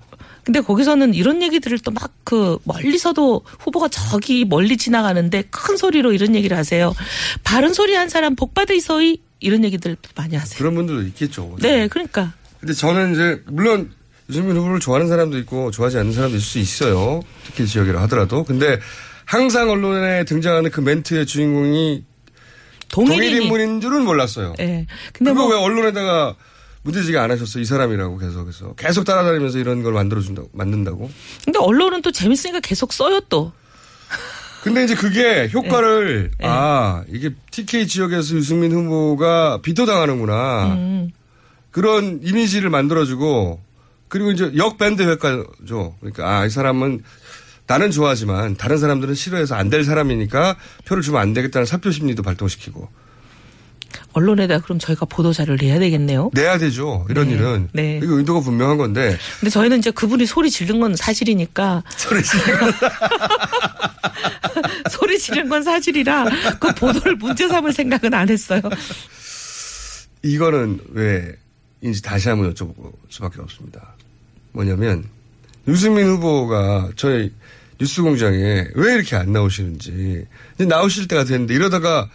근데 0.44 0.62
거기서는 0.62 1.14
이런 1.14 1.42
얘기들을 1.44 1.80
또 1.80 1.92
막 1.92 2.10
그 2.24 2.60
멀리서도 2.64 3.42
후보가 3.60 3.88
저기 3.88 4.46
멀리 4.46 4.78
지나가는데 4.78 5.44
큰 5.50 5.78
소리로 5.78 6.14
이런 6.14 6.36
얘기를 6.36 6.56
하세요. 6.56 6.94
바른 7.44 7.74
소리 7.74 7.96
한 7.96 8.08
사람 8.08 8.36
복 8.36 8.54
받으소이 8.54 9.18
이런 9.40 9.64
얘기들 9.64 9.98
많이 10.16 10.36
하세요. 10.36 10.56
그런 10.60 10.76
분들도 10.76 11.02
있겠죠. 11.08 11.56
네, 11.60 11.88
그러니까 11.88 12.34
근데 12.60 12.74
저는 12.74 13.14
이제 13.14 13.42
물론 13.48 13.92
유승민 14.30 14.56
후보를 14.58 14.80
좋아하는 14.80 15.08
사람도 15.08 15.38
있고 15.40 15.72
좋아하지 15.72 15.98
않는 16.00 16.14
사람도 16.14 16.36
있을 16.38 16.46
수 16.48 16.60
있어요. 16.60 17.22
특히 17.46 17.66
지역이라 17.66 18.02
하더라도. 18.04 18.44
근데 18.44 18.80
항상 19.26 19.70
언론에 19.70 20.24
등장하는 20.26 20.70
그 20.72 20.82
멘트의 20.82 21.26
주인공이 21.26 22.04
동일 22.90 23.42
인물인 23.42 23.82
줄은 23.82 24.04
몰랐어요. 24.04 24.54
예. 24.60 24.86
근데 25.14 25.32
그거 25.32 25.48
뭐 25.48 25.56
왜 25.56 25.64
언론에다가 25.64 26.36
문제제기 26.82 27.18
안 27.18 27.30
하셨어 27.30 27.60
이 27.60 27.66
사람이라고 27.66 28.18
계속해서 28.18 28.74
계속 28.76 29.04
따라다니면서 29.04 29.58
이런 29.60 29.84
걸 29.84 29.94
만들어준다고 29.94 30.50
만든다고. 30.54 31.10
근데 31.46 31.60
언론은 31.60 32.02
또 32.02 32.12
재밌으니까 32.12 32.60
계속 32.62 32.94
써요 32.94 33.20
또. 33.30 33.52
근데 34.64 34.84
이제 34.84 34.94
그게 34.96 35.50
효과를 35.54 36.32
네. 36.38 36.48
아 36.48 37.04
이게 37.10 37.30
TK 37.52 37.88
지역에서 37.88 38.36
유승민 38.36 38.72
후보가 38.74 39.60
비토당하는구나 39.62 40.66
음. 40.74 41.12
그런 41.72 42.20
이미지를 42.24 42.70
만들어주고 42.70 43.60
그리고 44.08 44.32
이제 44.32 44.52
역 44.58 44.78
밴드 44.78 45.04
효과죠. 45.04 45.96
그러니까 46.00 46.40
아 46.40 46.46
이 46.46 46.50
사람은 46.50 47.04
나는 47.68 47.92
좋아하지만 47.92 48.56
다른 48.58 48.78
사람들은 48.80 49.14
싫어해서 49.14 49.54
안 49.56 49.70
될 49.70 49.84
사람이니까 49.84 50.58
표를 50.86 51.04
주면 51.04 51.22
안 51.22 51.34
되겠다는 51.34 51.66
사표 51.68 51.92
심리도 51.92 52.24
발동시키고 52.24 52.90
언론에다 54.14 54.60
그럼 54.62 54.80
저희가 54.80 55.06
보도 55.06 55.32
자료를 55.34 55.60
내야 55.62 55.78
되겠네요. 55.78 56.32
내야 56.34 56.58
되죠. 56.58 57.06
이런 57.12 57.28
네. 57.28 57.34
일은 57.34 57.70
네. 57.74 58.00
이거 58.04 58.16
의도가 58.18 58.40
분명한 58.42 58.78
건데 58.78 59.16
근데 59.40 59.52
저희는 59.52 59.78
이제 59.80 59.92
그분이 59.92 60.26
소리 60.26 60.50
지른 60.50 60.80
건 60.80 60.96
사실이니까 60.96 61.84
소리 61.96 62.24
지른 62.24 62.44
소리 64.90 65.20
지른 65.20 65.48
건 65.50 65.62
사실이라 65.64 66.26
그 66.60 66.74
보도를 66.74 67.16
문제 67.18 67.48
삼을 67.48 67.72
생각은 67.74 68.14
안 68.16 68.30
했어요. 68.30 68.62
이거는 70.24 70.80
왜 70.92 71.36
인지 71.82 72.02
다시 72.02 72.30
한번 72.30 72.54
여쭤볼 72.54 72.94
수밖에 73.10 73.42
없습니다. 73.42 73.96
뭐냐면 74.52 75.06
유승민 75.68 76.08
후보가 76.08 76.92
저희 76.96 77.32
뉴스공장에 77.80 78.68
왜 78.74 78.94
이렇게 78.94 79.16
안 79.16 79.32
나오시는지 79.32 80.26
나오실 80.58 81.08
때가 81.08 81.24
됐는데 81.24 81.54
이러다가 81.54 82.10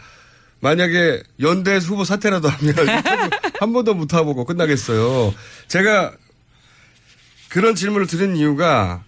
만약에 0.61 1.23
연대 1.41 1.77
후보 1.77 2.05
사퇴라도 2.05 2.49
하면 2.49 2.75
한 3.61 3.73
번도 3.73 3.95
못 3.95 4.07
타보고 4.07 4.45
끝나겠어요. 4.45 5.35
제가 5.69 6.13
그런 7.49 7.75
질문을 7.75 8.07
드린 8.07 8.37
이유가 8.37 9.05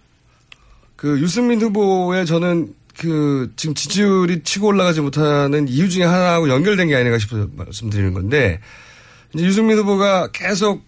그 0.97 1.21
유승민 1.21 1.61
후보의 1.61 2.27
저는 2.27 2.75
그 2.99 3.53
지금 3.57 3.75
지지율이 3.75 4.43
치고 4.43 4.69
올라가지 4.69 5.01
못하는 5.01 5.69
이유 5.69 5.89
중에 5.89 6.05
하나하고 6.05 6.49
연결된 6.49 6.89
게 6.89 6.97
아닌가 6.97 7.19
싶어서 7.19 7.49
말씀드리는 7.55 8.15
건데 8.15 8.61
유승민 9.39 9.79
후보가 9.79 10.29
계속 10.33 10.85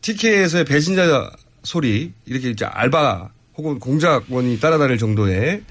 TK에서의 0.00 0.64
배신자 0.64 1.30
소리 1.62 2.12
이렇게 2.26 2.50
이제 2.50 2.64
알바 2.64 3.30
혹은 3.56 3.78
공작원이 3.78 4.60
따라다닐 4.60 4.98
정도의 4.98 5.62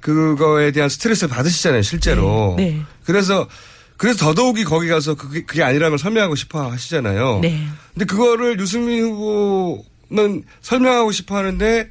그거에 0.00 0.70
대한 0.70 0.88
스트레스를 0.88 1.28
받으시잖아요 1.34 1.82
실제로. 1.82 2.54
네. 2.56 2.80
그래서 3.04 3.48
그래서 3.96 4.26
더더욱이 4.26 4.62
거기 4.62 4.88
가서 4.88 5.16
그게, 5.16 5.44
그게 5.44 5.62
아니라는 5.62 5.90
걸 5.90 5.98
설명하고 5.98 6.36
싶어 6.36 6.70
하시잖아요. 6.70 7.40
네. 7.40 7.66
근데 7.94 8.04
그거를 8.04 8.60
유승민 8.60 9.04
후보는 9.04 10.44
설명하고 10.60 11.10
싶어 11.10 11.36
하는데 11.36 11.90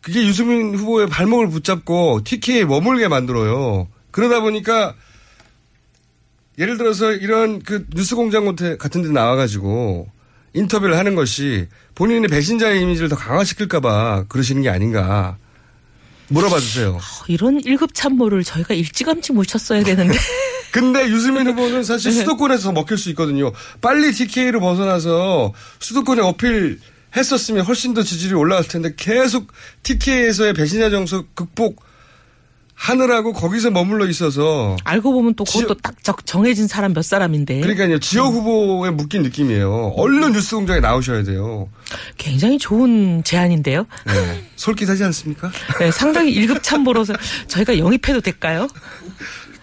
그게 0.00 0.26
유승민 0.26 0.74
후보의 0.74 1.08
발목을 1.08 1.50
붙잡고 1.50 2.22
TK에 2.24 2.64
머물게 2.64 3.08
만들어요. 3.08 3.88
그러다 4.10 4.40
보니까 4.40 4.94
예를 6.58 6.78
들어서 6.78 7.12
이런 7.12 7.60
그 7.60 7.86
뉴스 7.94 8.16
공장 8.16 8.44
같은 8.78 9.02
데 9.02 9.08
나와가지고 9.10 10.08
인터뷰를 10.54 10.96
하는 10.96 11.14
것이 11.14 11.66
본인의 11.94 12.28
배신자의 12.28 12.80
이미지를 12.80 13.08
더 13.08 13.16
강화시킬까봐 13.16 14.24
그러시는 14.28 14.62
게 14.62 14.70
아닌가. 14.70 15.36
물어봐 16.28 16.58
주세요. 16.58 16.98
이런 17.28 17.60
1급 17.60 17.90
참모를 17.94 18.42
저희가 18.42 18.74
일찌감치 18.74 19.32
모셨어야 19.32 19.84
되는데. 19.84 20.16
근데 20.72 21.08
유승민 21.08 21.46
후보는 21.46 21.84
사실 21.84 22.12
수도권에서 22.12 22.72
먹힐 22.72 22.98
수 22.98 23.10
있거든요. 23.10 23.52
빨리 23.80 24.12
TK를 24.12 24.60
벗어나서 24.60 25.52
수도권에 25.78 26.20
어필 26.22 26.80
했었으면 27.16 27.64
훨씬 27.64 27.94
더 27.94 28.02
지지율이 28.02 28.34
올라갈 28.34 28.66
텐데 28.66 28.92
계속 28.96 29.52
TK에서의 29.84 30.52
배신자 30.54 30.90
정서 30.90 31.24
극복 31.34 31.82
하느라고 32.78 33.32
거기서 33.32 33.70
머물러 33.70 34.06
있어서 34.06 34.76
알고 34.84 35.12
보면 35.12 35.34
또 35.34 35.44
그것도 35.44 35.74
딱 35.82 36.02
적- 36.04 36.24
정해진 36.26 36.68
사람 36.68 36.92
몇 36.92 37.02
사람인데. 37.02 37.60
그러니까요 37.60 37.98
지역 37.98 38.26
후보에 38.34 38.90
묶인 38.90 39.22
느낌이에요. 39.22 39.94
얼른 39.96 40.32
뉴스 40.32 40.54
공장에 40.54 40.80
나오셔야 40.80 41.24
돼요. 41.24 41.68
굉장히 42.18 42.58
좋은 42.58 43.24
제안인데요. 43.24 43.86
네. 44.06 44.44
솔깃하지 44.56 45.02
않습니까? 45.04 45.50
네, 45.80 45.90
상당히 45.90 46.34
1급 46.34 46.62
참모로서 46.62 47.14
저희가 47.48 47.78
영입해도 47.78 48.20
될까요? 48.20 48.68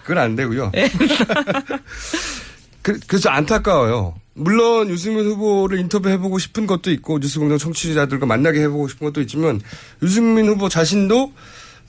그건 0.02 0.18
안 0.18 0.36
되고요. 0.36 0.72
그, 2.82 2.98
그래서 3.06 3.30
안타까워요. 3.30 4.14
물론 4.34 4.90
유승민 4.90 5.24
후보를 5.26 5.78
인터뷰해보고 5.78 6.38
싶은 6.40 6.66
것도 6.66 6.90
있고 6.90 7.18
뉴스공장 7.20 7.56
청취자들과 7.58 8.26
만나게 8.26 8.60
해보고 8.62 8.88
싶은 8.88 9.06
것도 9.06 9.20
있지만 9.22 9.60
유승민 10.02 10.48
후보 10.48 10.68
자신도 10.68 11.32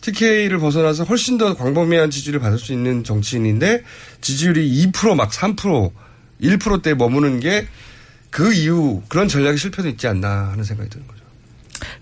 TK를 0.05 0.59
벗어나서 0.59 1.03
훨씬 1.03 1.37
더 1.37 1.55
광범위한 1.55 2.11
지지를 2.11 2.39
받을 2.39 2.57
수 2.57 2.73
있는 2.73 3.03
정치인인데 3.03 3.83
지지율이 4.21 4.91
2%막 4.91 5.31
3% 5.31 5.91
1%대 6.41 6.93
머무는 6.93 7.39
게 7.39 7.67
그 8.35 8.53
이유 8.53 9.01
그런 9.07 9.29
전략이 9.29 9.57
실패도 9.57 9.87
있지 9.87 10.07
않나 10.07 10.49
하는 10.51 10.65
생각이 10.65 10.89
드는 10.89 11.07
거죠. 11.07 11.21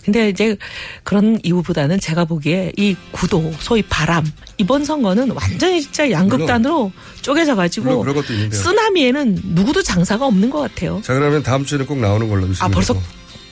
근데 0.04 0.30
이제 0.30 0.58
그런 1.04 1.40
이유보다는 1.44 2.00
제가 2.00 2.26
보기에 2.26 2.72
이 2.76 2.96
구도, 3.12 3.54
소위 3.60 3.84
바람, 3.84 4.26
이번 4.58 4.84
선거는 4.84 5.30
완전히 5.30 5.84
진짜 5.84 6.10
양극단으로 6.10 6.92
쪼개져 7.22 7.56
가지고. 7.56 8.04
쓰나미에는 8.52 9.42
누구도 9.44 9.84
장사가 9.84 10.26
없는 10.26 10.50
것 10.50 10.60
같아요. 10.62 11.02
자 11.04 11.14
그러면 11.14 11.44
다음 11.44 11.64
주에는 11.66 11.86
꼭 11.86 12.00
나오는 12.00 12.28
걸로 12.28 12.48
아, 12.62 12.68
벌써 12.68 13.00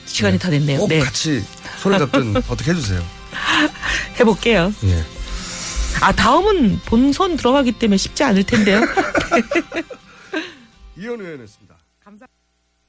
시간이 0.06 0.40
다 0.40 0.50
됐네요. 0.50 0.80
꼭 0.80 0.88
네. 0.88 0.98
같이 0.98 1.40
손을 1.78 2.00
잡든 2.00 2.34
어떻게 2.50 2.72
해주세요. 2.72 3.00
해볼게요. 4.20 4.72
예. 4.84 5.04
아, 6.00 6.12
다음은 6.12 6.80
본선 6.84 7.36
들어가기 7.36 7.72
때문에 7.72 7.96
쉽지 7.96 8.24
않을 8.24 8.44
텐데요. 8.44 8.80
이현우 10.96 11.22
의원이었습니다. 11.22 11.71
감사합니다. 11.71 11.71